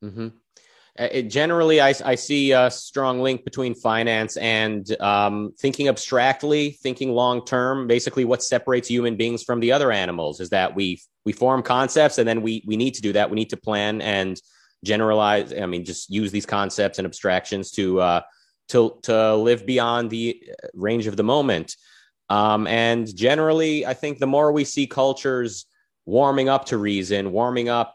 Mm-hmm. 0.04 0.30
Uh, 1.00 1.08
it, 1.12 1.24
generally, 1.24 1.80
I, 1.80 1.94
I 2.04 2.16
see 2.16 2.52
a 2.52 2.70
strong 2.70 3.22
link 3.22 3.46
between 3.46 3.76
finance 3.76 4.36
and 4.36 4.86
um, 5.02 5.54
thinking 5.58 5.88
abstractly, 5.88 6.72
thinking 6.72 7.12
long 7.12 7.46
term. 7.46 7.88
Basically, 7.88 8.26
what 8.26 8.44
separates 8.44 8.90
human 8.90 9.16
beings 9.16 9.44
from 9.44 9.62
the 9.62 9.72
other 9.72 9.92
animals 9.92 10.40
is 10.40 10.50
that 10.50 10.76
we 10.76 11.02
we 11.24 11.32
form 11.32 11.64
concepts, 11.64 12.18
and 12.18 12.28
then 12.28 12.42
we 12.42 12.64
we 12.66 12.76
need 12.76 12.96
to 12.96 13.02
do 13.02 13.14
that. 13.14 13.30
We 13.30 13.36
need 13.36 13.52
to 13.52 13.58
plan 13.58 14.02
and 14.02 14.40
generalize. 14.84 15.54
I 15.54 15.66
mean, 15.66 15.86
just 15.86 16.10
use 16.10 16.32
these 16.32 16.46
concepts 16.46 16.98
and 16.98 17.06
abstractions 17.06 17.72
to 17.72 18.02
uh, 18.02 18.22
to 18.70 19.00
to 19.04 19.36
live 19.36 19.66
beyond 19.66 20.10
the 20.10 20.44
range 20.74 21.08
of 21.08 21.16
the 21.16 21.24
moment. 21.24 21.76
Um, 22.32 22.66
and 22.66 23.14
generally, 23.14 23.86
I 23.86 23.94
think 23.94 24.18
the 24.18 24.34
more 24.36 24.54
we 24.54 24.64
see 24.64 24.88
cultures 24.88 25.66
warming 26.06 26.48
up 26.48 26.64
to 26.68 26.78
reason, 26.78 27.34
warming 27.34 27.68
up 27.68 27.90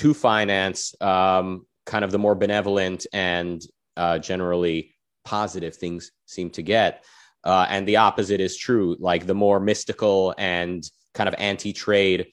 to 0.00 0.12
finance, 0.12 0.94
um, 1.00 1.66
kind 1.84 2.04
of 2.04 2.10
the 2.10 2.18
more 2.18 2.34
benevolent 2.34 3.06
and 3.12 3.62
uh, 3.96 4.18
generally 4.18 4.96
positive 5.24 5.76
things 5.76 6.10
seem 6.26 6.50
to 6.50 6.62
get. 6.62 7.04
Uh, 7.44 7.66
and 7.70 7.86
the 7.86 7.98
opposite 8.08 8.40
is 8.40 8.56
true. 8.56 8.96
Like 8.98 9.24
the 9.24 9.34
more 9.34 9.60
mystical 9.60 10.34
and 10.36 10.82
kind 11.14 11.28
of 11.28 11.36
anti-trade 11.38 12.26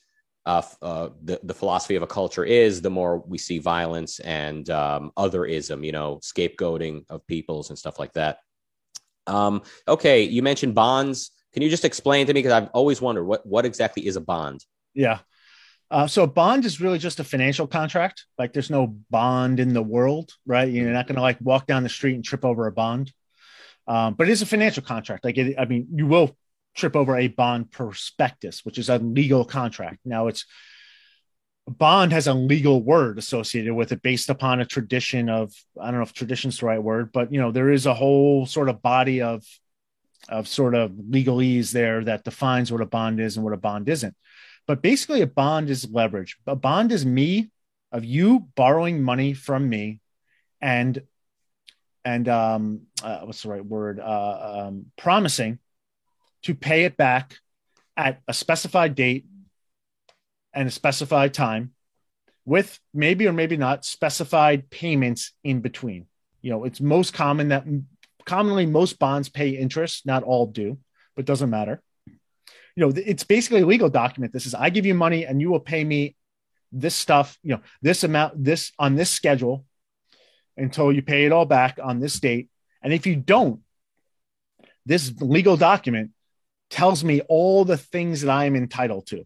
uh, 0.47 0.63
uh, 0.81 1.09
the, 1.23 1.39
the 1.43 1.53
philosophy 1.53 1.95
of 1.95 2.01
a 2.01 2.07
culture 2.07 2.43
is, 2.43 2.81
the 2.81 2.89
more 2.89 3.19
we 3.19 3.37
see 3.37 3.59
violence 3.59 4.19
and 4.21 4.71
um, 4.71 5.11
otherism, 5.17 5.85
you 5.85 5.91
know, 5.91 6.19
scapegoating 6.23 7.05
of 7.09 7.25
peoples 7.27 7.69
and 7.69 7.77
stuff 7.77 7.99
like 7.99 8.13
that. 8.13 8.39
Um, 9.27 9.61
okay, 9.87 10.23
you 10.23 10.41
mentioned 10.41 10.73
bonds. 10.73 11.29
Can 11.53 11.61
you 11.61 11.69
just 11.69 11.85
explain 11.85 12.27
to 12.27 12.33
me 12.33 12.39
because 12.39 12.51
I've 12.51 12.69
always 12.69 13.01
wondered 13.01 13.25
what 13.25 13.45
what 13.45 13.65
exactly 13.65 14.05
is 14.05 14.15
a 14.15 14.21
bond? 14.21 14.65
Yeah. 14.93 15.19
Uh, 15.91 16.07
so 16.07 16.23
a 16.23 16.27
bond 16.27 16.65
is 16.65 16.81
really 16.81 16.97
just 16.97 17.19
a 17.19 17.23
financial 17.23 17.67
contract. 17.67 18.25
Like 18.39 18.51
there's 18.51 18.71
no 18.71 18.87
bond 19.11 19.59
in 19.59 19.73
the 19.73 19.83
world, 19.83 20.31
right? 20.45 20.67
You're 20.67 20.91
not 20.91 21.05
going 21.05 21.17
to 21.17 21.21
like 21.21 21.37
walk 21.39 21.67
down 21.67 21.83
the 21.83 21.89
street 21.89 22.15
and 22.15 22.25
trip 22.25 22.43
over 22.43 22.65
a 22.65 22.71
bond. 22.71 23.13
Um, 23.87 24.15
but 24.15 24.27
it 24.27 24.31
is 24.31 24.41
a 24.41 24.47
financial 24.47 24.81
contract. 24.81 25.23
Like 25.23 25.37
it, 25.37 25.55
I 25.59 25.65
mean, 25.65 25.87
you 25.93 26.07
will 26.07 26.35
trip 26.75 26.95
over 26.95 27.15
a 27.15 27.27
bond 27.27 27.71
prospectus, 27.71 28.65
which 28.65 28.79
is 28.79 28.89
a 28.89 28.97
legal 28.97 29.45
contract. 29.45 29.99
Now 30.03 30.27
it's 30.27 30.45
a 31.67 31.71
bond 31.71 32.11
has 32.11 32.27
a 32.27 32.33
legal 32.33 32.81
word 32.81 33.17
associated 33.17 33.73
with 33.73 33.91
it 33.91 34.01
based 34.01 34.29
upon 34.29 34.59
a 34.59 34.65
tradition 34.65 35.29
of 35.29 35.53
I 35.79 35.85
don't 35.85 35.99
know 35.99 36.03
if 36.03 36.13
tradition's 36.13 36.59
the 36.59 36.65
right 36.65 36.81
word, 36.81 37.11
but 37.11 37.31
you 37.31 37.39
know 37.39 37.51
there 37.51 37.71
is 37.71 37.85
a 37.85 37.93
whole 37.93 38.45
sort 38.45 38.69
of 38.69 38.81
body 38.81 39.21
of 39.21 39.43
of 40.29 40.47
sort 40.47 40.75
of 40.75 40.91
legalese 40.91 41.71
there 41.71 42.03
that 42.03 42.23
defines 42.23 42.71
what 42.71 42.81
a 42.81 42.85
bond 42.85 43.19
is 43.19 43.35
and 43.35 43.43
what 43.43 43.53
a 43.53 43.57
bond 43.57 43.89
isn't. 43.89 44.15
But 44.65 44.81
basically, 44.81 45.21
a 45.21 45.27
bond 45.27 45.69
is 45.69 45.89
leverage. 45.91 46.37
A 46.47 46.55
bond 46.55 46.91
is 46.91 47.05
me 47.05 47.51
of 47.91 48.05
you 48.05 48.47
borrowing 48.55 49.03
money 49.03 49.33
from 49.33 49.67
me, 49.67 49.99
and 50.61 51.01
and 52.05 52.27
um, 52.29 52.81
uh, 53.03 53.19
what's 53.19 53.43
the 53.43 53.49
right 53.49 53.65
word? 53.65 53.99
Uh, 53.99 54.65
um, 54.67 54.85
promising 54.97 55.59
to 56.43 56.55
pay 56.55 56.85
it 56.85 56.97
back 56.97 57.37
at 57.95 58.21
a 58.27 58.33
specified 58.33 58.95
date 58.95 59.25
and 60.53 60.67
a 60.67 60.71
specified 60.71 61.33
time, 61.33 61.71
with 62.45 62.79
maybe 62.93 63.27
or 63.27 63.33
maybe 63.33 63.57
not 63.57 63.85
specified 63.85 64.69
payments 64.69 65.33
in 65.43 65.59
between. 65.59 66.07
You 66.41 66.51
know, 66.51 66.63
it's 66.63 66.79
most 66.81 67.13
common 67.13 67.49
that 67.49 67.65
commonly 68.25 68.65
most 68.65 68.99
bonds 68.99 69.29
pay 69.29 69.49
interest, 69.49 70.05
not 70.05 70.23
all 70.23 70.45
do, 70.45 70.77
but 71.15 71.25
doesn't 71.25 71.49
matter. 71.49 71.81
You 72.75 72.87
know, 72.87 72.93
it's 72.95 73.23
basically 73.23 73.61
a 73.61 73.65
legal 73.65 73.89
document. 73.89 74.33
This 74.33 74.45
is 74.45 74.55
I 74.55 74.69
give 74.69 74.85
you 74.85 74.95
money 74.95 75.25
and 75.25 75.39
you 75.39 75.49
will 75.49 75.59
pay 75.59 75.83
me 75.83 76.15
this 76.71 76.95
stuff, 76.95 77.37
you 77.43 77.51
know, 77.51 77.61
this 77.81 78.03
amount, 78.03 78.43
this 78.43 78.71
on 78.79 78.95
this 78.95 79.11
schedule 79.11 79.65
until 80.57 80.91
you 80.91 81.01
pay 81.01 81.25
it 81.25 81.31
all 81.31 81.45
back 81.45 81.79
on 81.81 81.99
this 81.99 82.19
date. 82.19 82.49
And 82.81 82.91
if 82.91 83.05
you 83.05 83.15
don't, 83.15 83.61
this 84.85 85.13
legal 85.21 85.55
document 85.55 86.11
tells 86.69 87.03
me 87.03 87.21
all 87.21 87.63
the 87.63 87.77
things 87.77 88.21
that 88.21 88.31
I 88.31 88.45
am 88.45 88.55
entitled 88.55 89.07
to. 89.07 89.25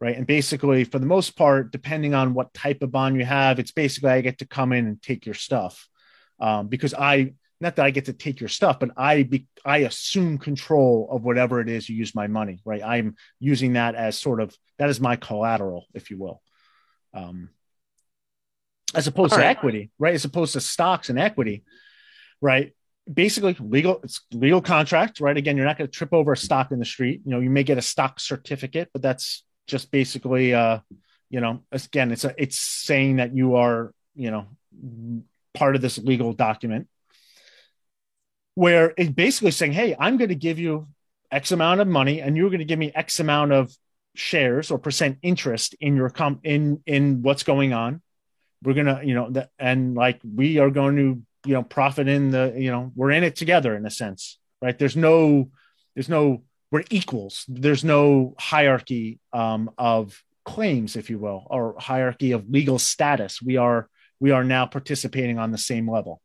Right. 0.00 0.16
And 0.16 0.26
basically, 0.26 0.84
for 0.84 0.98
the 0.98 1.04
most 1.04 1.36
part, 1.36 1.72
depending 1.72 2.14
on 2.14 2.32
what 2.32 2.54
type 2.54 2.80
of 2.80 2.90
bond 2.90 3.18
you 3.18 3.24
have, 3.26 3.58
it's 3.58 3.72
basically 3.72 4.08
I 4.08 4.22
get 4.22 4.38
to 4.38 4.46
come 4.46 4.72
in 4.72 4.86
and 4.86 5.02
take 5.02 5.26
your 5.26 5.34
stuff 5.34 5.86
um, 6.40 6.68
because 6.68 6.94
I 6.94 7.34
not 7.60 7.76
that 7.76 7.84
I 7.84 7.90
get 7.90 8.06
to 8.06 8.12
take 8.12 8.40
your 8.40 8.48
stuff, 8.48 8.80
but 8.80 8.90
I 8.96 9.22
be, 9.22 9.46
I 9.64 9.78
assume 9.78 10.38
control 10.38 11.08
of 11.10 11.22
whatever 11.22 11.60
it 11.60 11.68
is 11.68 11.88
you 11.88 11.96
use 11.96 12.14
my 12.14 12.26
money, 12.26 12.60
right? 12.64 12.82
I'm 12.82 13.16
using 13.38 13.74
that 13.74 13.94
as 13.94 14.18
sort 14.18 14.40
of 14.40 14.56
that 14.78 14.88
is 14.88 15.00
my 15.00 15.16
collateral, 15.16 15.86
if 15.92 16.10
you 16.10 16.18
will, 16.18 16.40
um, 17.12 17.50
as 18.94 19.06
opposed 19.06 19.34
All 19.34 19.38
to 19.38 19.44
right. 19.44 19.50
equity, 19.50 19.90
right? 19.98 20.14
As 20.14 20.24
opposed 20.24 20.54
to 20.54 20.60
stocks 20.60 21.10
and 21.10 21.18
equity, 21.18 21.64
right? 22.40 22.72
Basically, 23.12 23.54
legal 23.60 24.00
it's 24.02 24.22
legal 24.32 24.62
contract, 24.62 25.20
right? 25.20 25.36
Again, 25.36 25.56
you're 25.56 25.66
not 25.66 25.76
going 25.76 25.88
to 25.88 25.96
trip 25.96 26.14
over 26.14 26.32
a 26.32 26.36
stock 26.36 26.72
in 26.72 26.78
the 26.78 26.84
street. 26.84 27.20
You 27.24 27.32
know, 27.32 27.40
you 27.40 27.50
may 27.50 27.62
get 27.62 27.76
a 27.76 27.82
stock 27.82 28.20
certificate, 28.20 28.88
but 28.92 29.02
that's 29.02 29.44
just 29.66 29.90
basically, 29.90 30.54
uh, 30.54 30.78
you 31.28 31.40
know, 31.40 31.62
again, 31.72 32.10
it's 32.10 32.24
a 32.24 32.34
it's 32.38 32.58
saying 32.58 33.16
that 33.16 33.34
you 33.34 33.56
are, 33.56 33.92
you 34.14 34.30
know, 34.30 34.46
part 35.52 35.76
of 35.76 35.82
this 35.82 35.98
legal 35.98 36.32
document 36.32 36.88
where 38.54 38.92
it's 38.96 39.10
basically 39.10 39.50
saying, 39.50 39.72
Hey, 39.72 39.96
I'm 39.98 40.16
going 40.16 40.28
to 40.28 40.34
give 40.34 40.58
you 40.58 40.88
X 41.30 41.52
amount 41.52 41.80
of 41.80 41.88
money 41.88 42.20
and 42.20 42.36
you're 42.36 42.50
going 42.50 42.58
to 42.60 42.64
give 42.64 42.78
me 42.78 42.92
X 42.94 43.20
amount 43.20 43.52
of 43.52 43.72
shares 44.14 44.70
or 44.70 44.78
percent 44.78 45.18
interest 45.22 45.74
in 45.80 45.96
your 45.96 46.10
comp 46.10 46.40
in, 46.44 46.82
in 46.86 47.22
what's 47.22 47.42
going 47.42 47.72
on. 47.72 48.02
We're 48.62 48.74
going 48.74 48.86
to, 48.86 49.00
you 49.04 49.14
know, 49.14 49.30
the, 49.30 49.48
and 49.58 49.94
like 49.94 50.20
we 50.22 50.58
are 50.58 50.70
going 50.70 50.96
to, 50.96 51.22
you 51.46 51.54
know, 51.54 51.62
profit 51.62 52.08
in 52.08 52.30
the, 52.30 52.54
you 52.56 52.70
know, 52.70 52.92
we're 52.94 53.12
in 53.12 53.24
it 53.24 53.36
together 53.36 53.74
in 53.74 53.86
a 53.86 53.90
sense, 53.90 54.38
right? 54.60 54.78
There's 54.78 54.96
no, 54.96 55.50
there's 55.94 56.08
no, 56.08 56.42
we're 56.70 56.84
equals. 56.90 57.44
There's 57.48 57.84
no 57.84 58.34
hierarchy 58.38 59.18
um, 59.32 59.70
of 59.78 60.22
claims, 60.44 60.96
if 60.96 61.08
you 61.08 61.18
will, 61.18 61.46
or 61.48 61.76
hierarchy 61.78 62.32
of 62.32 62.50
legal 62.50 62.78
status. 62.78 63.40
We 63.40 63.56
are, 63.56 63.88
we 64.18 64.30
are 64.32 64.44
now 64.44 64.66
participating 64.66 65.38
on 65.38 65.50
the 65.50 65.58
same 65.58 65.90
level. 65.90 66.20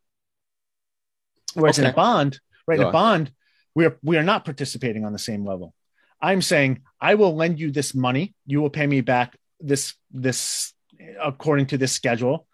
Whereas 1.55 1.79
okay. 1.79 1.87
in 1.87 1.93
a 1.93 1.95
bond, 1.95 2.39
right, 2.67 2.79
in 2.79 2.85
a 2.85 2.91
bond, 2.91 3.31
we 3.73 3.85
are 3.85 3.97
we 4.03 4.17
are 4.17 4.23
not 4.23 4.45
participating 4.45 5.05
on 5.05 5.13
the 5.13 5.19
same 5.19 5.45
level. 5.45 5.73
I'm 6.21 6.41
saying 6.41 6.81
I 6.99 7.15
will 7.15 7.35
lend 7.35 7.59
you 7.59 7.71
this 7.71 7.93
money. 7.93 8.33
You 8.45 8.61
will 8.61 8.69
pay 8.69 8.87
me 8.87 9.01
back 9.01 9.37
this 9.59 9.95
this 10.11 10.73
according 11.21 11.67
to 11.67 11.77
this 11.77 11.91
schedule. 11.91 12.47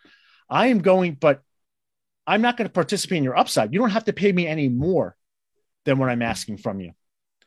I 0.49 0.67
am 0.67 0.79
going, 0.79 1.13
but 1.13 1.41
I'm 2.27 2.41
not 2.41 2.57
going 2.57 2.67
to 2.67 2.73
participate 2.73 3.17
in 3.17 3.23
your 3.23 3.37
upside. 3.37 3.73
You 3.73 3.79
don't 3.79 3.91
have 3.91 4.05
to 4.05 4.13
pay 4.13 4.31
me 4.31 4.47
any 4.47 4.69
more 4.69 5.15
than 5.85 5.97
what 5.97 6.09
I'm 6.09 6.21
asking 6.21 6.57
from 6.57 6.79
you. 6.79 6.91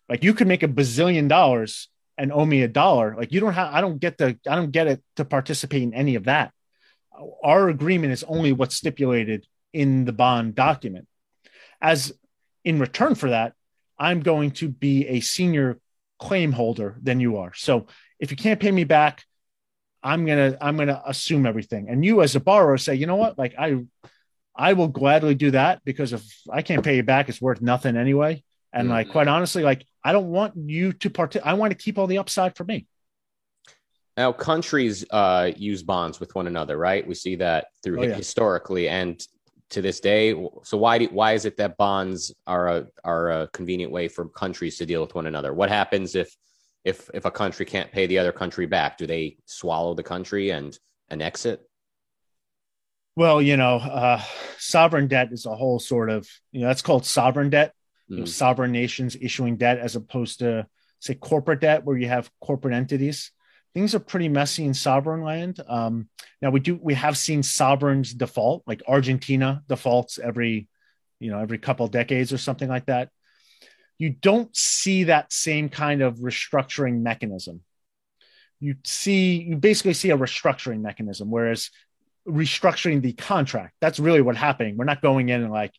Like 0.08 0.24
you 0.24 0.34
could 0.34 0.48
make 0.48 0.62
a 0.62 0.68
bazillion 0.68 1.28
dollars 1.28 1.88
and 2.18 2.32
owe 2.32 2.44
me 2.44 2.62
a 2.62 2.68
dollar. 2.68 3.14
Like 3.16 3.32
you 3.32 3.40
don't 3.40 3.52
have, 3.52 3.72
I 3.72 3.80
don't 3.80 3.98
get 3.98 4.18
the, 4.18 4.38
I 4.48 4.56
don't 4.56 4.70
get 4.70 4.86
it 4.86 5.02
to 5.16 5.24
participate 5.24 5.82
in 5.82 5.94
any 5.94 6.14
of 6.14 6.24
that. 6.24 6.52
Our 7.42 7.68
agreement 7.68 8.12
is 8.12 8.24
only 8.24 8.52
what's 8.52 8.74
stipulated 8.74 9.46
in 9.72 10.04
the 10.04 10.12
bond 10.12 10.54
document. 10.54 11.06
As 11.84 12.12
in 12.64 12.78
return 12.78 13.14
for 13.14 13.30
that, 13.30 13.52
I'm 13.98 14.20
going 14.20 14.52
to 14.52 14.68
be 14.68 15.06
a 15.06 15.20
senior 15.20 15.78
claim 16.18 16.50
holder 16.50 16.96
than 17.00 17.20
you 17.20 17.36
are. 17.36 17.52
So 17.54 17.86
if 18.18 18.30
you 18.30 18.36
can't 18.38 18.58
pay 18.58 18.70
me 18.70 18.84
back, 18.84 19.22
I'm 20.02 20.24
gonna 20.26 20.56
I'm 20.60 20.76
gonna 20.76 21.02
assume 21.06 21.46
everything. 21.46 21.88
And 21.88 22.04
you 22.04 22.22
as 22.22 22.34
a 22.34 22.40
borrower 22.40 22.78
say, 22.78 22.94
you 22.94 23.06
know 23.06 23.16
what? 23.16 23.38
Like 23.38 23.54
I 23.58 23.84
I 24.56 24.72
will 24.72 24.88
gladly 24.88 25.34
do 25.34 25.50
that 25.50 25.84
because 25.84 26.12
if 26.14 26.24
I 26.50 26.62
can't 26.62 26.82
pay 26.82 26.96
you 26.96 27.02
back, 27.02 27.28
it's 27.28 27.40
worth 27.40 27.60
nothing 27.60 27.96
anyway. 27.96 28.42
And 28.72 28.86
mm-hmm. 28.86 28.94
like 28.94 29.10
quite 29.10 29.28
honestly, 29.28 29.62
like 29.62 29.86
I 30.02 30.12
don't 30.12 30.30
want 30.30 30.54
you 30.56 30.94
to 30.94 31.10
part. 31.10 31.36
I 31.44 31.52
want 31.54 31.70
to 31.72 31.76
keep 31.76 31.98
all 31.98 32.06
the 32.06 32.18
upside 32.18 32.56
for 32.56 32.64
me. 32.64 32.86
Now, 34.16 34.32
countries 34.32 35.04
uh, 35.10 35.50
use 35.56 35.82
bonds 35.82 36.20
with 36.20 36.34
one 36.34 36.46
another, 36.46 36.76
right? 36.76 37.04
We 37.06 37.14
see 37.14 37.36
that 37.36 37.66
through 37.82 38.00
oh, 38.00 38.02
yeah. 38.04 38.14
historically 38.14 38.88
and 38.88 39.20
to 39.70 39.82
this 39.82 40.00
day. 40.00 40.34
So 40.62 40.76
why 40.76 40.98
do, 40.98 41.06
why 41.06 41.32
is 41.32 41.44
it 41.44 41.56
that 41.56 41.76
bonds 41.76 42.34
are 42.46 42.68
a 42.68 42.86
are 43.02 43.30
a 43.30 43.48
convenient 43.48 43.92
way 43.92 44.08
for 44.08 44.28
countries 44.28 44.78
to 44.78 44.86
deal 44.86 45.00
with 45.00 45.14
one 45.14 45.26
another? 45.26 45.52
What 45.52 45.68
happens 45.68 46.14
if 46.14 46.34
if 46.84 47.10
if 47.14 47.24
a 47.24 47.30
country 47.30 47.66
can't 47.66 47.90
pay 47.92 48.06
the 48.06 48.18
other 48.18 48.32
country 48.32 48.66
back? 48.66 48.98
Do 48.98 49.06
they 49.06 49.36
swallow 49.46 49.94
the 49.94 50.02
country 50.02 50.50
and 50.50 50.78
and 51.08 51.22
exit? 51.22 51.60
Well, 53.16 53.40
you 53.40 53.56
know, 53.56 53.76
uh, 53.76 54.20
sovereign 54.58 55.06
debt 55.06 55.28
is 55.32 55.46
a 55.46 55.54
whole 55.54 55.78
sort 55.78 56.10
of 56.10 56.28
you 56.52 56.62
know 56.62 56.68
that's 56.68 56.82
called 56.82 57.06
sovereign 57.06 57.50
debt. 57.50 57.74
Mm. 58.10 58.14
You 58.14 58.18
know, 58.20 58.24
sovereign 58.26 58.72
nations 58.72 59.16
issuing 59.20 59.56
debt 59.56 59.78
as 59.78 59.96
opposed 59.96 60.40
to 60.40 60.66
say 61.00 61.14
corporate 61.14 61.60
debt, 61.60 61.84
where 61.84 61.96
you 61.96 62.08
have 62.08 62.30
corporate 62.40 62.74
entities 62.74 63.32
things 63.74 63.94
are 63.94 64.00
pretty 64.00 64.28
messy 64.28 64.64
in 64.64 64.72
sovereign 64.72 65.22
land. 65.22 65.60
Um, 65.68 66.08
now 66.40 66.50
we 66.50 66.60
do 66.60 66.78
we 66.80 66.94
have 66.94 67.18
seen 67.18 67.42
sovereigns 67.42 68.14
default, 68.14 68.62
like 68.66 68.82
Argentina 68.86 69.62
defaults 69.68 70.18
every, 70.18 70.68
you 71.18 71.30
know, 71.30 71.40
every 71.40 71.58
couple 71.58 71.86
decades 71.88 72.32
or 72.32 72.38
something 72.38 72.68
like 72.68 72.86
that. 72.86 73.10
You 73.98 74.10
don't 74.10 74.54
see 74.56 75.04
that 75.04 75.32
same 75.32 75.68
kind 75.68 76.02
of 76.02 76.18
restructuring 76.18 77.00
mechanism. 77.00 77.62
You 78.60 78.76
see, 78.84 79.42
you 79.42 79.56
basically 79.56 79.94
see 79.94 80.10
a 80.10 80.16
restructuring 80.16 80.80
mechanism, 80.80 81.30
whereas 81.30 81.70
restructuring 82.26 83.02
the 83.02 83.12
contract, 83.12 83.74
that's 83.80 83.98
really 83.98 84.22
what 84.22 84.36
happening. 84.36 84.76
We're 84.76 84.84
not 84.84 85.02
going 85.02 85.28
in 85.28 85.42
and 85.42 85.52
like 85.52 85.72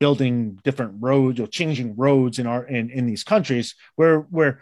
building 0.00 0.58
different 0.64 0.96
roads 1.00 1.40
or 1.40 1.46
changing 1.46 1.94
roads 1.96 2.38
in 2.38 2.46
our 2.46 2.64
in, 2.64 2.90
in 2.90 3.06
these 3.06 3.22
countries. 3.22 3.74
We're 3.96 4.20
we're 4.30 4.60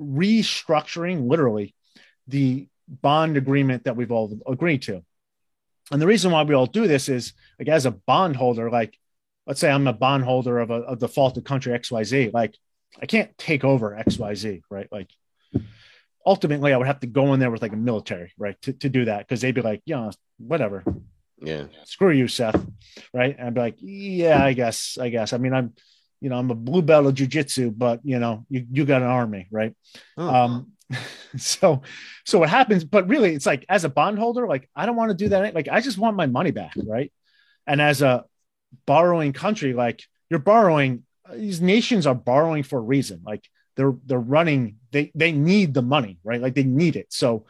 restructuring 0.00 1.28
literally 1.28 1.74
the 2.28 2.68
bond 2.88 3.36
agreement 3.36 3.84
that 3.84 3.96
we've 3.96 4.12
all 4.12 4.38
agreed 4.46 4.82
to. 4.82 5.02
And 5.90 6.00
the 6.00 6.06
reason 6.06 6.32
why 6.32 6.42
we 6.42 6.54
all 6.54 6.66
do 6.66 6.86
this 6.86 7.08
is 7.08 7.34
like 7.58 7.68
as 7.68 7.86
a 7.86 7.90
bondholder, 7.90 8.70
like 8.70 8.98
let's 9.46 9.60
say 9.60 9.70
I'm 9.70 9.86
a 9.86 9.92
bondholder 9.92 10.58
of 10.58 10.70
a, 10.70 10.82
a 10.84 10.96
defaulted 10.96 11.44
country 11.44 11.72
XYZ, 11.78 12.32
like 12.32 12.56
I 13.00 13.06
can't 13.06 13.36
take 13.36 13.64
over 13.64 13.90
XYZ, 14.06 14.62
right? 14.70 14.88
Like 14.90 15.10
ultimately 16.24 16.72
I 16.72 16.76
would 16.76 16.86
have 16.86 17.00
to 17.00 17.06
go 17.06 17.34
in 17.34 17.40
there 17.40 17.50
with 17.50 17.62
like 17.62 17.72
a 17.72 17.76
military, 17.76 18.32
right? 18.38 18.60
To, 18.62 18.72
to 18.72 18.88
do 18.88 19.04
that. 19.06 19.28
Cause 19.28 19.40
they'd 19.40 19.54
be 19.54 19.60
like, 19.60 19.82
yeah, 19.84 20.10
whatever. 20.38 20.84
Yeah. 21.38 21.64
Screw 21.84 22.12
you, 22.12 22.28
Seth. 22.28 22.64
Right. 23.12 23.36
And 23.38 23.48
I'd 23.48 23.54
be 23.54 23.60
like, 23.60 23.76
yeah, 23.80 24.42
I 24.42 24.54
guess, 24.54 24.96
I 24.98 25.10
guess. 25.10 25.32
I 25.32 25.38
mean, 25.38 25.52
I'm, 25.52 25.74
you 26.20 26.30
know, 26.30 26.38
I'm 26.38 26.50
a 26.50 26.54
blue 26.54 26.80
belt 26.80 27.06
of 27.06 27.14
jujitsu, 27.14 27.76
but 27.76 28.00
you 28.04 28.18
know, 28.18 28.46
you, 28.48 28.66
you 28.72 28.86
got 28.86 29.02
an 29.02 29.08
army, 29.08 29.46
right? 29.50 29.74
Oh. 30.16 30.34
Um, 30.34 30.72
so 31.36 31.82
so 32.24 32.38
what 32.38 32.48
happens 32.48 32.84
but 32.84 33.08
really 33.08 33.34
it's 33.34 33.46
like 33.46 33.64
as 33.68 33.84
a 33.84 33.88
bondholder 33.88 34.46
like 34.46 34.68
i 34.74 34.86
don't 34.86 34.96
want 34.96 35.10
to 35.10 35.16
do 35.16 35.28
that. 35.30 35.54
Like 35.54 35.68
i 35.70 35.80
just 35.80 35.98
want 35.98 36.16
my 36.16 36.26
money 36.26 36.50
back 36.50 36.74
right? 36.86 37.12
And 37.66 37.80
as 37.80 38.02
a 38.02 38.24
borrowing 38.86 39.32
country 39.32 39.72
like 39.72 40.02
you're 40.30 40.40
borrowing 40.40 41.04
these 41.32 41.60
nations 41.60 42.06
are 42.06 42.14
borrowing 42.14 42.62
for 42.62 42.78
a 42.78 42.82
reason. 42.82 43.22
Like 43.24 43.48
they're 43.76 43.94
they're 44.04 44.18
running 44.18 44.76
they 44.92 45.10
they 45.14 45.32
need 45.32 45.74
the 45.74 45.82
money 45.82 46.18
right? 46.24 46.40
Like 46.40 46.54
they 46.54 46.64
need 46.64 46.96
it. 46.96 47.12
So 47.12 47.46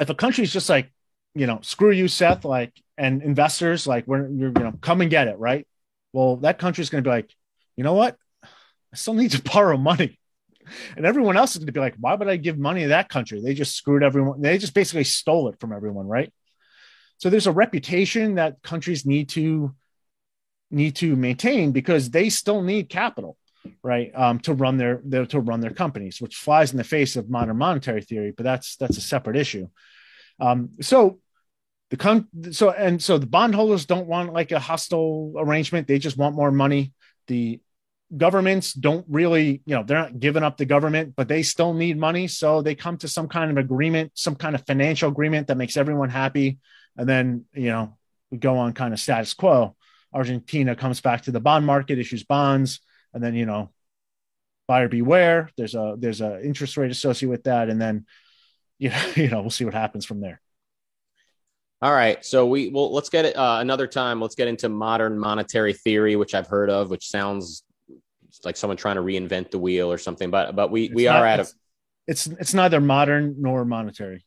if 0.00 0.10
a 0.10 0.14
country 0.14 0.44
is 0.44 0.52
just 0.52 0.68
like 0.68 0.92
you 1.34 1.46
know 1.46 1.60
screw 1.62 1.90
you 1.90 2.08
seth 2.08 2.44
like 2.44 2.72
and 2.96 3.22
investors 3.22 3.86
like 3.86 4.06
we're 4.06 4.28
you're 4.28 4.52
you 4.56 4.64
know 4.64 4.74
come 4.80 5.00
and 5.00 5.10
get 5.10 5.28
it 5.28 5.38
right? 5.38 5.66
Well 6.12 6.36
that 6.38 6.58
country's 6.58 6.90
going 6.90 7.02
to 7.02 7.08
be 7.08 7.14
like 7.14 7.32
you 7.76 7.84
know 7.84 7.94
what? 7.94 8.16
I 8.42 8.96
still 8.96 9.14
need 9.14 9.32
to 9.32 9.42
borrow 9.52 9.76
money 9.76 10.18
and 10.96 11.06
everyone 11.06 11.36
else 11.36 11.52
is 11.52 11.58
going 11.58 11.66
to 11.66 11.72
be 11.72 11.80
like, 11.80 11.94
why 11.98 12.14
would 12.14 12.28
I 12.28 12.36
give 12.36 12.58
money 12.58 12.82
to 12.82 12.88
that 12.88 13.08
country? 13.08 13.40
They 13.40 13.54
just 13.54 13.76
screwed 13.76 14.02
everyone. 14.02 14.40
They 14.40 14.58
just 14.58 14.74
basically 14.74 15.04
stole 15.04 15.48
it 15.48 15.60
from 15.60 15.72
everyone, 15.72 16.06
right? 16.06 16.32
So 17.18 17.30
there's 17.30 17.46
a 17.46 17.52
reputation 17.52 18.36
that 18.36 18.62
countries 18.62 19.04
need 19.04 19.28
to 19.30 19.74
need 20.70 20.96
to 20.96 21.16
maintain 21.16 21.72
because 21.72 22.10
they 22.10 22.28
still 22.28 22.62
need 22.62 22.88
capital, 22.88 23.36
right, 23.82 24.10
um, 24.14 24.38
to 24.40 24.54
run 24.54 24.76
their, 24.76 25.00
their 25.04 25.26
to 25.26 25.40
run 25.40 25.60
their 25.60 25.72
companies, 25.72 26.20
which 26.20 26.36
flies 26.36 26.70
in 26.70 26.76
the 26.76 26.84
face 26.84 27.16
of 27.16 27.28
modern 27.28 27.56
monetary 27.56 28.02
theory. 28.02 28.32
But 28.36 28.44
that's 28.44 28.76
that's 28.76 28.98
a 28.98 29.02
separate 29.02 29.36
issue. 29.36 29.68
Um, 30.40 30.70
so 30.80 31.20
the 31.90 31.96
con 31.96 32.28
so 32.52 32.70
and 32.70 33.02
so 33.02 33.18
the 33.18 33.26
bondholders 33.26 33.86
don't 33.86 34.06
want 34.06 34.32
like 34.32 34.52
a 34.52 34.60
hostile 34.60 35.32
arrangement. 35.36 35.88
They 35.88 35.98
just 35.98 36.18
want 36.18 36.36
more 36.36 36.52
money. 36.52 36.92
The 37.26 37.60
governments 38.16 38.72
don't 38.72 39.04
really, 39.08 39.62
you 39.66 39.74
know, 39.74 39.82
they're 39.82 39.98
not 39.98 40.18
giving 40.18 40.42
up 40.42 40.56
the 40.56 40.64
government, 40.64 41.14
but 41.16 41.28
they 41.28 41.42
still 41.42 41.74
need 41.74 41.98
money. 41.98 42.26
So 42.26 42.62
they 42.62 42.74
come 42.74 42.96
to 42.98 43.08
some 43.08 43.28
kind 43.28 43.50
of 43.50 43.58
agreement, 43.58 44.12
some 44.14 44.34
kind 44.34 44.54
of 44.54 44.64
financial 44.66 45.10
agreement 45.10 45.48
that 45.48 45.56
makes 45.56 45.76
everyone 45.76 46.08
happy. 46.08 46.58
And 46.96 47.08
then, 47.08 47.44
you 47.52 47.68
know, 47.68 47.96
we 48.30 48.38
go 48.38 48.56
on 48.58 48.72
kind 48.72 48.94
of 48.94 49.00
status 49.00 49.34
quo. 49.34 49.76
Argentina 50.12 50.74
comes 50.74 51.00
back 51.00 51.22
to 51.22 51.30
the 51.30 51.40
bond 51.40 51.66
market, 51.66 51.98
issues 51.98 52.24
bonds, 52.24 52.80
and 53.12 53.22
then, 53.22 53.34
you 53.34 53.44
know, 53.44 53.70
buyer 54.66 54.88
beware. 54.88 55.50
There's 55.56 55.74
a 55.74 55.96
there's 55.98 56.20
a 56.20 56.42
interest 56.42 56.76
rate 56.76 56.90
associated 56.90 57.30
with 57.30 57.44
that. 57.44 57.68
And 57.68 57.80
then, 57.80 58.06
you 58.78 58.90
know, 58.90 59.12
you 59.16 59.28
know, 59.28 59.40
we'll 59.42 59.50
see 59.50 59.64
what 59.64 59.74
happens 59.74 60.06
from 60.06 60.20
there. 60.20 60.40
All 61.80 61.92
right, 61.92 62.24
so 62.24 62.44
we 62.46 62.70
well 62.70 62.92
let's 62.92 63.08
get 63.08 63.24
it 63.24 63.36
uh, 63.36 63.58
another 63.60 63.86
time. 63.86 64.20
Let's 64.20 64.34
get 64.34 64.48
into 64.48 64.68
modern 64.68 65.16
monetary 65.16 65.72
theory, 65.72 66.16
which 66.16 66.34
I've 66.34 66.48
heard 66.48 66.70
of, 66.70 66.90
which 66.90 67.08
sounds 67.08 67.62
like 68.44 68.56
someone 68.56 68.76
trying 68.76 68.96
to 68.96 69.02
reinvent 69.02 69.50
the 69.50 69.58
wheel 69.58 69.90
or 69.90 69.98
something. 69.98 70.30
But 70.30 70.54
but 70.54 70.70
we 70.70 70.84
it's 70.84 70.94
we 70.94 71.04
not, 71.04 71.16
are 71.16 71.26
at 71.26 71.40
a 71.40 71.48
it's 72.06 72.26
it's 72.26 72.54
neither 72.54 72.80
modern 72.80 73.36
nor 73.38 73.64
monetary. 73.64 74.24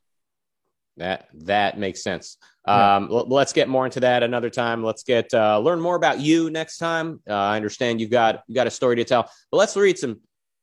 That 0.98 1.28
that 1.46 1.80
makes 1.80 2.04
sense. 2.04 2.38
Yeah. 2.68 2.98
Um, 2.98 3.10
l- 3.12 3.28
let's 3.28 3.54
get 3.54 3.68
more 3.68 3.86
into 3.86 4.02
that 4.02 4.24
another 4.24 4.50
time. 4.50 4.84
Let's 4.84 5.04
get 5.04 5.34
uh, 5.34 5.60
learn 5.60 5.82
more 5.82 5.96
about 5.96 6.20
you 6.20 6.50
next 6.50 6.78
time. 6.78 7.22
Uh, 7.28 7.34
I 7.34 7.56
understand 7.56 8.00
you've 8.00 8.12
got 8.12 8.44
you 8.48 8.56
got 8.56 8.68
a 8.68 8.72
story 8.72 8.98
to 8.98 9.04
tell, 9.04 9.24
but 9.52 9.58
let's 9.58 9.76
read 9.76 9.98
some 9.98 10.20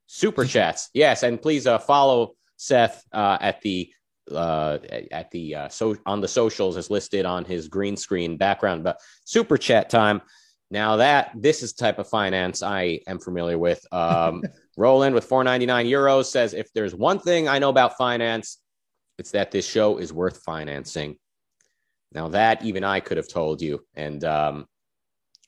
super 0.06 0.44
chats. 0.46 0.90
Yes, 0.94 1.22
and 1.22 1.40
please 1.40 1.66
uh, 1.66 1.78
follow 1.78 2.34
Seth 2.56 3.02
uh, 3.12 3.38
at 3.40 3.60
the 3.62 3.90
uh, 4.30 4.78
at 5.10 5.30
the 5.30 5.54
uh, 5.54 5.68
so 5.68 5.96
on 6.06 6.20
the 6.20 6.28
socials 6.28 6.76
as 6.76 6.90
listed 6.90 7.24
on 7.24 7.44
his 7.44 7.68
green 7.68 7.96
screen 7.96 8.36
background. 8.36 8.84
But 8.84 9.00
super 9.24 9.56
chat 9.56 9.90
time. 9.90 10.20
Now 10.70 10.96
that 10.96 11.32
this 11.34 11.62
is 11.62 11.72
type 11.72 11.98
of 11.98 12.08
finance 12.08 12.62
I 12.62 13.00
am 13.06 13.18
familiar 13.18 13.58
with. 13.58 13.84
Um, 13.92 14.42
Roland 14.76 15.14
with 15.14 15.24
499 15.24 15.86
euros 15.86 16.26
says, 16.26 16.54
if 16.54 16.72
there's 16.72 16.94
one 16.94 17.18
thing 17.18 17.48
I 17.48 17.58
know 17.58 17.70
about 17.70 17.96
finance, 17.96 18.58
it's 19.18 19.32
that 19.32 19.50
this 19.50 19.68
show 19.68 19.98
is 19.98 20.12
worth 20.12 20.42
financing. 20.44 21.16
Now 22.12 22.28
that 22.28 22.64
even 22.64 22.84
I 22.84 23.00
could 23.00 23.16
have 23.16 23.28
told 23.28 23.60
you. 23.60 23.84
And 23.94 24.22
um, 24.24 24.66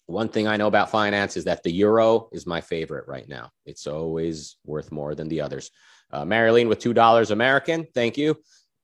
one 0.07 0.29
thing 0.29 0.49
I 0.49 0.57
know 0.57 0.67
about 0.67 0.91
finance 0.91 1.37
is 1.37 1.45
that 1.45 1.63
the 1.63 1.71
euro 1.71 2.29
is 2.33 2.47
my 2.47 2.61
favorite 2.61 3.07
right 3.07 3.29
now. 3.29 3.51
It's 3.65 3.87
always 3.87 4.57
worth 4.65 4.91
more 4.91 5.15
than 5.15 5.29
the 5.29 5.43
others. 5.43 5.71
Uh, 6.11 6.25
Marilyn 6.25 6.69
with 6.69 6.81
two 6.81 6.93
dollars 6.93 7.31
American, 7.31 7.87
thank 7.95 8.19
you. 8.19 8.37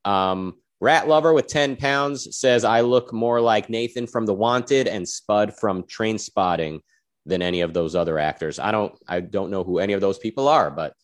Um, 0.04 0.54
Rat 0.80 1.08
Lover 1.08 1.32
with 1.32 1.46
10 1.46 1.76
pounds 1.76 2.36
says, 2.36 2.64
I 2.64 2.82
look 2.82 3.12
more 3.12 3.40
like 3.40 3.70
Nathan 3.70 4.06
from 4.06 4.26
The 4.26 4.34
Wanted 4.34 4.88
and 4.88 5.08
Spud 5.08 5.54
from 5.54 5.84
Trainspotting 5.84 6.80
than 7.24 7.42
any 7.42 7.62
of 7.62 7.72
those 7.72 7.94
other 7.94 8.18
actors. 8.18 8.58
I 8.58 8.70
don't 8.70 8.94
I 9.08 9.20
don't 9.20 9.50
know 9.50 9.64
who 9.64 9.78
any 9.78 9.94
of 9.94 10.00
those 10.00 10.18
people 10.18 10.48
are, 10.48 10.70
but 10.70 10.94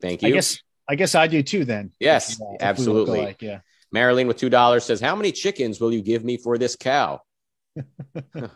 thank 0.00 0.22
you. 0.22 0.28
I 0.28 0.32
guess 0.32 0.58
I 0.88 0.94
guess 0.94 1.14
I 1.14 1.26
do 1.26 1.42
too 1.42 1.64
then. 1.64 1.92
Yes, 1.98 2.34
if, 2.34 2.40
uh, 2.40 2.56
absolutely. 2.60 3.20
Like, 3.20 3.42
yeah. 3.42 3.60
Marilyn 3.92 4.26
with 4.26 4.36
two 4.36 4.50
dollars 4.50 4.84
says, 4.84 5.00
How 5.00 5.16
many 5.16 5.32
chickens 5.32 5.80
will 5.80 5.92
you 5.92 6.02
give 6.02 6.24
me 6.24 6.36
for 6.36 6.56
this 6.56 6.76
cow? 6.76 7.20
yeah, 7.76 8.48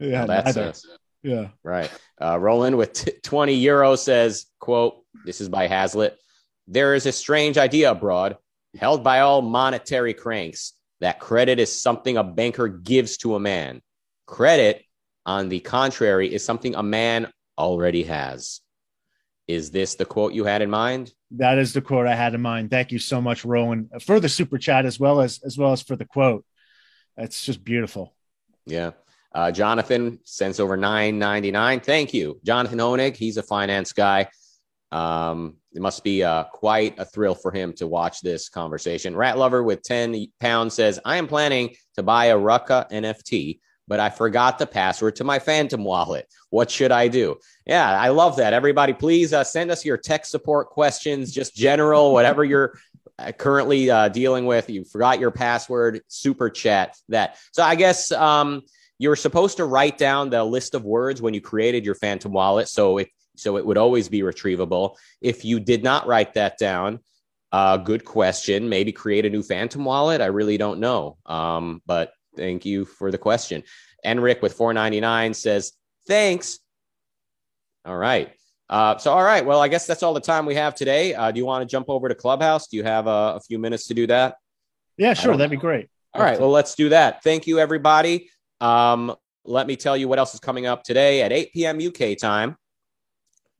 well, 0.00 0.26
that's 0.26 0.56
a, 0.56 0.74
yeah. 1.22 1.48
Right. 1.62 1.90
Uh, 2.20 2.38
Roland 2.38 2.76
with 2.76 2.92
t- 2.92 3.12
20 3.22 3.62
euros 3.62 3.98
says, 3.98 4.46
quote, 4.58 5.04
this 5.24 5.40
is 5.40 5.48
by 5.48 5.66
Hazlitt. 5.66 6.18
There 6.66 6.94
is 6.94 7.06
a 7.06 7.12
strange 7.12 7.58
idea 7.58 7.90
abroad 7.90 8.36
held 8.78 9.04
by 9.04 9.20
all 9.20 9.42
monetary 9.42 10.14
cranks 10.14 10.74
that 11.02 11.18
credit 11.18 11.58
is 11.58 11.80
something 11.82 12.16
a 12.16 12.22
banker 12.22 12.68
gives 12.68 13.16
to 13.18 13.34
a 13.34 13.40
man. 13.40 13.82
Credit, 14.26 14.84
on 15.26 15.48
the 15.48 15.58
contrary, 15.58 16.32
is 16.32 16.44
something 16.44 16.76
a 16.76 16.82
man 16.82 17.30
already 17.58 18.04
has. 18.04 18.60
Is 19.48 19.72
this 19.72 19.96
the 19.96 20.04
quote 20.04 20.32
you 20.32 20.44
had 20.44 20.62
in 20.62 20.70
mind? 20.70 21.12
That 21.32 21.58
is 21.58 21.72
the 21.72 21.82
quote 21.82 22.06
I 22.06 22.14
had 22.14 22.34
in 22.34 22.40
mind. 22.40 22.70
Thank 22.70 22.92
you 22.92 23.00
so 23.00 23.20
much, 23.20 23.44
Rowan, 23.44 23.90
for 24.00 24.20
the 24.20 24.28
super 24.28 24.58
chat 24.58 24.86
as 24.86 25.00
well 25.00 25.20
as 25.20 25.40
as 25.44 25.58
well 25.58 25.72
as 25.72 25.82
for 25.82 25.96
the 25.96 26.04
quote. 26.04 26.44
That's 27.16 27.44
just 27.44 27.64
beautiful. 27.64 28.14
Yeah. 28.64 28.92
Uh, 29.34 29.50
Jonathan 29.50 30.20
sends 30.22 30.60
over 30.60 30.76
nine 30.76 31.18
ninety 31.18 31.50
nine. 31.50 31.80
Thank 31.80 32.14
you, 32.14 32.38
Jonathan 32.44 32.78
Hoenig. 32.78 33.16
He's 33.16 33.38
a 33.38 33.42
finance 33.42 33.92
guy. 33.92 34.28
Um, 34.92 35.56
it 35.74 35.80
must 35.80 36.04
be 36.04 36.22
uh, 36.22 36.44
quite 36.44 36.98
a 36.98 37.04
thrill 37.04 37.34
for 37.34 37.50
him 37.50 37.72
to 37.74 37.86
watch 37.86 38.20
this 38.20 38.48
conversation. 38.48 39.16
Rat 39.16 39.38
Lover 39.38 39.62
with 39.62 39.82
10 39.82 40.26
pounds 40.40 40.74
says, 40.74 41.00
I 41.04 41.16
am 41.16 41.26
planning 41.26 41.74
to 41.94 42.02
buy 42.02 42.26
a 42.26 42.36
Rucka 42.36 42.90
NFT, 42.90 43.60
but 43.88 44.00
I 44.00 44.10
forgot 44.10 44.58
the 44.58 44.66
password 44.66 45.16
to 45.16 45.24
my 45.24 45.38
Phantom 45.38 45.82
wallet. 45.82 46.28
What 46.50 46.70
should 46.70 46.92
I 46.92 47.08
do? 47.08 47.36
Yeah, 47.66 47.98
I 47.98 48.08
love 48.08 48.36
that. 48.36 48.52
Everybody, 48.52 48.92
please 48.92 49.32
uh, 49.32 49.44
send 49.44 49.70
us 49.70 49.84
your 49.84 49.96
tech 49.96 50.26
support 50.26 50.68
questions, 50.70 51.32
just 51.32 51.54
general, 51.54 52.12
whatever 52.14 52.44
you're 52.44 52.78
uh, 53.18 53.32
currently 53.32 53.90
uh, 53.90 54.08
dealing 54.08 54.46
with. 54.46 54.68
You 54.68 54.84
forgot 54.84 55.20
your 55.20 55.30
password, 55.30 56.02
super 56.08 56.50
chat 56.50 56.96
that. 57.08 57.38
So 57.52 57.62
I 57.62 57.74
guess 57.74 58.12
um, 58.12 58.62
you're 58.98 59.16
supposed 59.16 59.56
to 59.56 59.64
write 59.64 59.98
down 59.98 60.30
the 60.30 60.44
list 60.44 60.74
of 60.74 60.84
words 60.84 61.22
when 61.22 61.34
you 61.34 61.40
created 61.40 61.84
your 61.84 61.94
Phantom 61.94 62.32
wallet. 62.32 62.68
So 62.68 62.98
if 62.98 63.08
so 63.42 63.56
it 63.56 63.66
would 63.66 63.78
always 63.78 64.08
be 64.08 64.20
retrievable. 64.20 64.96
If 65.20 65.44
you 65.44 65.60
did 65.60 65.82
not 65.82 66.06
write 66.06 66.34
that 66.34 66.58
down, 66.58 67.00
uh, 67.52 67.76
good 67.76 68.04
question. 68.04 68.68
Maybe 68.68 68.92
create 68.92 69.26
a 69.26 69.30
new 69.30 69.42
Phantom 69.42 69.84
wallet. 69.84 70.20
I 70.20 70.26
really 70.26 70.56
don't 70.56 70.80
know. 70.80 71.18
Um, 71.26 71.82
but 71.86 72.12
thank 72.36 72.64
you 72.64 72.84
for 72.84 73.10
the 73.10 73.18
question. 73.18 73.62
Enric 74.06 74.40
with 74.40 74.54
499 74.54 75.34
says, 75.34 75.72
thanks. 76.06 76.58
All 77.84 77.96
right. 77.96 78.32
Uh, 78.70 78.96
so, 78.96 79.12
all 79.12 79.22
right. 79.22 79.44
Well, 79.44 79.60
I 79.60 79.68
guess 79.68 79.86
that's 79.86 80.02
all 80.02 80.14
the 80.14 80.20
time 80.20 80.46
we 80.46 80.54
have 80.54 80.74
today. 80.74 81.14
Uh, 81.14 81.30
do 81.30 81.38
you 81.38 81.44
want 81.44 81.62
to 81.62 81.70
jump 81.70 81.90
over 81.90 82.08
to 82.08 82.14
Clubhouse? 82.14 82.68
Do 82.68 82.78
you 82.78 82.84
have 82.84 83.06
a, 83.06 83.34
a 83.36 83.40
few 83.46 83.58
minutes 83.58 83.86
to 83.88 83.94
do 83.94 84.06
that? 84.06 84.36
Yeah, 84.96 85.12
sure. 85.12 85.36
That'd 85.36 85.50
be 85.50 85.56
great. 85.56 85.88
All 86.14 86.22
right. 86.22 86.40
Well, 86.40 86.50
let's 86.50 86.74
do 86.74 86.90
that. 86.90 87.22
Thank 87.22 87.46
you, 87.46 87.58
everybody. 87.58 88.30
Um, 88.60 89.14
let 89.44 89.66
me 89.66 89.76
tell 89.76 89.96
you 89.96 90.08
what 90.08 90.18
else 90.18 90.34
is 90.34 90.40
coming 90.40 90.66
up 90.66 90.84
today 90.84 91.22
at 91.22 91.32
8 91.32 91.52
p.m. 91.52 91.78
UK 91.86 92.16
time. 92.18 92.56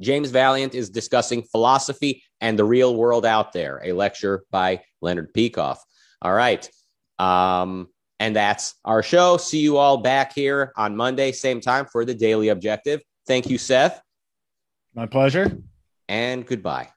James 0.03 0.30
Valliant 0.30 0.74
is 0.74 0.90
discussing 0.90 1.42
philosophy 1.42 2.22
and 2.40 2.59
the 2.59 2.64
real 2.64 2.94
world 2.94 3.24
out 3.24 3.53
there, 3.53 3.80
a 3.84 3.92
lecture 3.92 4.44
by 4.50 4.82
Leonard 5.00 5.32
Peikoff. 5.32 5.78
All 6.20 6.32
right. 6.32 6.68
Um, 7.18 7.88
and 8.20 8.36
that's 8.36 8.74
our 8.84 9.03
show. 9.03 9.36
See 9.36 9.61
you 9.61 9.78
all 9.78 9.96
back 9.96 10.34
here 10.34 10.72
on 10.76 10.96
Monday, 10.96 11.32
same 11.32 11.61
time 11.61 11.86
for 11.86 12.05
the 12.05 12.14
Daily 12.14 12.48
Objective. 12.48 13.00
Thank 13.26 13.48
you, 13.48 13.59
Seth. 13.59 14.00
My 14.94 15.07
pleasure. 15.07 15.59
And 16.09 16.46
goodbye. 16.46 16.88